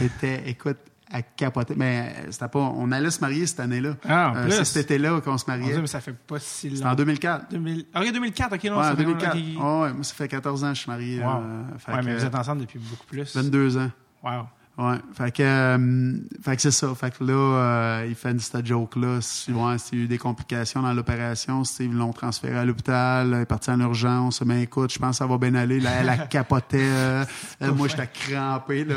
[0.00, 0.78] Elle était, écoute,
[1.16, 1.74] à capoter.
[1.76, 2.58] Mais euh, c'était pas.
[2.58, 3.96] On allait se marier cette année-là.
[4.08, 4.64] Ah, en Euh, plus.
[4.64, 5.64] cet été-là qu'on se mariait.
[5.72, 6.96] Dieu, mais ça fait pas si C'était en longtemps.
[6.96, 7.50] 2004.
[7.50, 7.86] 2000...
[7.94, 9.28] Ah, ok, 2004, ok, non, Ouais, ça en fait 2004.
[9.28, 9.34] ok.
[9.34, 11.20] Ouais, ouais, moi, ça fait 14 ans que je suis marié.
[11.20, 11.26] Wow.
[11.28, 11.62] euh,
[11.94, 13.34] ouais, mais vous êtes ensemble depuis beaucoup plus.
[13.36, 13.90] 22 ans.
[14.22, 14.32] Wow.
[14.78, 16.12] Ouais, fait que, euh,
[16.42, 16.94] fait que c'est ça.
[16.94, 19.20] Fait que là, il fait cette joke-là.
[19.48, 23.40] Ouais, s'il y a eu des complications dans l'opération, Steve l'ont transféré à l'opital, il
[23.40, 24.42] est parti en urgence.
[24.42, 25.80] Mais écoute, je pense que ça va bien aller.
[25.80, 26.10] Là, elle,
[26.74, 27.24] euh,
[27.60, 28.84] elle, moi, j'étais crampé.
[28.84, 28.96] Là,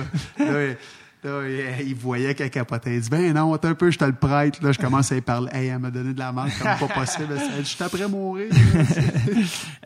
[1.23, 1.41] là,
[1.85, 2.95] il, voyait qu'elle capotait.
[2.95, 4.61] Il dit, ben non, attends un peu, je te le prête.
[4.61, 5.49] Là, je commence à y parler.
[5.53, 7.27] Hey, elle m'a donné de la marque comme pas possible.
[7.55, 8.47] Elle dit, je après mourir.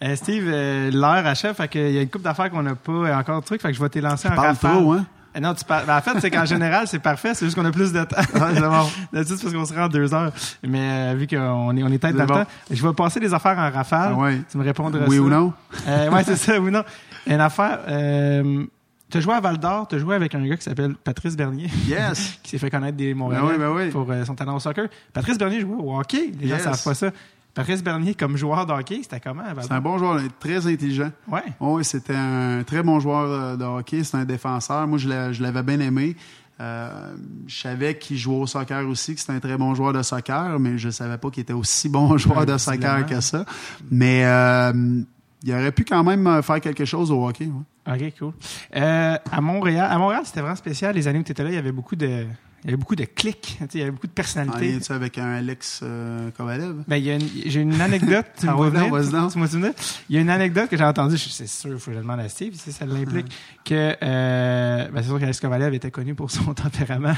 [0.03, 3.15] Euh, Steve, euh, l'heure achève, fait qu'il y a une couple d'affaires qu'on n'a pas
[3.15, 4.71] encore de trucs, fait que je vais t'élancer en rafale.
[4.71, 5.05] trop, hein?
[5.35, 5.85] Euh, Non, tu parles.
[5.85, 8.15] ben, en fait, c'est qu'en général, c'est parfait, c'est juste qu'on a plus de temps.
[8.35, 8.89] Ah, c'est bon.
[9.13, 10.31] D'habitude, c'est parce qu'on se rend en deux heures.
[10.63, 13.33] Mais euh, vu qu'on est, on est tête dans le temps, je vais passer les
[13.33, 14.11] affaires en rafale.
[14.13, 14.41] Ah ouais.
[14.51, 15.21] Tu me répondras Oui ça.
[15.21, 15.53] ou non?
[15.87, 16.83] Euh, ouais, c'est ça, oui ou non.
[17.27, 17.79] Une affaire.
[17.87, 18.65] Euh,
[19.13, 21.37] tu as joué à Val d'Or, tu as joué avec un gars qui s'appelle Patrice
[21.37, 21.67] Bernier.
[21.87, 22.39] Yes!
[22.43, 23.91] qui s'est fait connaître des Montréalais Ben oui, ben oui.
[23.91, 24.87] pour euh, son talent au soccer.
[25.13, 26.31] Patrice Bernier jouait au hockey.
[26.39, 26.63] Les gens Yes.
[26.63, 27.11] savent pas ça.
[27.53, 30.65] Patrice Bernier, comme joueur de hockey, c'était comment à Val C'est un bon joueur, très
[30.65, 31.11] intelligent.
[31.27, 31.43] Ouais.
[31.59, 34.03] Oui, c'était un très bon joueur euh, de hockey.
[34.03, 34.87] C'est un défenseur.
[34.87, 36.15] Moi, je l'a- je l'avais bien aimé.
[36.59, 37.13] Euh,
[37.47, 40.59] je savais qu'il jouait au soccer aussi, que c'était un très bon joueur de soccer,
[40.59, 43.45] mais je savais pas qu'il était aussi bon joueur de soccer que ça.
[43.91, 45.01] Mais euh,
[45.43, 47.45] il aurait pu quand même faire quelque chose au hockey.
[47.45, 47.51] ouais.
[47.87, 48.33] OK, cool.
[48.75, 50.95] Euh, à Montréal, à Montréal, c'était vraiment spécial.
[50.95, 52.25] Les années où tu étais là, il y avait beaucoup de,
[52.63, 53.41] il y avait beaucoup de clics.
[53.41, 54.71] Tu sais, Il y avait beaucoup de personnalités.
[54.71, 56.83] lien avec un Alex euh, Kovalev?
[56.87, 58.25] Ben, il y a une- j'ai une anecdote.
[58.39, 59.29] Tu me Ah.
[59.31, 59.71] Tu m'as souvenir?
[60.09, 61.17] Il y a une anecdote que j'ai entendue.
[61.17, 63.27] je- C'est sûr, il faut que je demande à Steve si ça l'implique.
[63.65, 67.15] Que, euh, ben, c'est sûr qu'Alex Kovalev était connu pour son tempérament.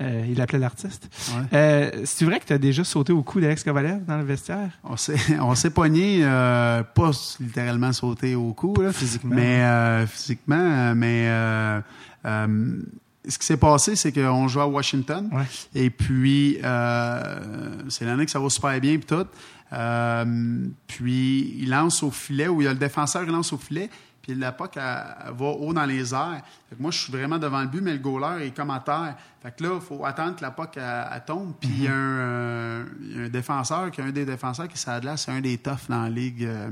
[0.00, 1.08] Euh, il l'appelait l'artiste.
[1.36, 1.42] Ouais.
[1.52, 4.70] Euh, c'est vrai que tu as déjà sauté au cou d'Alex Kovalev dans le vestiaire?
[4.82, 9.34] On s'est, on s'est pogné, euh, pas littéralement sauté au cou, là, Physiquement.
[9.34, 11.28] mais physiquement, mais
[12.24, 15.44] ce qui s'est passé, c'est qu'on joue à Washington, Ouais.
[15.74, 16.56] et puis
[17.88, 19.26] c'est l'année que ça va super bien, puis tout.
[20.86, 23.90] Puis il lance au filet, où il y a le défenseur qui lance au filet,
[24.22, 24.82] puis la elle-
[25.28, 26.42] elle va haut dans les airs.
[26.68, 28.80] Fait que moi, je suis vraiment devant le but, mais le goaler est comme à
[28.80, 29.16] terre.
[29.42, 31.54] Fait que là, il faut attendre que la elle, elle tombe.
[31.60, 34.68] Puis il y a un, euh, y a un défenseur, qui est un des défenseurs
[34.68, 36.44] qui s'adresse, c'est un des toughs dans la ligue.
[36.44, 36.70] euh,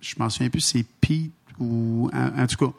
[0.00, 2.08] je m'en souviens plus, c'est Pete ou...
[2.14, 2.72] En, en tout cas,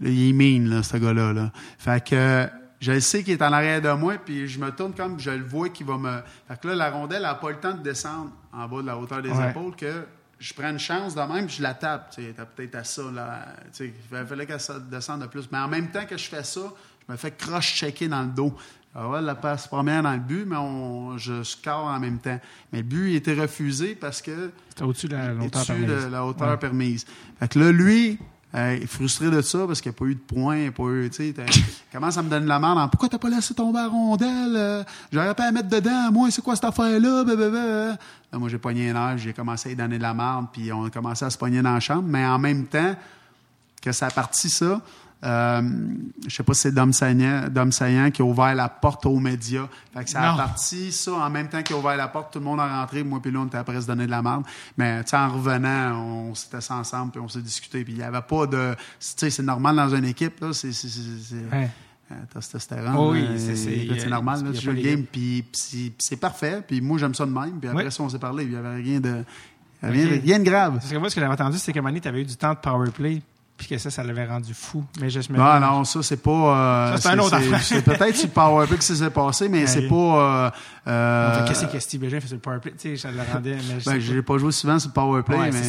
[0.00, 1.32] là, il est mean, là, ce gars-là.
[1.32, 1.52] Là.
[1.78, 2.48] Fait que
[2.80, 5.30] je le sais qu'il est en arrière de moi, puis je me tourne comme je
[5.30, 6.18] le vois qu'il va me.
[6.48, 8.98] Fait que là, la rondelle n'a pas le temps de descendre en bas de la
[8.98, 9.50] hauteur des Ouais.
[9.50, 10.04] épaules que
[10.38, 12.10] je prends une chance de même, puis je la tape.
[12.14, 13.46] Tu sais, peut-être à ça, là.
[13.72, 14.60] Tu sais, il fallait qu'elle
[14.90, 15.48] descende de plus.
[15.50, 16.60] Mais en même temps que je fais ça,
[17.06, 18.54] je me fais croche-checker dans le dos.
[18.94, 22.40] Alors, ouais, la passe première dans le but, mais on, je score en même temps.
[22.72, 26.04] Mais le but, il était refusé parce que C'était au-dessus de la hauteur au-dessus permise.
[26.04, 26.56] de la hauteur Ouais.
[26.56, 27.04] permise.
[27.38, 28.18] Fait que là, lui,
[28.86, 30.84] frustré de ça parce qu'il n'y a pas eu de points, il n'y a pas
[30.84, 31.34] eu, tu sais,
[31.92, 34.56] commence à me donner la merde pourquoi t'as pas laissé tomber la rondelle?
[34.56, 37.24] Euh, J'aurais pas à mettre dedans, moi, c'est quoi cette affaire-là?
[37.24, 40.72] Là, moi, j'ai pogné un air, j'ai commencé à lui donner de la merde, puis
[40.72, 42.94] on a commencé à se pogner dans la chambre, mais en même temps
[43.82, 44.80] que ça a parti ça,
[45.24, 45.62] Euh,
[46.28, 49.18] je sais pas si c'est Dom Saillant, Dom Saillant qui a ouvert la porte aux
[49.18, 49.66] médias.
[49.94, 52.38] Fait que ça a parti, ça, en même temps qu'il a ouvert la porte, tout
[52.38, 54.44] le monde a rentré, moi puis là, on était après se donner de la merde.
[54.76, 57.98] Mais, tu sais, en revenant, on s'était assis ensemble, puis on s'est discuté, puis il
[57.98, 58.74] y avait pas de...
[58.74, 60.72] Tu sais, c'est normal dans une équipe, là, c'est...
[60.72, 61.00] c'est- c'est-
[61.30, 61.70] c'est- Ouais.
[62.12, 62.94] euh, testostérone.
[62.96, 65.44] Oh oui, c'est- normal, là, tu joues le game, puis
[65.98, 67.90] c'est parfait, puis moi, j'aime ça de même, puis après Ouais.
[67.90, 69.24] ça, on s'est parlé, il y avait rien de...
[69.82, 70.20] Rien, Ok.
[70.24, 70.74] rien de grave.
[70.74, 72.24] Parce que moi, ce que j'avais entendu, c'est qu'à un moment donné, tu avais eu
[72.24, 73.22] du temps de powerplay,
[73.56, 74.84] puis que ça, ça l'avait rendu fou.
[75.00, 76.30] Mais je me Non, non, ça, c'est pas.
[76.30, 77.60] euh, Ça, c'est un autre affaire.
[77.62, 79.94] C'est peut-être sur le Powerplay que ça s'est passé, mais c'est pas.
[79.94, 80.50] euh,
[80.88, 82.72] euh, Qu'est-ce que Steve Bégin fait sur le powerplay?
[82.78, 83.56] Tu sais, ça le rendait.
[83.56, 85.62] Mais je ben, j'ai pas joué souvent sur le Powerplay, Ouais, mais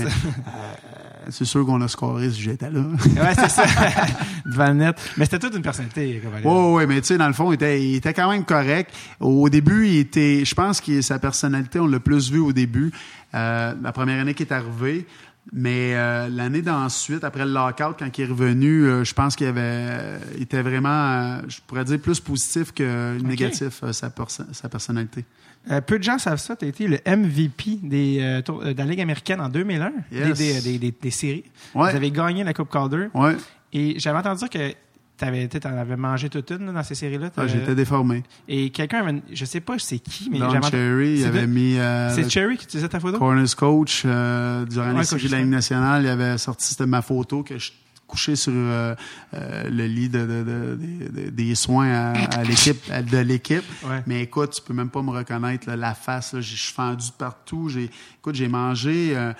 [1.29, 2.81] c'est euh, sûr qu'on a scoré si j'étais là.
[3.05, 3.63] Ouais, c'est ça.
[4.45, 4.97] Devant le net.
[5.17, 6.45] Mais c'était toute une personnalité, Cavalier.
[6.45, 8.91] Oui, oui, mais tu sais, dans le fond, il était, il était quand même correct.
[9.19, 12.91] Au début, il était, je pense que sa personnalité, on l'a plus vu au début,
[13.33, 15.05] euh, la première année qu'il est arrivé.
[15.53, 19.47] Mais euh, l'année d'ensuite, après le lockout, quand il est revenu, euh, je pense qu'il
[19.47, 24.43] avait, il était vraiment, euh, je pourrais dire, plus positif que négatif, euh, sa, perso-
[24.51, 25.23] sa personnalité.
[25.71, 26.55] Euh, peu de gens savent ça.
[26.55, 30.37] Tu as été le MVP des, de la Ligue américaine en 2001, Yes.
[30.37, 31.43] des, des, des, des- des séries.
[31.75, 31.91] Ouais.
[31.91, 33.07] Vous avez gagné la Coupe Calder.
[33.13, 33.35] Ouais,
[33.73, 34.73] Et j'avais entendu dire que
[35.17, 35.25] tu
[35.67, 37.27] avais mangé toute une là, dans ces séries-là.
[37.27, 38.23] Ah, T'avais- j'étais déformé.
[38.47, 39.21] Et quelqu'un avait.
[39.31, 42.65] Je sais pas c'est qui, mais Don Cherry, il avait mis euh, C'est Cherry qui
[42.65, 43.17] utilisait ta photo?
[43.17, 46.03] corners coach euh, durant Ouais, les séries de la Ligue nationale.
[46.03, 47.71] Il avait sorti c'était ma photo que je
[48.05, 48.95] couché sur euh,
[49.33, 52.79] euh, le lit de, de- de- de- de- des soins à, à l'équipe
[53.11, 53.65] de l'équipe.
[53.83, 54.01] Ouais.
[54.07, 56.31] Mais écoute, tu peux même pas me reconnaître là, la face.
[56.31, 56.39] là.
[56.39, 57.67] Je suis fendu partout.
[57.67, 57.89] J'ai,
[58.19, 59.33] écoute, j'ai mangé euh,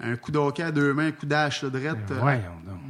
[0.00, 2.38] un coup de hockey à deux mains, un coup d'âge là, drette, Ben euh,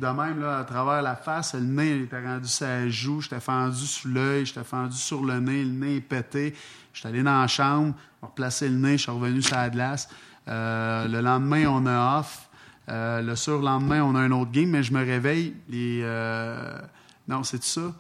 [0.01, 1.55] de même là, à travers la face.
[1.55, 3.21] Le nez il était rendu la joue.
[3.21, 4.47] J'étais fendu sous l'œil.
[4.47, 5.65] J'étais fendu sur le nez.
[5.65, 6.55] Le nez est pété.
[6.93, 8.97] J'étais allé dans la chambre, replacer le nez.
[8.97, 10.09] Je suis revenu sur la glace.
[10.49, 12.49] Euh, le lendemain, on a off.
[12.89, 15.55] Euh, le surlendemain, on a un autre game, mais je me réveille.
[15.69, 16.79] Les, euh,
[17.29, 17.93] non, c'est ça?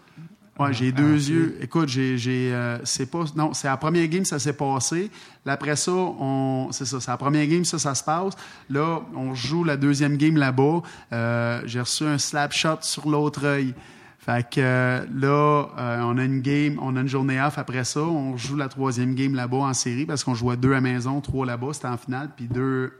[0.59, 1.29] Ouais, j'ai Ah, deux ok.
[1.29, 1.59] yeux.
[1.61, 5.11] Écoute, j'ai, j'ai, euh, c'est pas, non, c'est la première game, ça s'est passé.
[5.45, 8.35] Là, après ça, on, c'est ça, c'est la première game, ça, ça se passe.
[8.71, 10.83] Là, on joue la deuxième game là-bas.
[11.13, 13.75] Euh, j'ai reçu un slap shot sur l'autre œil.
[14.21, 17.85] Fait que euh, là, euh, on a une game, on a une journée off après
[17.85, 18.01] ça.
[18.01, 21.45] On joue la troisième game là-bas en série parce qu'on jouait deux à maison, trois
[21.45, 22.93] là-bas, c'était en finale, puis deux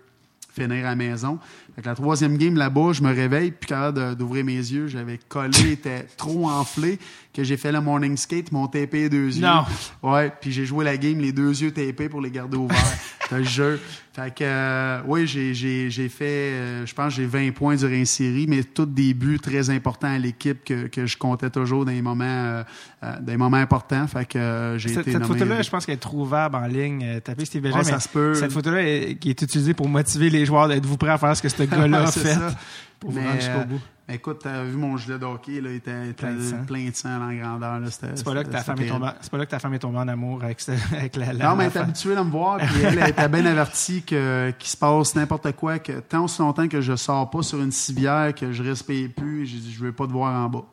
[0.53, 1.39] finir à la maison.
[1.75, 5.19] Fait que la troisième game là-bas, je me réveille, puis capable d'ouvrir mes yeux, j'avais
[5.29, 6.99] collé, était trop enflé,
[7.33, 9.43] que j'ai fait le morning skate, mon tapé les deux yeux.
[9.47, 9.65] Non.
[10.03, 12.77] Ouais, puis j'ai joué la game les deux yeux tapés pour les garder ouverts.
[13.29, 13.81] C'est un jeu.
[14.13, 17.91] Fait que, euh, oui, j'ai, j'ai, j'ai fait, euh, je pense, j'ai 20 points durant
[17.91, 21.85] une série, mais tous des buts très importants à l'équipe que, que je comptais toujours
[21.85, 22.63] dans les moments, euh,
[23.03, 24.07] euh, dans les moments importants.
[24.07, 27.03] Fait que euh, j'ai Cette, été cette photo-là, je pense qu'elle est trouvable en ligne.
[27.03, 28.35] Euh, Tapez Steve Bégin, Ah, ça se peut.
[28.35, 31.49] cette photo-là qui est utilisée pour motiver les joueurs d'être-vous prêts à faire ce que
[31.67, 32.49] ce gars-là a fait ça.
[33.01, 33.81] pour vous Mais, rendre jusqu'au euh, bout.
[34.07, 36.57] Mais écoute, t'as vu mon gilet de hockey, là, il était, Plein de sang.
[36.67, 37.81] plein de sang en grandeur.
[37.81, 39.59] Là, c'était- C'est pas, là que ta femme est tombée, c'est pas là que ta
[39.59, 42.15] femme est tombée en amour avec, ce- avec la, la Non, mais elle est habituée
[42.15, 46.01] de me voir, puis elle, était bien avertie que, qu'il se passe n'importe quoi, que
[46.01, 49.57] tant aussi longtemps que je sors pas sur une civière, que je respire plus, j'ai
[49.59, 50.65] dit, je veux pas te voir en bas.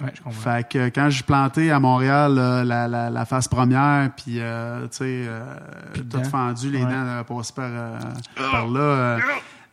[0.00, 0.40] Ouais, je comprends.
[0.40, 4.82] Fait que quand j'ai planté à Montréal euh, la, la, la face première, puis euh,
[4.84, 5.42] tu sais, euh,
[6.08, 6.90] tout fendu, les Ouais.
[6.90, 7.98] dents avaient passé par, euh,
[8.50, 9.18] par là.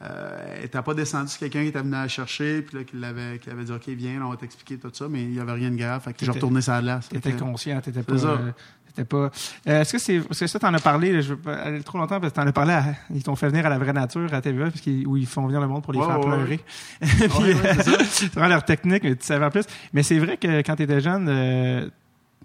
[0.02, 2.84] Euh, euh, elle n'était pas descendu sur quelqu'un qui était venu la chercher, puis là,
[2.84, 5.30] qui l'avait, qui avait dit OK, viens, là, on va t'expliquer tout ça, mais il
[5.32, 6.02] n'y avait rien de grave.
[6.04, 7.10] Fait que j'ai retourné la glace.
[7.10, 8.18] T'étais Fait que- conscient, t'étais pas.
[8.18, 8.28] Ça.
[8.28, 8.52] euh,
[8.86, 9.32] t'étais pas.
[9.68, 11.82] Euh, est-ce que c'est, parce que ça, t'en as parlé, là, je veux pas aller
[11.82, 13.94] trop longtemps, parce que t'en as parlé, à- ils t'ont fait venir à la vraie
[13.94, 16.26] nature à TVA, parce qu'ils, où ils font venir le monde pour les faire ouais,
[16.26, 16.60] pleurer.
[17.02, 17.08] Ouais,
[17.56, 17.98] ouais, c'est ça.
[18.06, 19.66] c'est vraiment leur technique, mais tu savais en plus.
[19.94, 21.90] Mais c'est vrai que quand t'étais jeune, euh,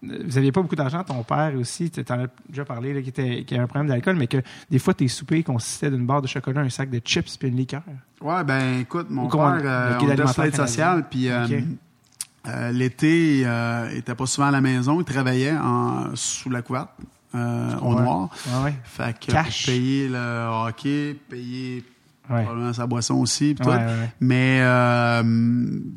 [0.02, 3.10] vous aviez pas beaucoup d'argent, ton père aussi, tu en as déjà parlé, là, qui,
[3.10, 4.38] était, qui avait un problème d'alcool, mais que
[4.70, 7.56] des fois tes soupers consistaient d'une barre de chocolat, un sac de chips puis une
[7.56, 7.82] liqueur.
[8.20, 11.28] Ouais, ben écoute, mon Ou père, euh, on guide était sur alimentaire l'aide sociale, puis
[11.30, 11.46] euh,
[12.48, 16.62] euh, l'été, euh, il était pas souvent à la maison, il travaillait en, sous la
[16.62, 16.90] couverte,
[17.34, 18.02] euh, au Ouais.
[18.02, 18.28] noir.
[18.48, 18.74] Ouais, ouais.
[18.84, 19.66] Fait que Cash.
[19.66, 21.84] payer le hockey, payer
[22.30, 22.42] Ouais.
[22.44, 23.68] probablement sa boisson aussi, Ouais, tout.
[23.68, 24.12] ouais, ouais.
[24.20, 25.22] Mais euh,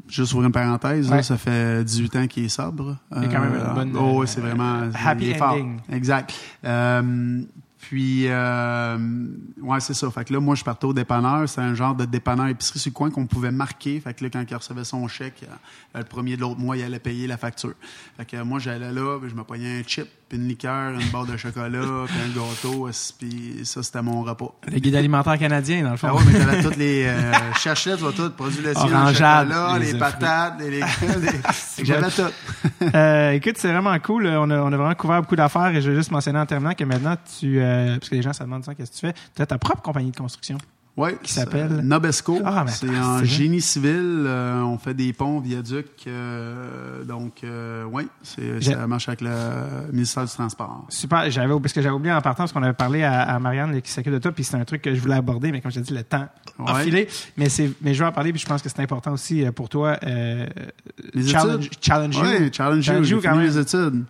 [0.09, 2.97] juste pour une parenthèse, là, ça fait 18 ans qu'il est sobre.
[3.15, 5.53] Il a quand même une bonne, Oh, euh, c'est vraiment happy il est fort.
[5.53, 5.79] ending.
[5.91, 6.33] Exact.
[6.65, 7.41] Euh,
[7.77, 8.97] puis, euh,
[9.61, 10.09] ouais, c'est ça.
[10.09, 11.47] Fait que là, moi, je partais au dépanneur.
[11.47, 13.99] C'est un genre de dépanneur épicerie sur le coin qu'on pouvait marquer.
[13.99, 15.43] Fait que là, quand il recevait son chèque,
[15.95, 17.73] euh, le premier de l'autre mois, il allait payer la facture.
[18.17, 21.07] Fait que euh, moi, j'allais là, je me pognais un chip, puis une liqueur, une
[21.09, 22.89] barre de chocolat, puis un gâteau.
[23.19, 24.53] Puis ça, c'était mon repas.
[24.71, 26.07] Le guide alimentaire canadien, dans le fond.
[26.09, 29.77] Ah ouais, mais t'avais toutes les euh, cherchettes, tu vois tout, produits laitiers, le chocolat,
[29.79, 30.79] les les, patates, les, les,
[31.79, 32.21] les- j'avais tout.
[32.95, 34.27] Euh, écoute, c'est vraiment cool.
[34.27, 36.73] On a, on a vraiment couvert beaucoup d'affaires et je vais juste mentionner en terminant
[36.73, 39.13] que maintenant, tu, euh, parce que les gens se demandent ça, qu'est-ce que tu fais,
[39.35, 40.57] tu as ta propre compagnie de construction.
[40.97, 41.67] Ouais, Qui s'appelle?
[41.73, 42.39] euh, Nobesco.
[42.45, 44.23] Ah, mais c'est c'est génie civil.
[44.25, 45.87] euh, on fait des ponts, viaducs.
[46.07, 50.85] euh, donc, euh, oui, c'est, J'ai- ça marche avec le ministère du Transport.
[50.87, 53.81] Super, j'avais parce que j'avais oublié en partant parce qu'on avait parlé à, à Marianne
[53.81, 55.79] qui s'occupe de toi, puis c'est un truc que je voulais aborder, mais comme je
[55.79, 56.27] t'ai dit, le temps
[56.65, 56.83] a Ouais.
[56.83, 57.07] filé.
[57.35, 59.51] Mais c'est, mais je vais en parler, puis je pense que c'est important aussi euh,
[59.51, 59.97] pour toi.
[60.03, 60.45] Euh,
[61.13, 61.79] Les challenge, études?
[61.83, 62.21] challenge you.
[62.23, 62.83] Oui, challenge.
[62.85, 63.47] Challenge J'ai you quand fini même.
[63.47, 64.05] les études.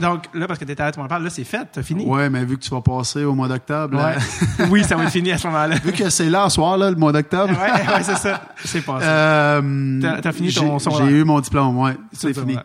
[0.00, 2.04] Donc là, parce que t'étais là, tu m'en parles, là c'est fait, t'as fini.
[2.04, 4.14] Ouais, mais vu que tu vas passer au mois d'octobre, Ouais.
[4.14, 5.76] là, oui, ça va être fini à ce moment-là.
[5.76, 8.42] vu que c'est là, ce soir, là, le mois d'octobre, ouais, ouais, c'est ça.
[8.64, 9.06] C'est passé.
[9.06, 11.96] euh, T'as- fini ton j'ai- eu mon diplôme, ouais.
[12.12, 12.56] C'est fini.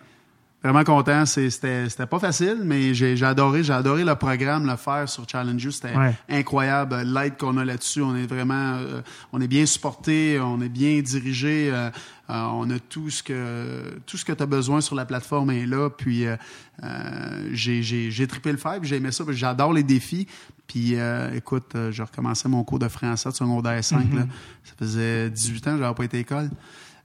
[0.64, 1.26] Vraiment content.
[1.26, 3.64] C'était c'était pas facile, mais j'ai j'ai adoré.
[3.66, 5.72] J'ai adoré le programme, le faire sur Challenge You.
[5.72, 6.14] C'était Ouais.
[6.30, 7.02] incroyable.
[7.04, 9.02] L'aide qu'on a là-dessus, on est vraiment, euh,
[9.34, 11.70] on est bien supporté, on est bien dirigé.
[11.70, 11.90] euh,
[12.34, 15.52] euh, on a tout ce que tout ce que tu as besoin sur la plateforme
[15.52, 15.90] est là.
[15.90, 16.36] Puis euh,
[16.84, 19.24] euh, j'ai trippé le puis j'ai aimé ça.
[19.30, 20.28] J'adore les défis.
[20.68, 24.00] Puis euh, écoute, euh, j'ai recommencé mon cours de français de secondaire 5.
[24.00, 24.16] Mm-hmm.
[24.16, 24.26] là.
[24.64, 26.50] Ça faisait 18 ans que j'avais pas été à l'école.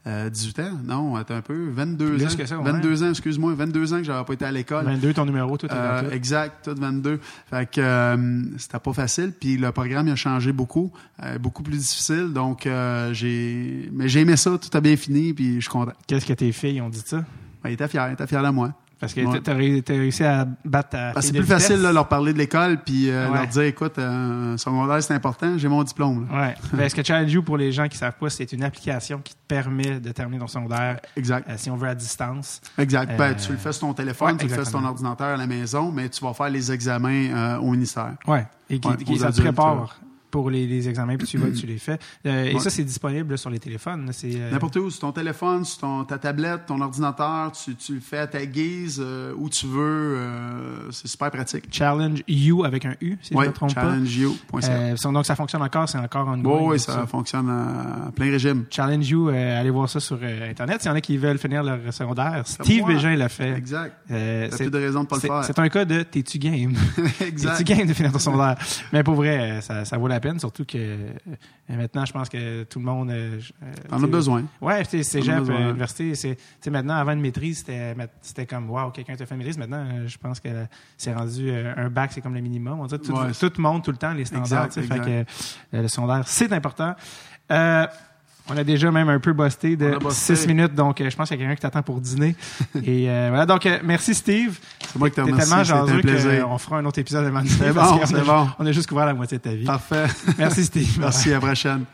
[0.06, 0.70] Euh, 18 ans?
[0.84, 1.68] Non, attends un peu.
[1.70, 2.36] 22 Plus ans.
[2.38, 2.64] que ça, ouais.
[2.72, 3.52] 22 ans, excuse-moi.
[3.54, 4.84] 22 ans que j'avais pas été à l'école.
[4.86, 6.10] 22, ton numéro, tout Euh, tout.
[6.14, 7.20] exact, tout 22.
[7.50, 9.32] Fait que euh, c'était pas facile.
[9.38, 10.92] Puis le programme il a changé beaucoup,
[11.22, 12.32] euh, beaucoup plus difficile.
[12.32, 14.56] Donc euh, j'ai, mais j'ai aimé ça.
[14.56, 15.34] Tout a bien fini.
[15.34, 15.92] Puis je suis content.
[16.06, 17.24] Qu'est-ce que tes filles ont dit de ça?
[17.62, 18.72] Ben, il était fier, il était fier de moi.
[19.00, 19.32] Parce que Ouais.
[19.54, 22.38] ré- t'as réussi à battre ta fille c'est de plus facile là, leur parler de
[22.38, 23.38] l'école puis euh, Ouais.
[23.38, 25.56] leur dire, écoute, euh, secondaire c'est important.
[25.56, 26.26] J'ai mon diplôme.
[26.32, 26.54] Ouais.
[26.72, 29.34] Ben, Est-ce que Challenge You, pour les gens qui savent pas, c'est une application qui
[29.34, 31.48] te permet de terminer ton secondaire, Exact.
[31.48, 32.60] euh, si on veut, à distance.
[32.76, 33.10] Exact.
[33.12, 35.36] Euh, Ben, tu le fais sur ton téléphone, tu le fais sur ton ordinateur à
[35.36, 38.14] la maison, mais tu vas faire les examens euh, au ministère.
[38.26, 38.46] Ouais.
[38.68, 39.98] Et qui, qui- ça te prépare
[40.30, 41.98] pour les, les examens, puis tu vas, tu les fais.
[42.26, 42.60] Euh, Et Ouais.
[42.60, 44.09] ça, c'est disponible sur les téléphones.
[44.12, 47.94] C'est, euh, N'importe où, sur ton téléphone, sur ton, ta tablette, ton ordinateur, tu, tu
[47.94, 49.78] le fais à ta guise, euh, où tu veux.
[50.18, 51.64] euh, c'est super pratique.
[51.70, 53.82] Challenge You avec un U, si je ne Oui, me trompe pas.
[53.82, 54.70] challengeyou.ca.
[54.70, 58.30] Euh, so- donc, ça fonctionne encore, c'est encore en oui, oui, ça fonctionne à, plein
[58.30, 58.64] régime.
[58.70, 60.82] Challenge You, allez voir ça sur Internet.
[60.82, 62.88] S'il y en a qui veulent finir leur secondaire, Steve moi.
[62.94, 63.52] Bégin l'a fait.
[63.52, 63.94] Exact.
[64.09, 65.44] C'est- plus de raison de pas le faire.
[65.44, 66.74] C'est un cas de t'es-tu game?
[67.20, 67.59] exact.
[67.59, 68.56] t'es-tu game de finir ton secondaire?
[68.92, 71.08] Mais pour vrai, ça, ça vaut la peine, surtout que euh,
[71.68, 73.10] maintenant, je pense que tout le monde.
[73.10, 74.44] euh, euh, as besoin.
[74.60, 76.36] Ouais, tu sais, cégep, université, c'est,
[76.70, 77.64] maintenant, avant une maîtrise,
[78.22, 79.58] c'était, comme, waouh, quelqu'un t'a fait une maîtrise.
[79.58, 80.48] Maintenant, euh, je pense que
[80.96, 82.80] c'est rendu un bac, c'est comme le minimum.
[82.80, 83.32] On que tout, Ouais.
[83.32, 84.66] tout monte tout le temps, les standards.
[84.66, 85.00] Exact, fait
[85.70, 86.94] que le secondaire, c'est important.
[87.50, 87.86] Euh,
[88.50, 90.36] on a déjà même un peu busté de a busté.
[90.36, 92.34] 6 minutes, donc euh, je pense qu'il y a quelqu'un qui t'attend pour dîner.
[92.82, 94.58] Et euh, voilà, donc euh, merci Steve.
[94.80, 95.50] C'est moi qui te remercie.
[95.50, 96.48] tellement plaisir.
[96.48, 98.48] qu'on fera un autre épisode de C'est bon, c'est bon.
[98.58, 99.64] On a juste couvert la moitié de ta vie.
[99.64, 100.06] Parfait.
[100.38, 100.98] Merci Steve.
[100.98, 101.84] Merci, à la prochaine.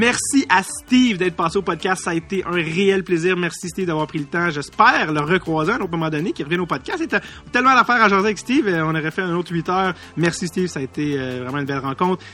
[0.00, 2.04] Merci à Steve d'être passé au podcast.
[2.04, 3.36] Ça a été un réel plaisir.
[3.36, 4.48] Merci Steve d'avoir pris le temps.
[4.48, 6.96] J'espère le recroiser à un autre moment donné, qu'il revienne au podcast.
[7.00, 7.20] C'était
[7.52, 8.66] tellement d'affaires à jaser avec Steve.
[8.66, 9.94] euh, On aurait fait un autre 8 heures.
[10.16, 10.68] Merci Steve.
[10.68, 12.24] Ça a été euh, vraiment une belle rencontre.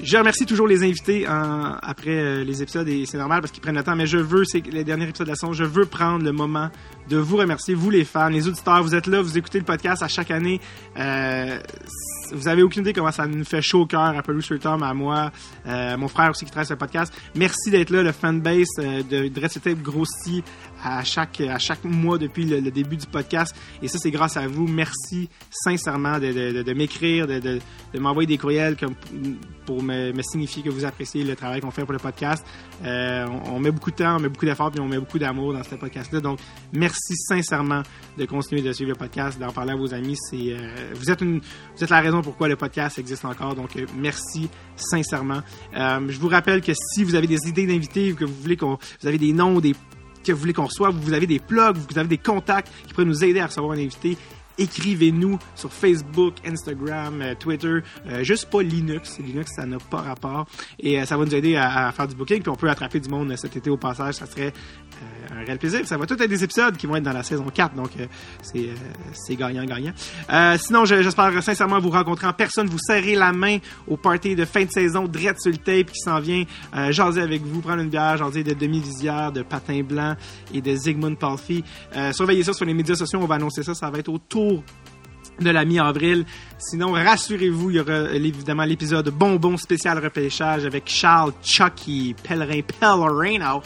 [0.00, 3.76] Je remercie toujours les invités après euh, les épisodes et c'est normal parce qu'ils prennent
[3.76, 6.24] le temps, mais je veux, c'est les derniers épisodes de la saison, je veux prendre
[6.24, 6.70] le moment
[7.08, 10.02] de vous remercier, vous les fans, les auditeurs, vous êtes là, vous écoutez le podcast
[10.02, 10.60] à chaque année.
[10.98, 11.58] Euh,
[12.32, 14.94] vous avez aucune idée comment ça nous fait chaud au cœur à Producer Tom, à
[14.94, 15.30] moi,
[15.66, 17.12] euh, mon frère aussi qui travaille sur le podcast.
[17.34, 20.44] Merci d'être là, le fanbase euh, de Dress Tape grossit
[20.82, 23.54] à chaque, à chaque mois depuis le, début du podcast.
[23.82, 24.66] Et ça, c'est grâce à vous.
[24.66, 27.60] Merci sincèrement de, m'écrire, de,
[27.98, 28.94] m'envoyer des courriels comme
[29.66, 32.44] pour me, signifier que vous appréciez le travail qu'on fait pour le podcast.
[32.84, 35.52] On, on met beaucoup de temps, on met beaucoup d'efforts, puis on met beaucoup d'amour
[35.52, 36.20] dans ce podcast-là.
[36.20, 36.40] Donc,
[36.72, 37.82] merci sincèrement
[38.18, 40.16] de continuer de suivre le podcast, d'en parler à vos amis.
[40.16, 41.40] C'est, euh, vous, êtes vous
[41.80, 43.54] êtes la raison pourquoi le podcast existe encore.
[43.54, 45.40] Donc, euh, merci sincèrement.
[45.76, 48.78] Euh, je vous rappelle que si vous avez des idées d'invités, que vous voulez qu'on,
[49.00, 49.74] vous avez des noms, des
[50.24, 53.06] que vous voulez qu'on reçoive, vous avez des plugs, vous avez des contacts qui pourraient
[53.06, 54.16] nous aider à recevoir un invité,
[54.56, 57.80] écrivez-nous sur Facebook, Instagram, Twitter,
[58.20, 59.18] juste pas Linux.
[59.18, 60.46] Linux, ça n'a pas rapport.
[60.78, 63.08] Et ça va nous aider à, à faire du booking, puis on peut attraper du
[63.08, 64.14] monde cet été au passage.
[64.14, 64.52] Ça serait
[65.34, 65.80] un réel plaisir.
[65.86, 68.06] Ça va tout être des épisodes qui vont être dans la saison 4, donc euh,
[68.42, 69.92] c'est euh, gagnant-gagnant.
[70.32, 73.58] Euh, sinon, je- j'espère sincèrement vous rencontrer en personne, vous serrer la main
[73.88, 76.44] au party de fin de saison, dread sur le tape qui s'en vient,
[76.76, 80.14] euh, jaser avec vous, prendre une bière, jaser de demi-visière, de patin blanc
[80.52, 81.64] et de Zygmunt Palfy.
[81.96, 84.62] Euh, surveillez ça sur les médias sociaux, on va annoncer ça, ça va être autour
[85.40, 86.24] de la mi-avril.
[86.58, 92.60] Sinon, rassurez-vous, il y aura euh, évidemment l'épisode bonbon spécial repêchage avec Charles Chucky Pellerin
[92.60, 93.62] Pellerino.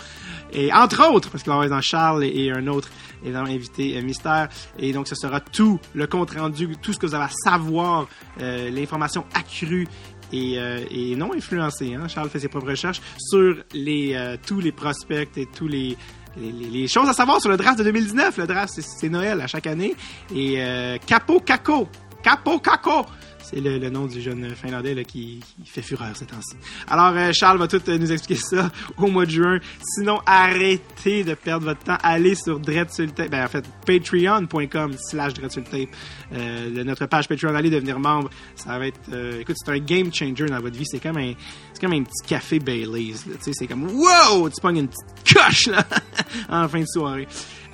[0.52, 2.88] Et entre autres, parce qu'il va y avoir dans Charles et, un autre
[3.24, 4.48] invité euh, mystère.
[4.78, 8.08] Et donc, ce sera tout le compte rendu, tout ce que vous avez à savoir,
[8.40, 9.86] euh, l'information accrue
[10.32, 11.94] et, euh, non influencée.
[11.94, 12.08] Hein?
[12.08, 15.96] Charles fait ses propres recherches sur les, tous les prospects et tous les
[16.38, 18.36] les, choses à savoir sur le draft de 2019.
[18.36, 19.94] Le draft, c'est Noël à chaque année.
[20.34, 20.58] Et
[21.06, 21.88] Capo Caco,
[22.22, 23.06] Capo Caco,
[23.48, 26.56] c'est le, nom du jeune Finlandais qui, fait fureur ces temps-ci.
[26.88, 29.58] Alors, euh, Charles va tout euh, nous expliquer ça au mois de juin.
[29.80, 31.98] Sinon, arrêtez de perdre votre temps.
[32.02, 33.30] Allez sur Dreadsultape.
[33.30, 35.88] Ben, en fait, patreon.com slash Dreadsultape.
[36.32, 38.30] Euh, notre page Patreon, allez devenir membre.
[38.54, 39.00] Ça va être...
[39.12, 40.86] Euh, écoute, c'est un game changer dans votre vie.
[40.86, 41.32] C'est comme un,
[41.72, 43.14] c'est comme un petit café Baileys.
[43.14, 44.48] Tu sais, c'est comme, wow!
[44.50, 45.86] Tu pognes une petite coche, là,
[46.48, 47.28] en fin de soirée.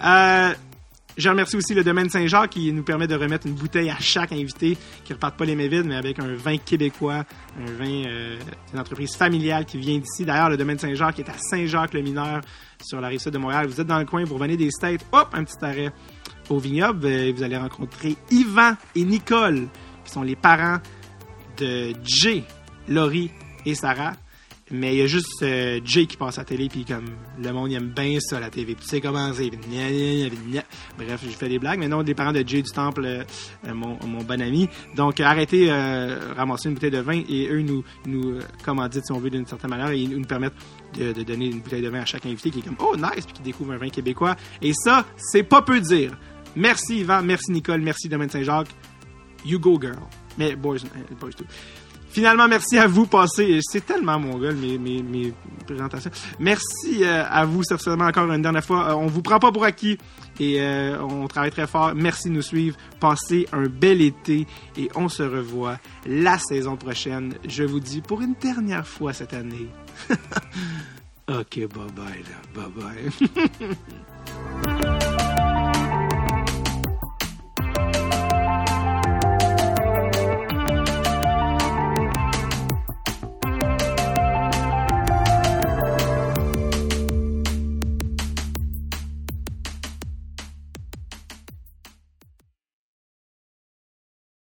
[0.05, 0.53] Euh,
[1.17, 4.33] je remercie aussi le domaine Saint-Jacques qui nous permet de remettre une bouteille à chaque
[4.33, 7.25] invité qui ne reparte pas les mains vides, mais avec un vin québécois,
[7.61, 8.39] un vin euh,
[8.71, 10.25] d'une entreprise familiale qui vient d'ici.
[10.25, 12.41] D'ailleurs, le domaine Saint-Jacques est à Saint-Jacques-le-Mineur
[12.83, 13.67] sur la rive sud de Montréal.
[13.67, 15.93] Vous êtes dans le coin, vous revenez des States, hop, un petit arrêt
[16.49, 17.07] au vignoble.
[17.07, 19.69] Euh, vous allez rencontrer Yvan et Nicole,
[20.05, 20.79] qui sont les parents
[21.59, 22.43] de Jay,
[22.89, 23.31] Laurie
[23.67, 24.13] et Sarah.
[24.73, 27.05] Mais il y a juste euh, Jay qui passe à la télé, puis comme
[27.39, 28.75] le monde aime bien ça, la TV.
[28.75, 29.51] Tu sais comment c'est.
[29.51, 31.79] Bref, je fais des blagues.
[31.79, 33.25] Mais non, les parents de Jay du Temple, euh,
[33.67, 34.71] euh, mon, mon, bon ami.
[34.97, 39.13] Donc, arrêtez euh, ramasser une bouteille de vin et eux nous, nous comment dire, si
[39.13, 40.55] on veut, d'une certaine manière, et nous, nous permettent
[40.99, 43.27] de, de, donner une bouteille de vin à chaque invité qui est comme Oh, nice,
[43.27, 44.37] puis qui découvre un vin québécois.
[44.63, 46.17] Et ça, c'est pas peu dire.
[46.57, 48.75] Merci Yvan, merci Nicole, merci Domaine Saint-Jacques.
[49.45, 49.99] You go, girl.
[50.39, 50.79] Mais boys,
[51.21, 51.45] boys too.
[52.13, 53.07] Finalement, merci à vous.
[53.07, 55.33] Passez, c'est tellement mon gars, mes, mes, mes
[55.65, 56.11] présentations.
[56.39, 58.91] Merci euh, à vous, certainement, encore une dernière fois.
[58.91, 59.97] Euh, on vous prend pas pour acquis
[60.39, 61.95] et euh, on travaille très fort.
[61.95, 62.77] Merci de nous suivre.
[63.01, 67.35] Passez un bel été et on se revoit la saison prochaine.
[67.49, 69.69] Je vous dis pour une dernière fois cette année.
[71.29, 72.25] ok, bye bye.
[72.55, 72.71] Bye
[74.67, 74.79] bye.